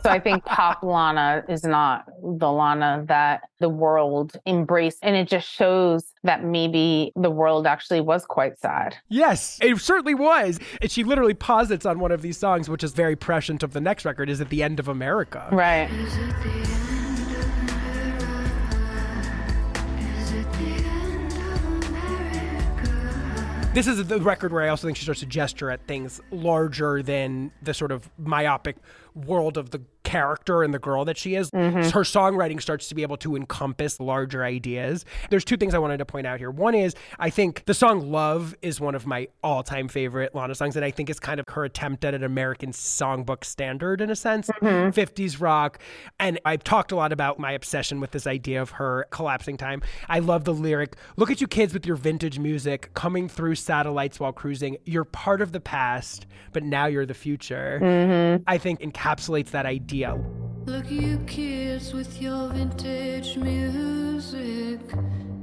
[0.00, 4.98] So I think Pop Lana is not the Lana that the world embraced.
[5.02, 8.96] And it just shows that maybe the world actually was quite sad.
[9.08, 10.60] Yes, it certainly was.
[10.80, 13.80] And she literally posits on one of these songs, which is very prescient of the
[13.80, 15.48] next record, is at the end of America.
[15.50, 15.90] Right.
[15.90, 18.38] Is it the end of America?
[20.16, 23.70] Is it the end of America?
[23.74, 27.02] This is the record where I also think she starts to gesture at things larger
[27.02, 28.76] than the sort of myopic
[29.26, 31.50] world of the character and the girl that she is.
[31.50, 31.90] Mm-hmm.
[31.90, 35.04] Her songwriting starts to be able to encompass larger ideas.
[35.30, 36.50] There's two things I wanted to point out here.
[36.50, 40.54] One is I think the song Love is one of my all time favorite Lana
[40.54, 44.10] songs, and I think it's kind of her attempt at an American songbook standard in
[44.10, 44.98] a sense, mm-hmm.
[44.98, 45.78] 50s rock.
[46.18, 49.82] And I've talked a lot about my obsession with this idea of her collapsing time.
[50.08, 54.20] I love the lyric Look at you kids with your vintage music coming through satellites
[54.20, 54.76] while cruising.
[54.84, 57.80] You're part of the past, but now you're the future.
[57.82, 58.44] Mm-hmm.
[58.46, 59.97] I think encapsulates that idea.
[59.98, 64.78] Look you kids with your vintage music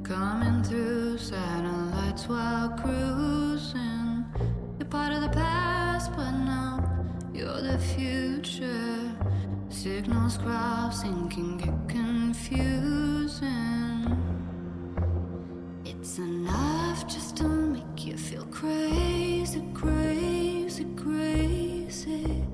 [0.02, 4.24] coming through satellites while cruising.
[4.80, 9.14] You're part of the past, but now you're the future.
[9.68, 13.44] Signals crossing can get confusing.
[15.84, 22.45] It's enough just to make you feel crazy, crazy, crazy.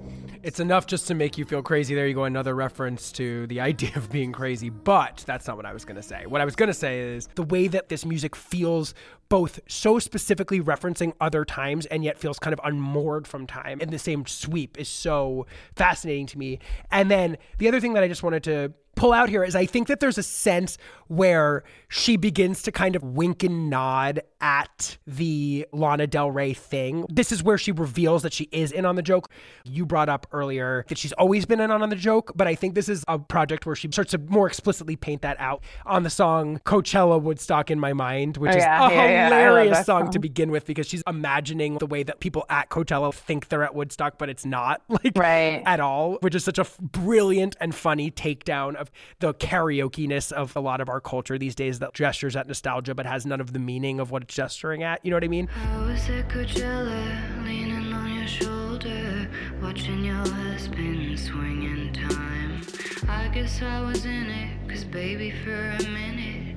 [0.43, 1.93] It's enough just to make you feel crazy.
[1.93, 4.69] There you go, another reference to the idea of being crazy.
[4.69, 6.26] But that's not what I was going to say.
[6.26, 8.95] What I was going to say is the way that this music feels
[9.30, 13.91] both so specifically referencing other times and yet feels kind of unmoored from time in
[13.91, 15.45] the same sweep is so
[15.76, 16.59] fascinating to me.
[16.91, 19.65] And then the other thing that I just wanted to pull out here is I
[19.65, 20.77] think that there's a sense
[21.11, 27.05] where she begins to kind of wink and nod at the Lana Del Rey thing.
[27.09, 29.29] This is where she reveals that she is in on the joke.
[29.65, 32.75] You brought up earlier that she's always been in on the joke, but I think
[32.75, 36.09] this is a project where she starts to more explicitly paint that out on the
[36.09, 39.25] song Coachella Woodstock in My Mind, which Oh, is a yeah, yeah.
[39.25, 40.11] Hilarious that song, song.
[40.11, 43.75] to begin with because she's imagining the way that people at Coachella think they're at
[43.75, 45.61] Woodstock, but it's not like Right.
[45.65, 48.89] at all, which is such a brilliant and funny takedown of
[49.19, 53.06] the karaoke-ness of a lot of our culture these days that gestures at nostalgia but
[53.06, 55.03] has none of the meaning of what it's gesturing at.
[55.03, 55.49] You know what I mean?
[55.56, 59.30] I was at Coachella, leaning on your shoulder,
[59.61, 62.61] watching your husband swing in time.
[63.10, 66.56] I guess I was in it, cause baby, for a minute,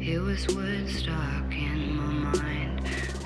[0.00, 2.65] it was Woodstock in my mind.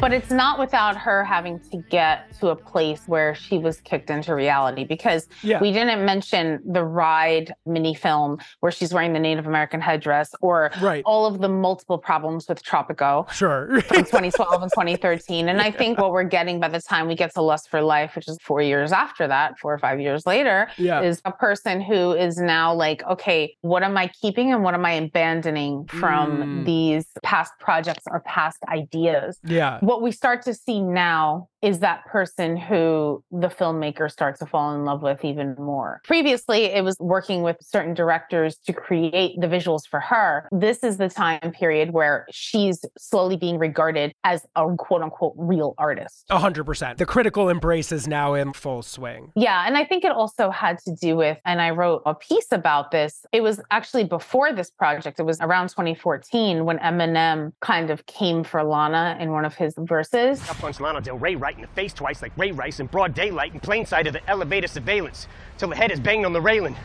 [0.00, 4.08] But it's not without her having to get to a place where she was kicked
[4.08, 5.60] into reality because Yeah.
[5.60, 10.70] we didn't mention the ride mini film where she's wearing the Native American headdress or
[10.80, 11.02] Right.
[11.04, 13.30] all of the multiple problems with Tropico.
[13.30, 13.76] Sure.
[13.76, 15.50] in 2012 and 2013.
[15.50, 18.16] And I think what we're getting by the time we get to Lust for Life,
[18.16, 21.02] which is four years after that, four or five years later, Yeah.
[21.02, 24.86] is a person who is now like, okay, what am I keeping and what am
[24.86, 26.64] I abandoning from Mm.
[26.64, 29.38] these past projects or past ideas?
[29.44, 29.78] yeah.
[29.89, 34.74] What we start to see now is that person who the filmmaker starts to fall
[34.74, 36.00] in love with even more.
[36.04, 40.48] Previously, it was working with certain directors to create the visuals for her.
[40.52, 45.74] This is the time period where she's slowly being regarded as a quote unquote real
[45.78, 46.24] artist.
[46.30, 46.98] Hundred percent.
[46.98, 49.32] The critical embrace is now in full swing.
[49.36, 49.64] Yeah.
[49.66, 52.90] And I think it also had to do with, and I wrote a piece about
[52.90, 53.24] this.
[53.32, 58.44] It was actually before this project, it was around 2014 when Eminem kind of came
[58.44, 60.40] for Lana in one of his verses.
[60.48, 63.14] Up punch Lana Del Rey right in the face twice like Ray Rice in broad
[63.14, 65.26] daylight in plain sight of the elevator surveillance
[65.58, 66.76] till the head is banged on the railing.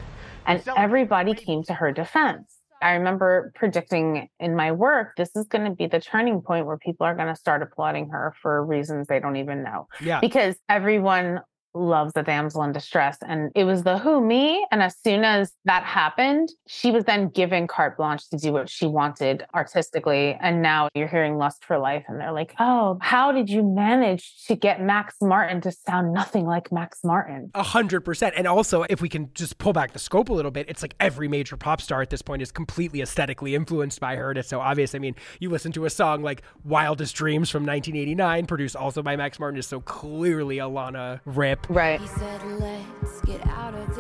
[0.45, 2.59] and everybody came to her defense.
[2.81, 6.77] I remember predicting in my work, this is going to be the turning point where
[6.77, 9.87] people are going to start applauding her for reasons they don't even know.
[10.01, 10.19] Yeah.
[10.19, 11.39] Because everyone
[11.75, 13.17] loves the damsel in distress.
[13.27, 14.65] And it was the who, me.
[14.71, 18.69] And as soon as that happened, she was then given carte blanche to do what
[18.69, 20.37] she wanted artistically.
[20.39, 22.05] And now you're hearing Lust for Life.
[22.07, 26.45] And they're like, oh, how did you manage to get Max Martin to sound nothing
[26.45, 27.51] like Max Martin?
[27.53, 28.33] A hundred percent.
[28.37, 30.95] And also, if we can just pull back the scope a little bit, it's like
[30.99, 34.29] every major pop star at this point is completely aesthetically influenced by her.
[34.29, 34.95] And it's so obvious.
[34.95, 39.15] I mean, you listen to a song like Wildest Dreams from 1989, produced also by
[39.15, 41.64] Max Martin, is so clearly a Lana rip.
[41.69, 41.99] Right.
[41.99, 43.94] He said, Let's get out of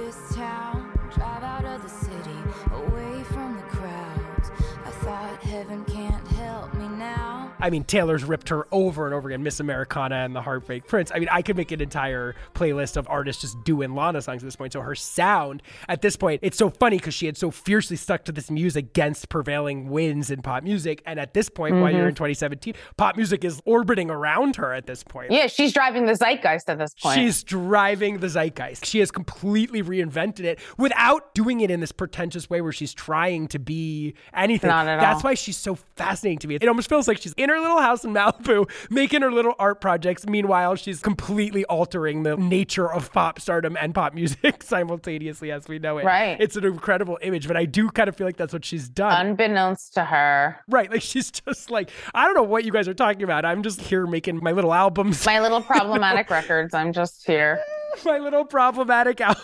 [7.59, 11.11] I mean, Taylor's ripped her over and over again, Miss Americana and the Heartbreak Prince.
[11.13, 14.47] I mean, I could make an entire playlist of artists just doing Lana songs at
[14.47, 14.73] this point.
[14.73, 18.25] So her sound at this point, it's so funny because she had so fiercely stuck
[18.25, 21.01] to this music against prevailing winds in pop music.
[21.05, 22.25] And at this point, while you're in mm-hmm.
[22.25, 25.31] 2017, pop music is orbiting around her at this point.
[25.31, 27.15] Yeah, she's driving the zeitgeist at this point.
[27.15, 28.85] She's driving the zeitgeist.
[28.85, 33.47] She has completely reinvented it without doing it in this pretentious way where she's trying
[33.49, 34.69] to be anything.
[34.69, 35.29] Not at That's all.
[35.29, 36.55] why she's so fascinating to me.
[36.55, 39.81] It almost feels like she's in her little house in Malibu making her little art
[39.81, 40.25] projects.
[40.25, 45.79] Meanwhile, she's completely altering the nature of pop stardom and pop music simultaneously as we
[45.79, 46.05] know it.
[46.05, 46.37] Right.
[46.39, 49.25] It's an incredible image, but I do kind of feel like that's what she's done.
[49.25, 50.89] Unbeknownst to her, right.
[50.91, 53.45] Like she's just like, I don't know what you guys are talking about.
[53.45, 57.61] I'm just here making my little albums, my little problematic records, I'm just here.
[58.05, 59.41] my little problematic album.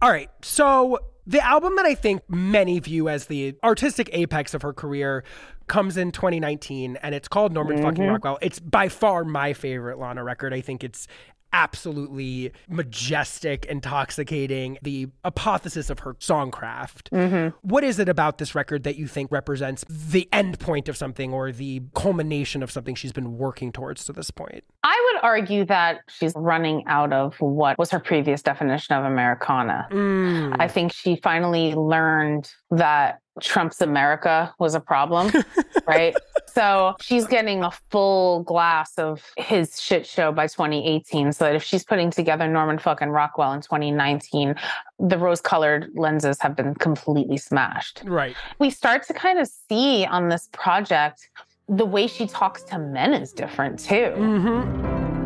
[0.00, 0.30] All right.
[0.42, 5.24] So the album that I think many view as the artistic apex of her career
[5.68, 8.12] comes in 2019 and it's called Norman fucking mm-hmm.
[8.12, 8.38] Rockwell.
[8.42, 10.52] It's by far my favorite Lana record.
[10.52, 11.06] I think it's
[11.52, 17.52] absolutely majestic, intoxicating, the apotheosis of her songcraft.
[17.62, 21.32] What is it about this record that you think represents the end point of something
[21.32, 24.64] or the culmination of something she's been working towards to this point?
[24.82, 29.86] I would argue that she's running out of what was her previous definition of Americana.
[29.90, 30.56] Mm.
[30.58, 35.32] I think she finally learned that Trump's America was a problem,
[35.86, 36.14] right?
[36.54, 41.32] So she's getting a full glass of his shit show by 2018.
[41.32, 44.54] So that if she's putting together Norman fucking Rockwell in 2019,
[44.98, 48.02] the rose colored lenses have been completely smashed.
[48.04, 48.36] Right.
[48.58, 51.30] We start to kind of see on this project
[51.68, 54.12] the way she talks to men is different too.
[54.16, 55.22] Mm-hmm.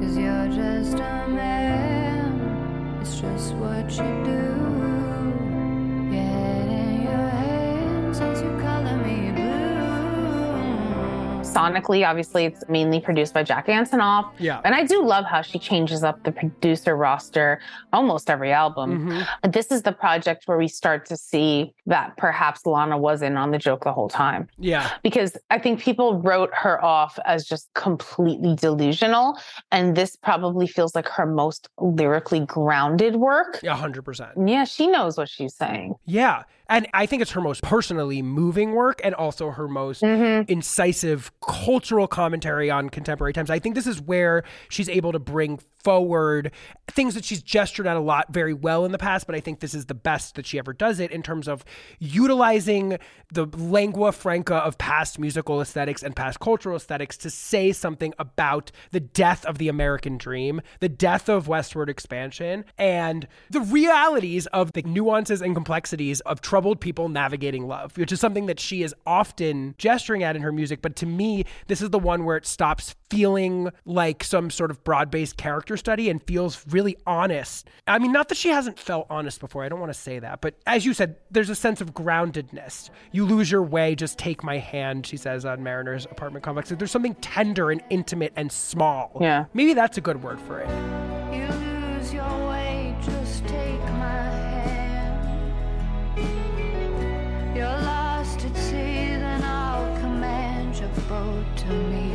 [0.00, 4.31] Cause you're just a man, It's just what you do.
[11.52, 14.30] Sonically, obviously, it's mainly produced by Jack Antonoff.
[14.38, 14.60] Yeah.
[14.64, 17.60] And I do love how she changes up the producer roster
[17.92, 19.10] almost every album.
[19.10, 19.52] Mhm.
[19.52, 23.50] This is the project where we start to see that perhaps Lana was in on
[23.50, 24.48] the joke the whole time.
[24.58, 24.88] Yeah.
[25.02, 29.38] Because I think people wrote her off as just completely delusional.
[29.70, 33.60] And this probably feels like her most lyrically grounded work.
[33.62, 34.30] A hundred percent.
[34.46, 35.96] Yeah, she knows what she's saying.
[36.06, 36.44] Yeah.
[36.72, 40.50] And I think it's her most personally moving work and also her most Mm-hmm.
[40.50, 43.50] incisive cultural commentary on contemporary times.
[43.50, 46.52] I think this is where she's able to bring forward
[46.90, 49.60] things that she's gestured at a lot very well in the past, but I think
[49.60, 51.64] this is the best that she ever does it in terms of
[51.98, 52.98] utilizing
[53.32, 58.70] the lingua franca of past musical aesthetics and past cultural aesthetics to say something about
[58.90, 64.72] the death of the American dream, the death of westward expansion, and the realities of
[64.72, 68.94] the nuances and complexities of troubled people navigating love, which is something that she is
[69.06, 70.82] often gesturing at in her music.
[70.82, 74.82] But to me, this is the one where it stops feeling like some sort of
[74.84, 77.68] broad based character study and feels really honest.
[77.86, 80.40] I mean, not that she hasn't felt honest before, I don't want to say that,
[80.40, 82.88] but as you said, there's a sense of groundedness.
[83.10, 86.70] You lose your way, just take my hand, she says on Mariner's apartment complex.
[86.70, 89.18] There's something tender and intimate and small.
[89.20, 89.44] Yeah.
[89.52, 90.70] Maybe that's a good word for it.
[91.36, 94.22] You lose your way, just take my
[96.16, 96.24] hand.
[97.54, 98.72] You're lost at sea,
[99.20, 102.11] then I'll command your boat to me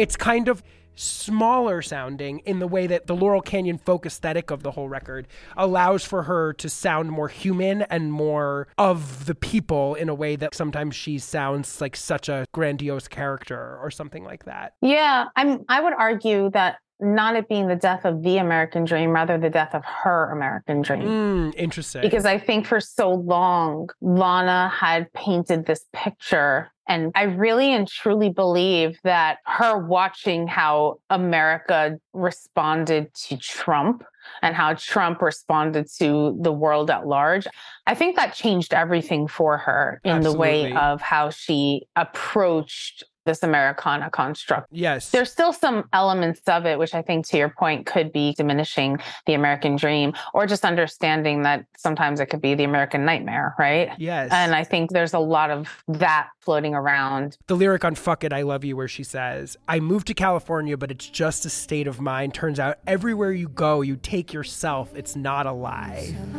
[0.00, 0.62] It's kind of
[0.94, 5.28] smaller sounding in the way that the Laurel Canyon folk aesthetic of the whole record
[5.58, 10.36] allows for her to sound more human and more of the people in a way
[10.36, 14.72] that sometimes she sounds like such a grandiose character or something like that.
[14.80, 19.10] Yeah, I'm I would argue that not it being the death of the American dream,
[19.10, 21.02] rather the death of her American dream.
[21.02, 22.02] Mm, interesting.
[22.02, 26.70] Because I think for so long, Lana had painted this picture.
[26.88, 34.02] And I really and truly believe that her watching how America responded to Trump
[34.42, 37.46] and how Trump responded to the world at large,
[37.86, 43.42] I think that changed everything for her in the way of how she approached this
[43.42, 44.68] Americana construct.
[44.70, 45.10] yes.
[45.10, 48.98] There's still some elements of it, which I think, to your point, could be diminishing
[49.26, 53.90] the American dream or just understanding that sometimes it could be the American nightmare, right?
[53.98, 54.30] yes.
[54.32, 57.36] And I think there's a lot of that floating around.
[57.46, 60.76] the lyric on Fuck It, I Love You, where she says, I moved to California,
[60.76, 62.34] but it's just a state of mind.
[62.34, 64.94] Turns out everywhere you go, you take yourself.
[64.94, 66.14] It's not a lie.
[66.34, 66.38] I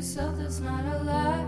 [0.00, 0.34] yourself.
[0.38, 1.44] That's not a lie.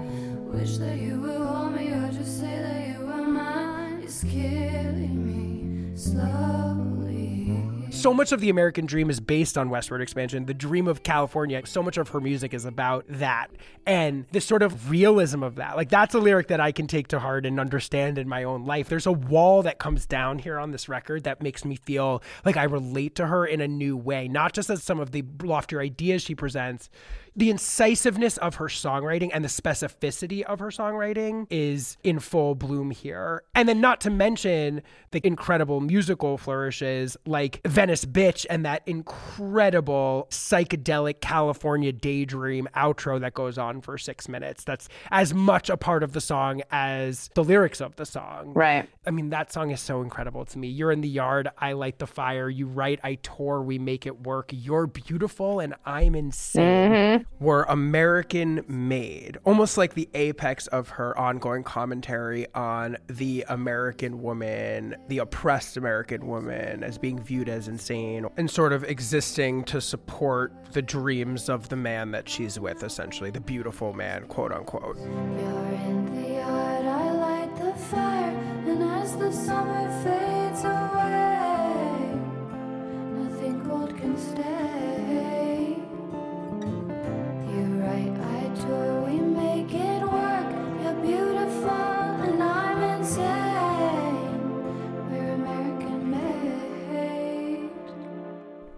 [0.53, 4.03] Wish that you or just say that you were mine.
[4.05, 7.91] It's killing me slowly.
[7.91, 10.45] So much of the American dream is based on westward expansion.
[10.45, 13.51] The dream of California, so much of her music is about that.
[13.87, 15.77] And this sort of realism of that.
[15.77, 18.67] Like, that's a lyric that I can take to heart and understand in my own
[18.67, 18.91] life.
[18.91, 22.59] There's a wall that comes down here on this record that makes me feel like
[22.59, 25.81] I relate to her in a new way, not just as some of the loftier
[25.81, 26.91] ideas she presents.
[27.35, 32.91] The incisiveness of her songwriting and the specificity of her songwriting is in full bloom
[32.91, 33.43] here.
[33.55, 34.83] And then, not to mention
[35.13, 43.35] the incredible musical flourishes like Venice Bitch and that incredible psychedelic California daydream outro that
[43.35, 44.65] goes on for six minutes.
[44.65, 48.53] That's as much a part of the song as the lyrics of the song.
[48.53, 48.89] Right.
[49.07, 50.69] I mean, that song is so incredible to me.
[50.69, 52.49] You're in the yard, I light the fire.
[52.49, 54.51] You write, I tour, we make it work.
[54.53, 56.93] You're beautiful and I'm insane.
[56.93, 57.22] Mm-hmm.
[57.41, 64.97] Were American made, almost like the apex of her ongoing commentary on the American woman,
[65.09, 70.53] the oppressed American woman, as being viewed as insane and sort of existing to support
[70.73, 74.97] the dreams of the man that she's with, essentially, the beautiful man, quote unquote.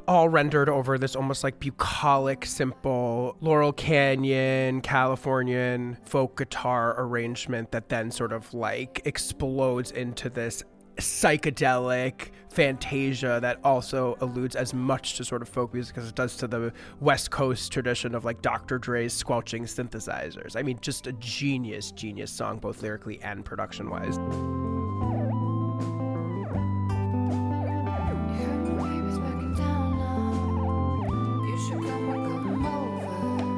[0.07, 7.89] All rendered over this almost like bucolic, simple Laurel Canyon, Californian folk guitar arrangement that
[7.89, 10.63] then sort of like explodes into this
[10.97, 16.37] psychedelic fantasia that also alludes as much to sort of folk music as it does
[16.37, 18.79] to the West Coast tradition of like Dr.
[18.79, 20.57] Dre's squelching synthesizers.
[20.57, 24.19] I mean, just a genius, genius song, both lyrically and production wise.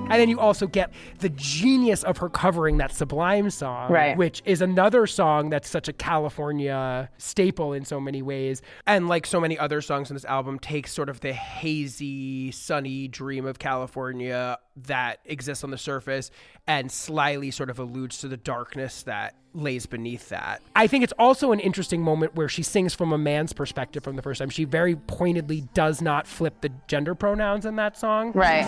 [0.09, 4.17] And then you also get the genius of her covering that Sublime song, Right.
[4.17, 8.63] which is another song that's such a California staple in so many ways.
[8.87, 13.09] And like so many other songs in this album, takes sort of the hazy, sunny
[13.09, 16.31] dream of California that exists on the surface
[16.69, 20.63] and slyly sort of alludes to the darkness that lays beneath that.
[20.77, 24.15] I think it's also an interesting moment where she sings from a man's perspective from
[24.17, 24.51] the first time.
[24.51, 28.33] She very pointedly does not flip the gender pronouns in that song.
[28.33, 28.67] Right.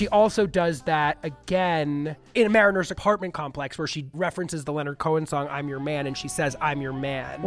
[0.00, 4.96] She also does that again in a Mariner's apartment complex where she references the Leonard
[4.96, 7.38] Cohen song I'm Your Man and she says I'm Your Man.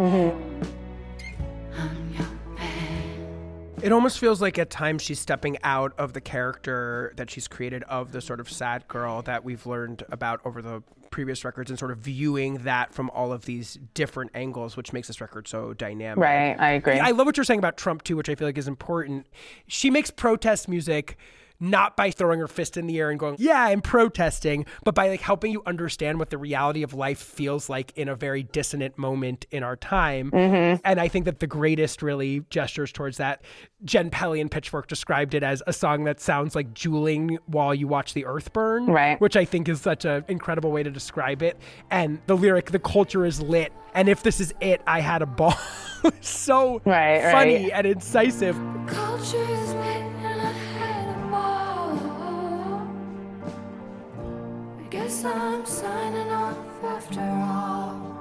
[3.81, 7.81] It almost feels like at times she's stepping out of the character that she's created
[7.85, 11.79] of the sort of sad girl that we've learned about over the previous records and
[11.79, 15.73] sort of viewing that from all of these different angles, which makes this record so
[15.73, 16.23] dynamic.
[16.23, 16.55] Right.
[16.59, 16.99] I agree.
[16.99, 19.25] I love what you're saying about Trump too, which I feel like is important.
[19.65, 21.17] She makes protest music
[21.59, 25.09] not by throwing her fist in the air and going, "Yeah, I'm protesting," but by
[25.09, 28.97] like helping you understand what the reality of life feels like in a very dissonant
[28.97, 30.31] moment in our time.
[30.31, 30.81] Mm-hmm.
[30.85, 33.41] And I think that the greatest really gestures towards that,
[33.83, 37.87] Jenn Pelly and Pitchfork described it as a song that sounds like jeweling while you
[37.87, 39.19] watch the earth burn, Right.
[39.21, 41.57] Which I think is such an incredible way to describe it.
[41.89, 45.25] And the lyric, "The culture is lit," and if this is it, I had a
[45.25, 45.55] ball.
[46.21, 47.71] so Right, funny right.
[47.73, 48.55] and incisive.
[48.87, 50.12] Culture is lit
[54.93, 58.13] guess I'm signing off after all.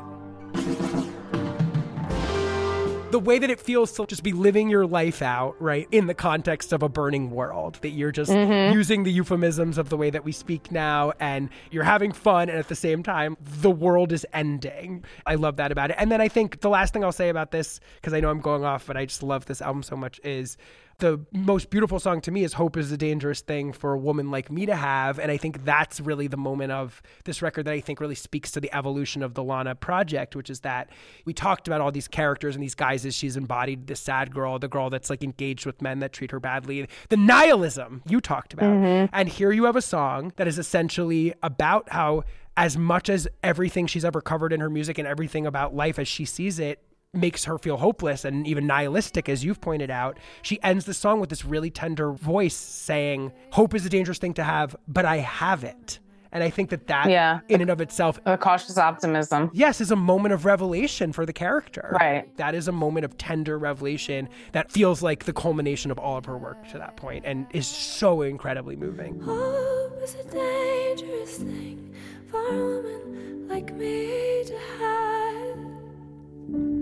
[3.10, 6.14] The way that it feels to just be living your life out, right, in the
[6.14, 8.72] context of a burning world, that you're just Mm-hmm.
[8.72, 12.58] using the euphemisms of the way that we speak now and you're having fun, and
[12.58, 15.04] at the same time, the world is ending.
[15.26, 15.96] I love that about it.
[15.98, 18.40] And then I think the last thing I'll say about this, because I know I'm
[18.40, 20.56] going off, but I just love this album so much, is
[21.02, 24.30] the most beautiful song to me is Hope is a Dangerous Thing for a woman
[24.30, 25.18] like me to have.
[25.18, 28.52] And I think that's really the moment of this record that I think really speaks
[28.52, 30.90] to the evolution of the Lana project, which is that
[31.24, 34.60] we talked about all these characters and these guys as she's embodied the sad girl,
[34.60, 38.52] the girl that's like engaged with men that treat her badly, the nihilism you talked
[38.52, 38.70] about.
[38.70, 39.12] Mm-hmm.
[39.12, 42.22] And here you have a song that is essentially about how,
[42.56, 46.06] as much as everything she's ever covered in her music and everything about life as
[46.06, 46.78] she sees it,
[47.14, 51.20] makes her feel hopeless and even nihilistic, as you've pointed out, she ends the song
[51.20, 55.18] with this really tender voice saying, Hope is a dangerous thing to have, but I
[55.18, 55.98] have it.
[56.34, 57.40] And I think that that, Yeah.
[57.50, 59.50] in and of itself, a cautious optimism.
[59.52, 61.94] yes, is a moment of revelation for the character.
[62.00, 62.34] Right.
[62.38, 66.24] That is a moment of tender revelation that feels like the culmination of all of
[66.24, 69.20] her work to that point and is so incredibly moving.
[69.20, 71.94] Hope is a dangerous thing
[72.30, 76.81] for a woman like me to have.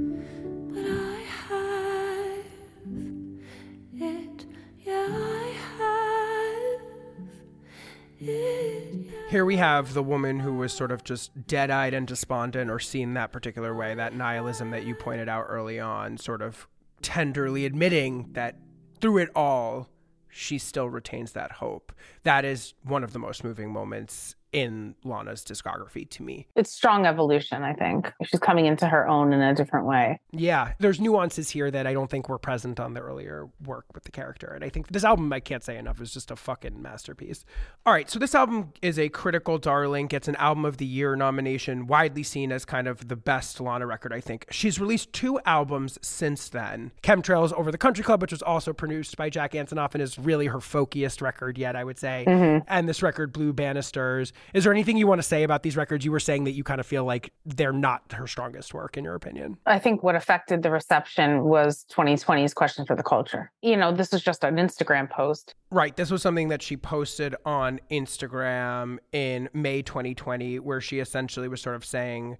[9.30, 12.80] Here we have the woman who was sort of just dead eyed and despondent or
[12.80, 16.66] seen that particular way, that nihilism that you pointed out early on, sort of
[17.00, 18.56] tenderly admitting that
[19.00, 19.88] through it all,
[20.28, 21.92] she still retains that hope.
[22.24, 26.46] That is one of the most moving moments in Lana's discography to me.
[26.56, 28.12] It's strong evolution, I think.
[28.24, 30.20] She's coming into her own in a different way.
[30.32, 34.04] Yeah, there's nuances here that I don't think were present on the earlier work with
[34.04, 34.48] the character.
[34.48, 37.44] And I think this album, I can't say enough, is just a fucking masterpiece.
[37.86, 41.16] All right, so this album is a critical darling, gets an Album of the Year
[41.16, 44.46] nomination, widely seen as kind of the best Lana record, I think.
[44.50, 49.16] She's released two albums since then Chemtrails Over the Country Club, which was also produced
[49.16, 52.24] by Jack Antonoff and is really her folkiest record yet, I would say.
[52.26, 52.64] Mm-hmm.
[52.68, 54.32] And this record, Blue Banisters.
[54.54, 56.04] Is there anything you want to say about these records?
[56.04, 59.04] You were saying that you kind of feel like they're not her strongest work, in
[59.04, 59.58] your opinion.
[59.66, 63.50] I think what affected the reception was 2020's Question for the Culture.
[63.62, 65.54] You know, this was just an Instagram post.
[65.70, 65.96] Right.
[65.96, 71.60] This was something that she posted on Instagram in May 2020, where she essentially was
[71.60, 72.38] sort of saying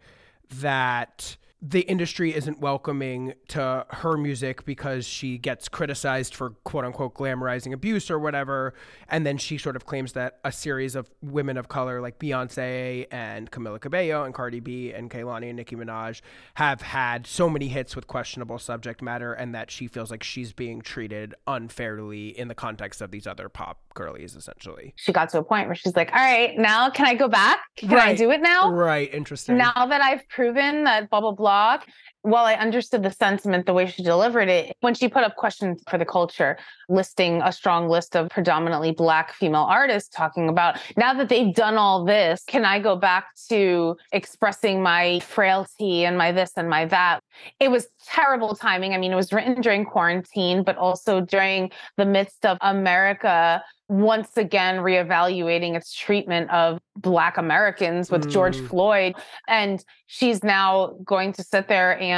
[0.60, 7.14] that the industry isn't welcoming to her music because she gets criticized for quote unquote
[7.14, 8.72] glamorizing abuse or whatever.
[9.08, 13.06] And then she sort of claims that a series of women of color like Beyonce
[13.10, 16.22] and Camila Cabello and Cardi B and Kehlani and Nicki Minaj
[16.54, 20.54] have had so many hits with questionable subject matter and that she feels like she's
[20.54, 24.94] being treated unfairly in the context of these other pop girlies, essentially.
[24.96, 27.60] She got to a point where she's like, all right, now can I go back?
[27.76, 28.72] Can I do it now?
[28.72, 29.12] Right.
[29.12, 29.56] Interesting.
[29.56, 31.78] Now that I've proven that blah blah blah,
[32.22, 35.82] while I understood the sentiment, the way she delivered it, when she put up questions
[35.88, 41.14] for the culture, listing a strong list of predominantly black female artists, talking about now
[41.14, 46.32] that they've done all this, can I go back to expressing my frailty and my
[46.32, 47.20] this and my that?
[47.58, 48.92] It was terrible timing.
[48.92, 54.36] I mean, it was written during quarantine, but also during the midst of America once
[54.36, 58.68] again reevaluating its treatment of Black Americans with George Mm.
[58.68, 59.14] Floyd.
[59.48, 62.09] And she's now going to sit there and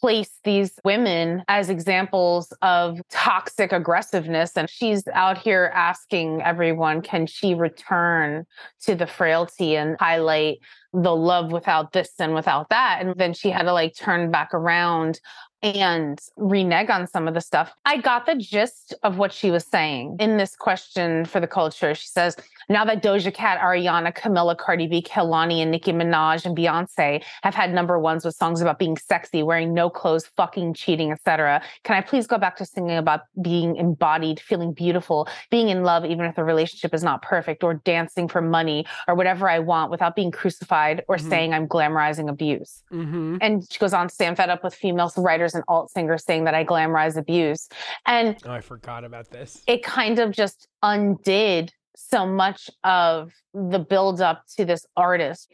[0.00, 4.52] place these women as examples of toxic aggressiveness.
[4.54, 8.44] And she's out here asking everyone, can she return
[8.82, 10.58] to the frailty and highlight
[10.92, 12.98] the love without this and without that?
[13.00, 15.18] And then she had to like turn back around
[15.62, 17.72] and renege on some of the stuff.
[17.84, 21.94] I got the gist of what she was saying in this question for the culture.
[21.94, 22.36] She says,
[22.68, 27.54] now that Doja Cat, Ariana, Camila, Cardi B, Kehlani, and Nicki Minaj and Beyonce have
[27.54, 31.62] had number ones with songs about being sexy, wearing no clothes, fucking cheating, etc.
[31.84, 36.04] Can I please go back to singing about being embodied, feeling beautiful, being in love,
[36.04, 39.90] even if the relationship is not perfect, or dancing for money or whatever I want
[39.92, 41.28] without being crucified or Mhm.
[41.28, 42.82] saying I'm glamorizing abuse?
[42.92, 43.38] mm-hmm.
[43.40, 46.24] And she goes on to say, I'm fed up with female writers and alt singers
[46.24, 47.68] saying that I glamorize abuse.
[48.06, 49.62] And Oh, I forgot about this.
[49.66, 55.50] it kind of just undid so much of the build up to this artist.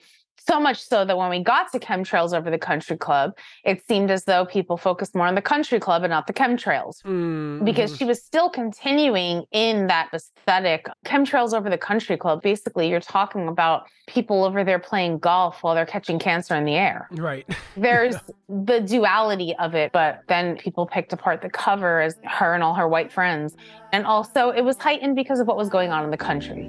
[0.49, 4.11] So much so that when we got to chemtrails over the country club, it seemed
[4.11, 7.93] as though people focused more on the country club and not the chemtrails Mm, because
[7.93, 7.99] mhm.
[7.99, 10.87] she was still continuing in that aesthetic.
[11.05, 15.75] Chemtrails over the country club, basically, you're talking about people over there playing golf while
[15.75, 17.47] they're catching cancer in the air right.
[17.77, 18.17] there's
[18.49, 22.75] the duality of it, but then people picked apart the cover as her and all
[22.75, 23.57] her white friends.
[23.93, 26.69] And also, it was heightened because of what was going on in the country.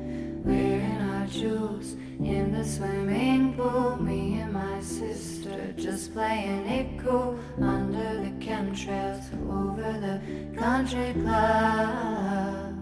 [2.19, 3.97] In the swimming pool.
[3.97, 10.21] Me and my sister just playing it cool under the chemtrails over the
[10.59, 12.72] country club.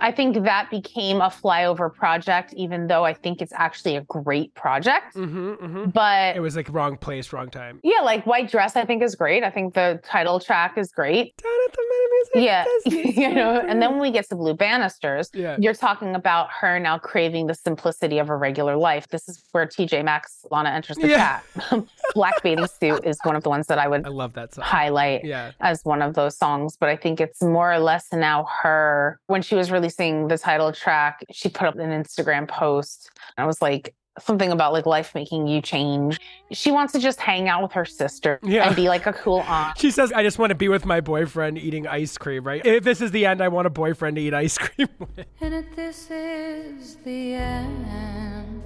[0.00, 4.54] I think that became a flyover project, even though I think it's actually a great
[4.54, 5.14] project.
[5.14, 7.80] hmm hmm But It was like wrong place, wrong time.
[7.82, 9.42] yeah, like White Dress, I think is great.
[9.44, 11.36] I think the title track is great.
[11.36, 14.54] Down at the Meta Music Yeah, you know, and then when we get to Blue
[14.54, 15.56] Banisters, Yeah.
[15.58, 19.08] you're talking about her now craving the simplicity of a regular life.
[19.08, 21.40] This is where TJ Maxx Lana enters the Yeah.
[21.70, 21.84] chat.
[22.14, 24.64] Black bathing suit is one of the ones that I would I love that song.
[24.64, 25.52] highlight Yeah.
[25.60, 29.18] as one of those songs, but I think it's more or less now her.
[29.26, 33.10] When she was releasing the title track, she put up an Instagram post.
[33.36, 36.18] And I was like, something about like life making you change.
[36.50, 38.66] She wants to just hang out with her sister Yeah.
[38.66, 39.78] and be like a cool aunt.
[39.78, 42.64] She says, I just want to be with my boyfriend eating ice cream, right?
[42.66, 45.24] If this is the end, I want a boyfriend to eat ice cream with.
[45.40, 48.62] And if this is the end,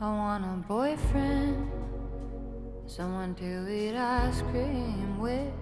[0.00, 1.70] I want a boyfriend,
[2.86, 5.52] someone to eat ice cream with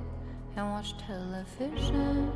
[0.56, 2.30] and watch television.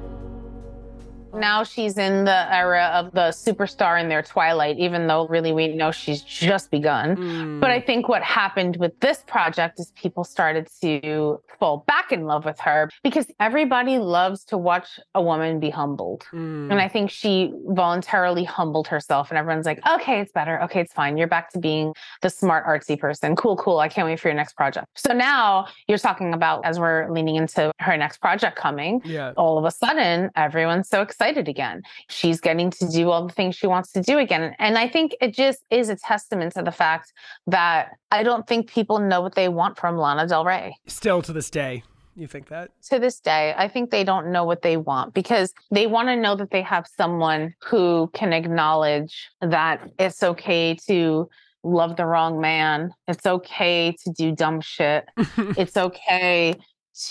[1.35, 5.69] Now she's in the era of the superstar in their twilight, even though really we
[5.69, 7.17] know she's just begun.
[7.17, 7.61] Mm.
[7.61, 12.25] But I think what happened with this project is people started to fall back in
[12.25, 16.25] love with her because everybody loves to watch a woman be humbled.
[16.33, 16.71] Mm.
[16.71, 20.63] And I think she voluntarily humbled herself, and everyone's like, okay, it's better.
[20.63, 21.17] Okay, it's fine.
[21.17, 21.93] You're back to being
[22.23, 23.37] the smart, artsy person.
[23.37, 23.79] Cool, cool.
[23.79, 24.87] I can't wait for your next project.
[24.97, 29.33] So now you're talking about, as we're leaning into her next project coming, yeah.
[29.37, 31.83] all of a sudden everyone's so excited again.
[32.09, 34.55] She's getting to do all the things she wants to do again.
[34.59, 37.13] And I think it just is a testament to the fact
[37.47, 40.77] that I don't think people know what they want from Lana Del Rey.
[40.87, 41.83] Still to this day.
[42.15, 42.71] You think that?
[42.91, 46.17] To this day, I think they don't know what they want because they want to
[46.17, 51.29] know that they have someone who can acknowledge that it's okay to
[51.63, 52.93] love the wrong man.
[53.07, 55.09] It's okay to do dumb shit.
[55.57, 56.57] it's okay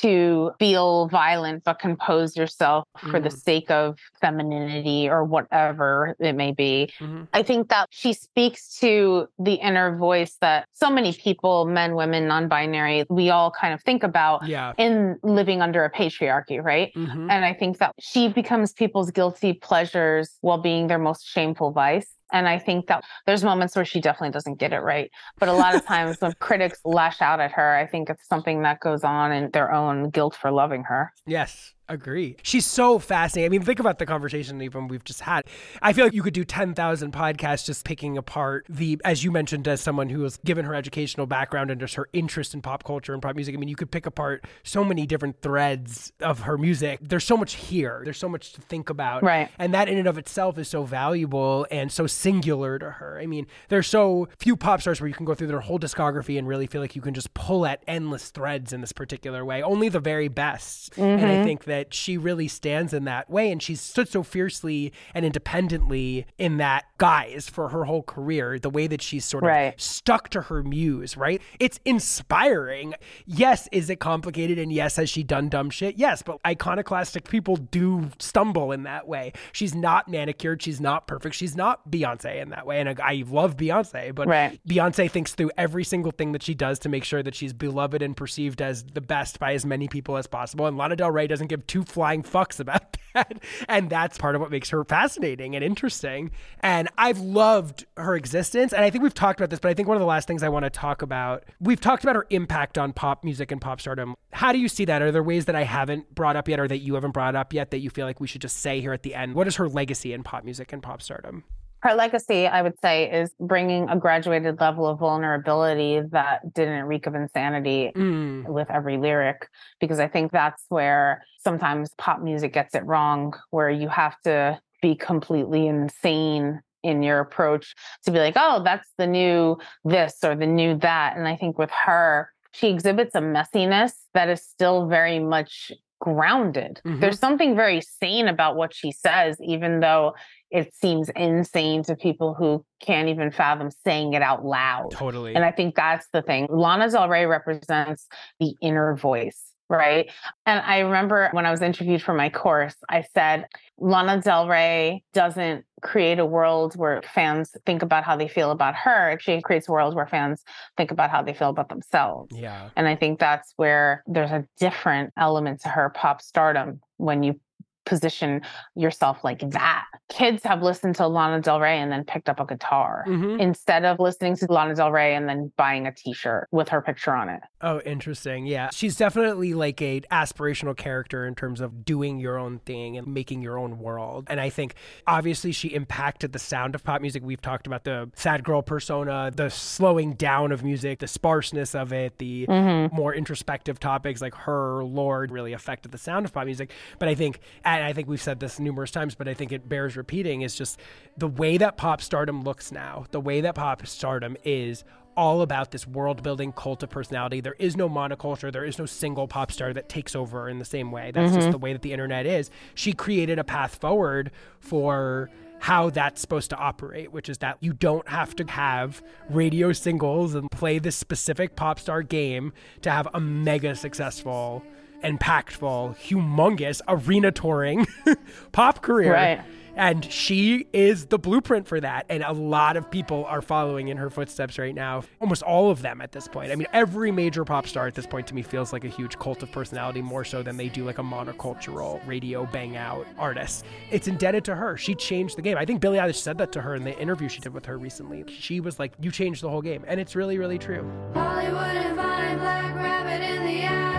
[0.01, 3.39] to feel violent but compose yourself for the Mhm.
[3.41, 6.91] sake of femininity or whatever it may be.
[6.99, 7.27] Mhm.
[7.33, 12.27] I think that she speaks to the inner voice that so many people, men, women,
[12.27, 14.73] non binary, we all kind of think about Yeah.
[14.77, 16.91] in living under a patriarchy, right?
[16.93, 21.71] hmm And I think that she becomes people's guilty pleasures while being their most shameful
[21.71, 22.13] vice.
[22.31, 25.09] And I think that there's moments where she definitely doesn't get it right.
[25.39, 28.63] But a lot of times when critics lash out at her, I think it's something
[28.63, 31.13] that goes on in their own guilt for loving her.
[31.25, 31.73] Yes.
[31.89, 32.35] Agree.
[32.43, 33.49] She's so fascinating.
[33.49, 35.45] I mean, think about the conversation even we've just had.
[35.81, 39.67] I feel like you could do 10,000 podcasts just picking apart the, as you mentioned,
[39.67, 43.13] as someone who has given her educational background and just her interest in pop culture
[43.13, 43.55] and pop music.
[43.55, 46.99] I mean, you could pick apart so many different threads of her music.
[47.01, 48.01] There's so much here.
[48.03, 49.23] There's so much to think about.
[49.23, 49.49] Right.
[49.57, 53.17] And that in and of itself is so valuable and so singular to her.
[53.21, 56.37] I mean, there's so few pop stars where you can go through their whole discography
[56.37, 59.61] and really feel like you can just pull at endless threads in this particular way.
[59.61, 60.97] Only the very best.
[60.97, 61.43] And I mm-hmm.
[61.43, 63.51] think that she really stands in that way.
[63.51, 68.69] And she's stood so fiercely and independently in that guise for her whole career, the
[68.69, 69.79] way that she's sort of Right.
[69.79, 71.41] stuck to her muse, right?
[71.59, 72.93] It's inspiring.
[73.25, 74.57] Yes, is it complicated?
[74.57, 75.97] And yes, has she done dumb shit?
[75.97, 79.33] Yes, but iconoclastic people do stumble in that way.
[79.51, 80.61] She's not manicured.
[80.61, 81.35] She's not perfect.
[81.35, 82.79] She's not Beyonce in that way.
[82.79, 84.59] And I, I love Beyonce, but Right.
[84.67, 88.01] Beyonce thinks through every single thing that she does to make sure that she's beloved
[88.01, 90.65] and perceived as the best by as many people as possible.
[90.65, 93.39] And Lana Del Rey doesn't give two flying fucks about that.
[93.67, 96.31] And that's part of what makes her fascinating and interesting.
[96.61, 98.73] And I've loved her existence.
[98.73, 100.43] And I think we've talked about this, but I think one of the last things
[100.43, 103.81] I want to talk about, we've talked about her impact on pop music and pop
[103.81, 104.15] stardom.
[104.33, 105.01] How do you see that?
[105.01, 107.53] Are there ways that I haven't brought up yet or that you haven't brought up
[107.53, 109.35] yet that you feel like we should just say here at the end?
[109.35, 111.43] What is her legacy in pop music and pop stardom?
[111.87, 117.07] Her legacy, I would say, is bringing a graduated level of vulnerability that didn't reek
[117.07, 118.45] of insanity Mm.
[118.45, 119.47] with every lyric,
[119.79, 124.59] because I think that's where sometimes pop music gets it wrong, where you have to
[124.81, 127.73] be completely insane in your approach
[128.03, 131.15] to be like, oh, that's the new this or the new that.
[131.15, 136.79] And I think with her, she exhibits a messiness that is still very much grounded.
[136.85, 136.99] Mhm.
[136.99, 140.13] There's something very sane about what she says, even though
[140.51, 144.91] it seems insane to people who can't even fathom saying it out loud.
[144.91, 145.35] Totally.
[145.35, 146.47] And I think that's the thing.
[146.49, 148.07] Lana Del Rey represents
[148.39, 150.09] the inner voice, right?
[150.45, 153.45] And I remember when I was interviewed for my course, I said,
[153.77, 158.73] Lana Del Rey doesn't create a world where fans think about how they feel about
[158.75, 159.17] her.
[159.21, 160.43] She creates a world where fans
[160.77, 162.35] think about how they feel about themselves.
[162.35, 162.69] yeah.
[162.75, 167.39] And I think that's where there's a different element to her pop stardom when you
[167.87, 168.41] position
[168.75, 169.85] yourself like that.
[170.09, 173.39] Kids have listened to Lana Del Rey and then picked up a guitar Mhm.
[173.39, 177.15] instead of listening to Lana Del Rey and then buying a t-shirt with her picture
[177.15, 177.41] on it.
[177.61, 178.45] Oh, interesting.
[178.45, 178.69] Yeah.
[178.71, 183.41] She's definitely like a aspirational character in terms of doing your own thing and making
[183.41, 184.27] your own world.
[184.29, 184.75] And I think
[185.07, 187.23] obviously she impacted the sound of pop music.
[187.25, 191.91] We've talked about the sad girl persona, the slowing down of music, the sparseness of
[191.93, 192.45] it, the
[192.91, 196.71] more introspective topics like her, Lorde really affected the sound of pop music.
[196.99, 197.39] But I think
[197.77, 200.55] and I think we've said this numerous times, but I think it bears repeating is
[200.55, 200.79] just
[201.17, 204.83] the way that pop stardom looks now, the way that pop stardom is
[205.15, 207.41] all about this world building cult of personality.
[207.41, 208.53] There is no monoculture.
[208.53, 211.11] There is no single pop star that takes over in the same way.
[211.11, 211.51] That's just mm-hmm.
[211.51, 212.51] the way that the internet is.
[212.75, 214.29] She created a path forward
[214.59, 219.73] for how that's supposed to operate, which is that you don't have to have radio
[219.73, 224.63] singles and play this specific pop star game to have a mega successful,
[225.03, 227.87] impactful, humongous arena touring
[228.51, 229.13] pop career.
[229.13, 229.41] Right.
[229.77, 232.07] And she is the blueprint for that.
[232.09, 235.03] And a lot of people are following in her footsteps right now.
[235.21, 236.51] Almost all of them at this point.
[236.51, 239.19] I mean, every major pop star at this point to me feels like a huge
[239.19, 243.65] cult of personality more so than they do like a monocultural radio bang out artist.
[243.91, 244.77] It's indebted to her.
[244.77, 245.59] She changed the game.
[245.59, 247.77] I think Billie Eilish said that to her in the interview she did with her
[247.77, 248.25] recently.
[248.27, 249.85] She was like, You changed the whole game.
[249.87, 250.91] And it's really, really true.
[251.13, 253.96] Hollywood and Vine, Black Rabbit in the alley.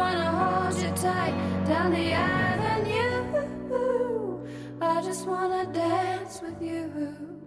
[0.00, 3.48] I just wanna hold you tight down the avenue.
[4.80, 7.40] I just wanna dance with you.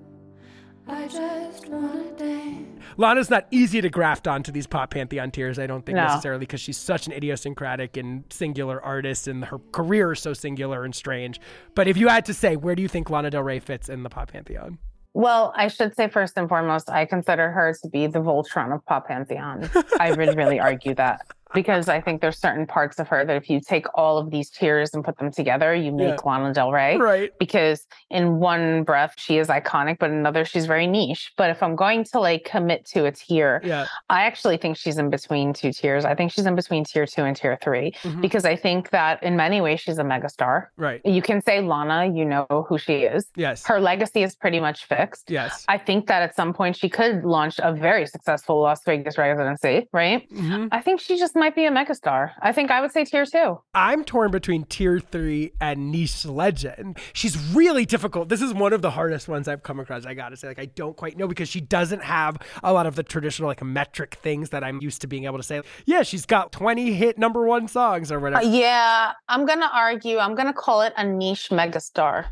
[0.88, 2.68] I just wanna dance.
[2.98, 6.04] Lana's not easy to graft onto these pop pantheon tiers, I don't think No.
[6.04, 10.84] necessarily, because she's such an idiosyncratic and singular artist, and her career is so singular
[10.84, 11.40] and strange.
[11.74, 14.04] But if you had to say, where do you think Lana Del Rey fits in
[14.04, 14.78] the pop pantheon?
[15.14, 18.86] Well, I should say first and foremost, I consider her to be the Voltron of
[18.86, 19.70] pop pantheon.
[20.00, 21.22] I would really argue that
[21.54, 24.50] because I think there's certain parts of her that if you take all of these
[24.50, 26.16] tiers and put them together, you make Yeah.
[26.32, 26.98] Lana Del Rey.
[26.98, 27.32] Right.
[27.40, 31.32] Because in one breath she is iconic, but in another she's very niche.
[31.38, 33.86] But if I'm going to like commit to a tier, Yeah.
[34.10, 36.06] I actually think she's in between two tiers.
[36.06, 38.22] I think she's in between tier two and tier 3 Mhm.
[38.22, 40.68] because I think that in many ways she's a megastar.
[40.78, 41.02] Right.
[41.06, 43.30] You can say Lana, you know who she is.
[43.36, 43.66] Yes.
[43.66, 45.30] Her legacy is pretty much fixed.
[45.30, 45.66] yes.
[45.68, 49.88] I think that at some point she could launch a very successful Las Vegas residency,
[49.94, 50.28] right?
[50.32, 50.70] Mhm.
[50.72, 52.34] I think she just might be a megastar.
[52.40, 53.60] I think I would say tier two.
[53.74, 57.00] I'm torn between tier three and niche legend.
[57.14, 58.30] She's really difficult.
[58.30, 60.06] This is one of the hardest ones I've come across.
[60.06, 62.96] I gotta say, like, I don't quite know because she doesn't have a lot of
[62.96, 65.64] the traditional, like, metric things that I'm used to being able to say.
[65.86, 68.46] Yeah, she's got 20 hit number one songs or whatever.
[68.46, 70.20] Uh, yeah, I'm gonna argue.
[70.20, 72.26] I'm gonna call it a niche megastar.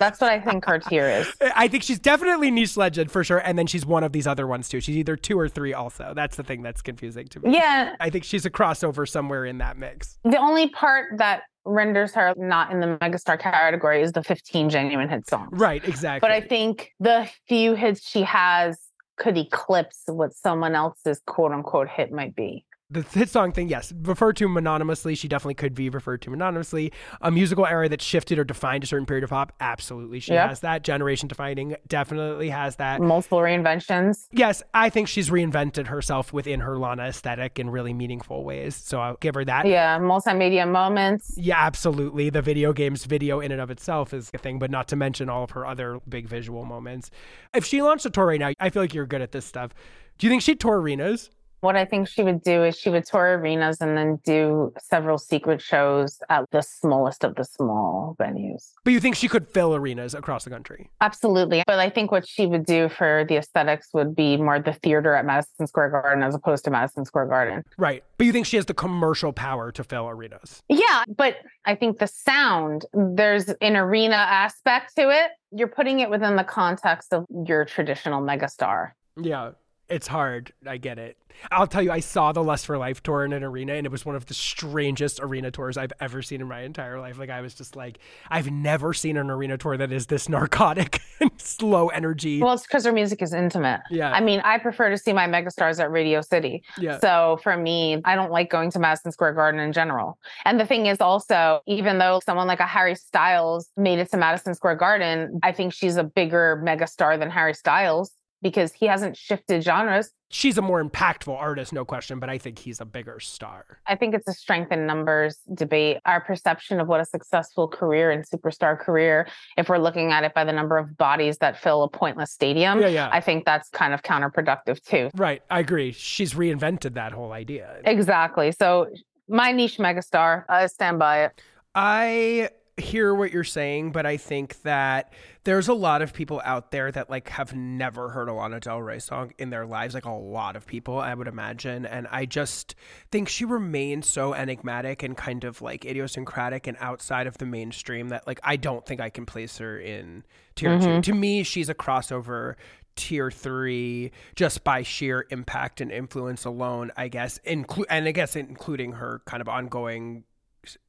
[0.00, 1.32] That's what I think her tier is.
[1.54, 3.38] I think she's definitely niche legend for sure.
[3.38, 4.80] And then she's one of these other ones too.
[4.80, 6.12] She's either two or three also.
[6.12, 7.54] That's the thing that's confusing to me.
[7.54, 10.18] Yeah, I think she's a crossover somewhere in that mix.
[10.24, 15.08] the only part that renders her not in the megastar category is the 15 genuine
[15.08, 15.50] hit songs.
[15.52, 16.26] Right, exactly.
[16.26, 18.80] But I think the few hits she has
[19.18, 22.64] could eclipse what someone else's quote unquote hit might be.
[22.90, 25.14] The hit song thing, yes, referred to anonymously.
[25.14, 26.90] She definitely could be referred to anonymously.
[27.20, 30.60] A musical era that shifted or defined a certain period of pop, absolutely, she has
[30.60, 30.84] that.
[30.84, 33.02] Generation defining, definitely has that.
[33.02, 34.26] Multiple reinventions.
[34.32, 38.74] Yes, I think she's reinvented herself within her Lana aesthetic in really meaningful ways.
[38.74, 39.66] So I'll give her that.
[39.66, 41.34] Yeah, multimedia moments.
[41.36, 42.30] Yeah, absolutely.
[42.30, 45.28] The video games video in and of itself is a thing, but not to mention
[45.28, 47.10] all of her other big visual moments.
[47.54, 49.74] If she launched a tour right now, I feel like you're good at this stuff.
[50.16, 51.30] Do you think she'd tour arenas?
[51.60, 55.18] What I think she would do is she would tour arenas and then do several
[55.18, 58.72] secret shows at the smallest of the small venues.
[58.84, 60.90] But you think she could fill arenas across the country?
[61.00, 61.62] Absolutely.
[61.66, 65.14] But I think what she would do for the aesthetics would be more the theater
[65.14, 67.64] at Madison Square Garden as opposed to Madison Square Garden.
[67.76, 68.04] Right.
[68.18, 70.62] But you think she has the commercial power to fill arenas?
[70.68, 75.32] Yeah, but I think the sound, there's an arena aspect to it.
[75.50, 78.92] You're putting it within the context of your traditional megastar.
[79.20, 79.52] Yeah.
[79.88, 80.52] It's hard.
[80.66, 81.16] I get it.
[81.50, 83.92] I'll tell you, I saw the Lust for Life tour in an arena, and it
[83.92, 87.18] was one of the strangest arena tours I've ever seen in my entire life.
[87.18, 87.98] Like, I was just like,
[88.28, 92.42] I've never seen an arena tour that is this narcotic and slow energy.
[92.42, 93.80] Well, it's because their music is intimate.
[93.90, 94.10] Yeah.
[94.10, 96.62] I mean, I prefer to see my megastars at Radio City.
[96.78, 96.98] yeah.
[96.98, 100.18] So for me, I don't like going to Madison Square Garden in general.
[100.44, 104.16] And the thing is also, even though someone like a Harry Styles made it to
[104.16, 108.12] Madison Square Garden, I think she's a bigger megastar than Harry Styles
[108.42, 110.10] because he hasn't shifted genres.
[110.30, 113.64] She's a more impactful artist, no question, but I think he's a bigger star.
[113.86, 115.98] I think it's a strength in numbers debate.
[116.04, 120.34] Our perception of what a successful career and superstar career, if we're looking at it
[120.34, 123.08] by the number of bodies that fill a pointless stadium, Yeah, yeah.
[123.10, 125.10] I think that's kind of counterproductive too.
[125.14, 125.42] Right.
[125.50, 125.92] I agree.
[125.92, 127.80] She's reinvented that whole idea.
[127.84, 128.52] Exactly.
[128.52, 128.88] So
[129.28, 131.42] my niche megastar, I stand by it.
[131.74, 135.12] I hear what you're saying, but I think that
[135.44, 138.82] there's a lot of people out there that like have never heard a Lana Del
[138.82, 141.86] Rey song in their lives, like a lot of people, I would imagine.
[141.86, 142.74] And I just
[143.10, 148.08] think she remains so enigmatic and kind of like idiosyncratic and outside of the mainstream
[148.08, 150.24] that like I don't think I can place her in
[150.54, 150.86] tier two.
[150.86, 151.00] Mm-hmm.
[151.02, 152.54] To me, she's a crossover
[152.96, 157.38] tier three just by sheer impact and influence alone, I guess.
[157.46, 160.24] Inclu- and I guess including her kind of ongoing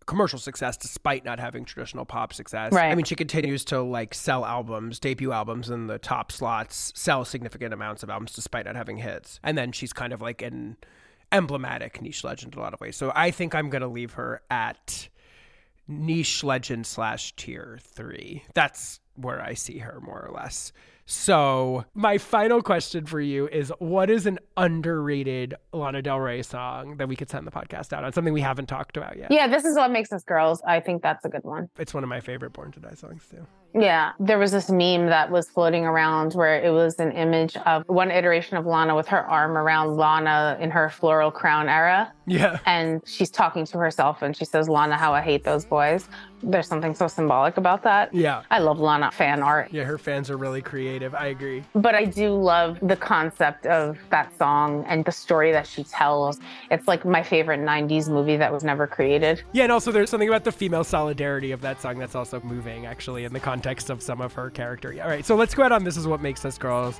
[0.10, 2.73] commercial success despite not having traditional pop success.
[2.73, 2.91] Right.
[2.91, 7.23] I mean, she continues to like sell albums, debut albums in the top slots, sell
[7.23, 9.40] significant amounts of albums despite not having hits.
[9.44, 10.77] And then she's kind of like an
[11.31, 12.98] emblematic niche legend in a lot of ways.
[12.98, 15.10] So I think I'm going to leave her at
[15.88, 18.44] niche legend slash tier three.
[18.56, 20.73] That's where I see her more or less.
[21.11, 26.98] So my final question for you is what is an underrated Lana Del Rey song
[26.98, 28.14] that we could send the podcast out on?
[28.14, 29.31] Something we haven't talked about yet.
[29.31, 30.61] Yeah, this is what makes us girls.
[30.68, 31.69] I think that's a good one.
[31.80, 33.44] It's one of my favorite Born to Die songs too.
[33.74, 37.84] Yeah, there was this meme that was floating around where it was an image of
[37.88, 42.12] one iteration of Lana with her arm around Lana in her floral crown era.
[42.26, 42.60] Yeah.
[42.66, 46.08] And she's talking to herself and she says, Lana, how I hate those boys.
[46.41, 48.14] There's something so symbolic about that.
[48.14, 48.44] Yeah.
[48.50, 49.70] I love Lana fan art.
[49.72, 51.14] Yeah, her fans are really creative.
[51.14, 51.64] I agree.
[51.76, 56.40] But I do love the concept of that song and the story that she tells.
[56.72, 59.44] It's like my favorite 90s movie that was never created.
[59.52, 62.86] Yeah, and also there's something about the female solidarity of that song that's also moving,
[62.86, 64.95] actually, in the context of some of her character.
[65.02, 66.99] All right, so let's go out on This Is What Makes Us Girls.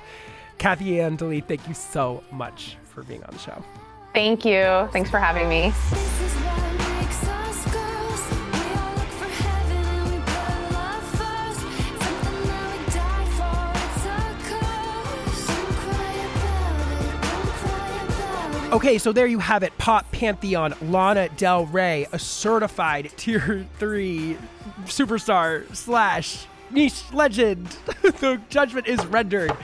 [0.58, 3.64] Kathy Iandoli, thank you so much for being on the show.
[4.12, 4.88] Thank you.
[4.92, 5.70] Thanks for having me.
[5.70, 8.20] This is what makes us girls.
[8.52, 11.60] We all look for heaven and we put love first.
[12.02, 13.60] Something that we die for.
[13.78, 14.18] It's a
[14.50, 15.46] curse.
[15.46, 17.08] Don't cry about it.
[17.22, 18.72] Don't cry about it.
[18.74, 19.72] Okay, so there you have it.
[19.78, 24.36] Pop Pantheon, Lana Del Rey, a certified tier three
[24.84, 27.66] superstar slash niche legend.
[28.02, 29.56] the judgment is rendered.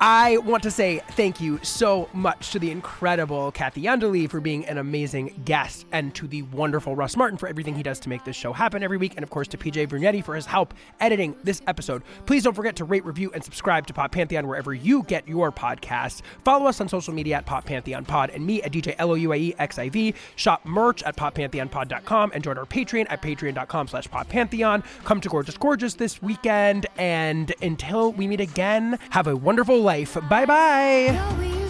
[0.00, 4.66] I want to say thank you so much to the incredible Kathy Iandoli for being
[4.66, 8.22] an amazing guest, and to the wonderful Russ Martin for everything he does to make
[8.24, 11.34] this show happen every week, and of course to PJ Brunetti for his help editing
[11.42, 12.02] this episode.
[12.26, 15.50] Please don't forget to rate, review, and subscribe to Pop Pantheon wherever you get your
[15.50, 16.20] podcasts.
[16.44, 20.14] Follow us on social media at Pop Pantheon Pod and me at DJ L-O-U-I-E X-I-V.
[20.36, 24.84] Shop merch at poppantheonpod.com and join our Patreon at patreon.com slash poppantheon.
[25.04, 29.93] Come to Gorgeous Gorgeous this weekend, and until we meet again, have a wonderful life.
[30.02, 31.34] Bye bye.
[31.38, 31.63] Be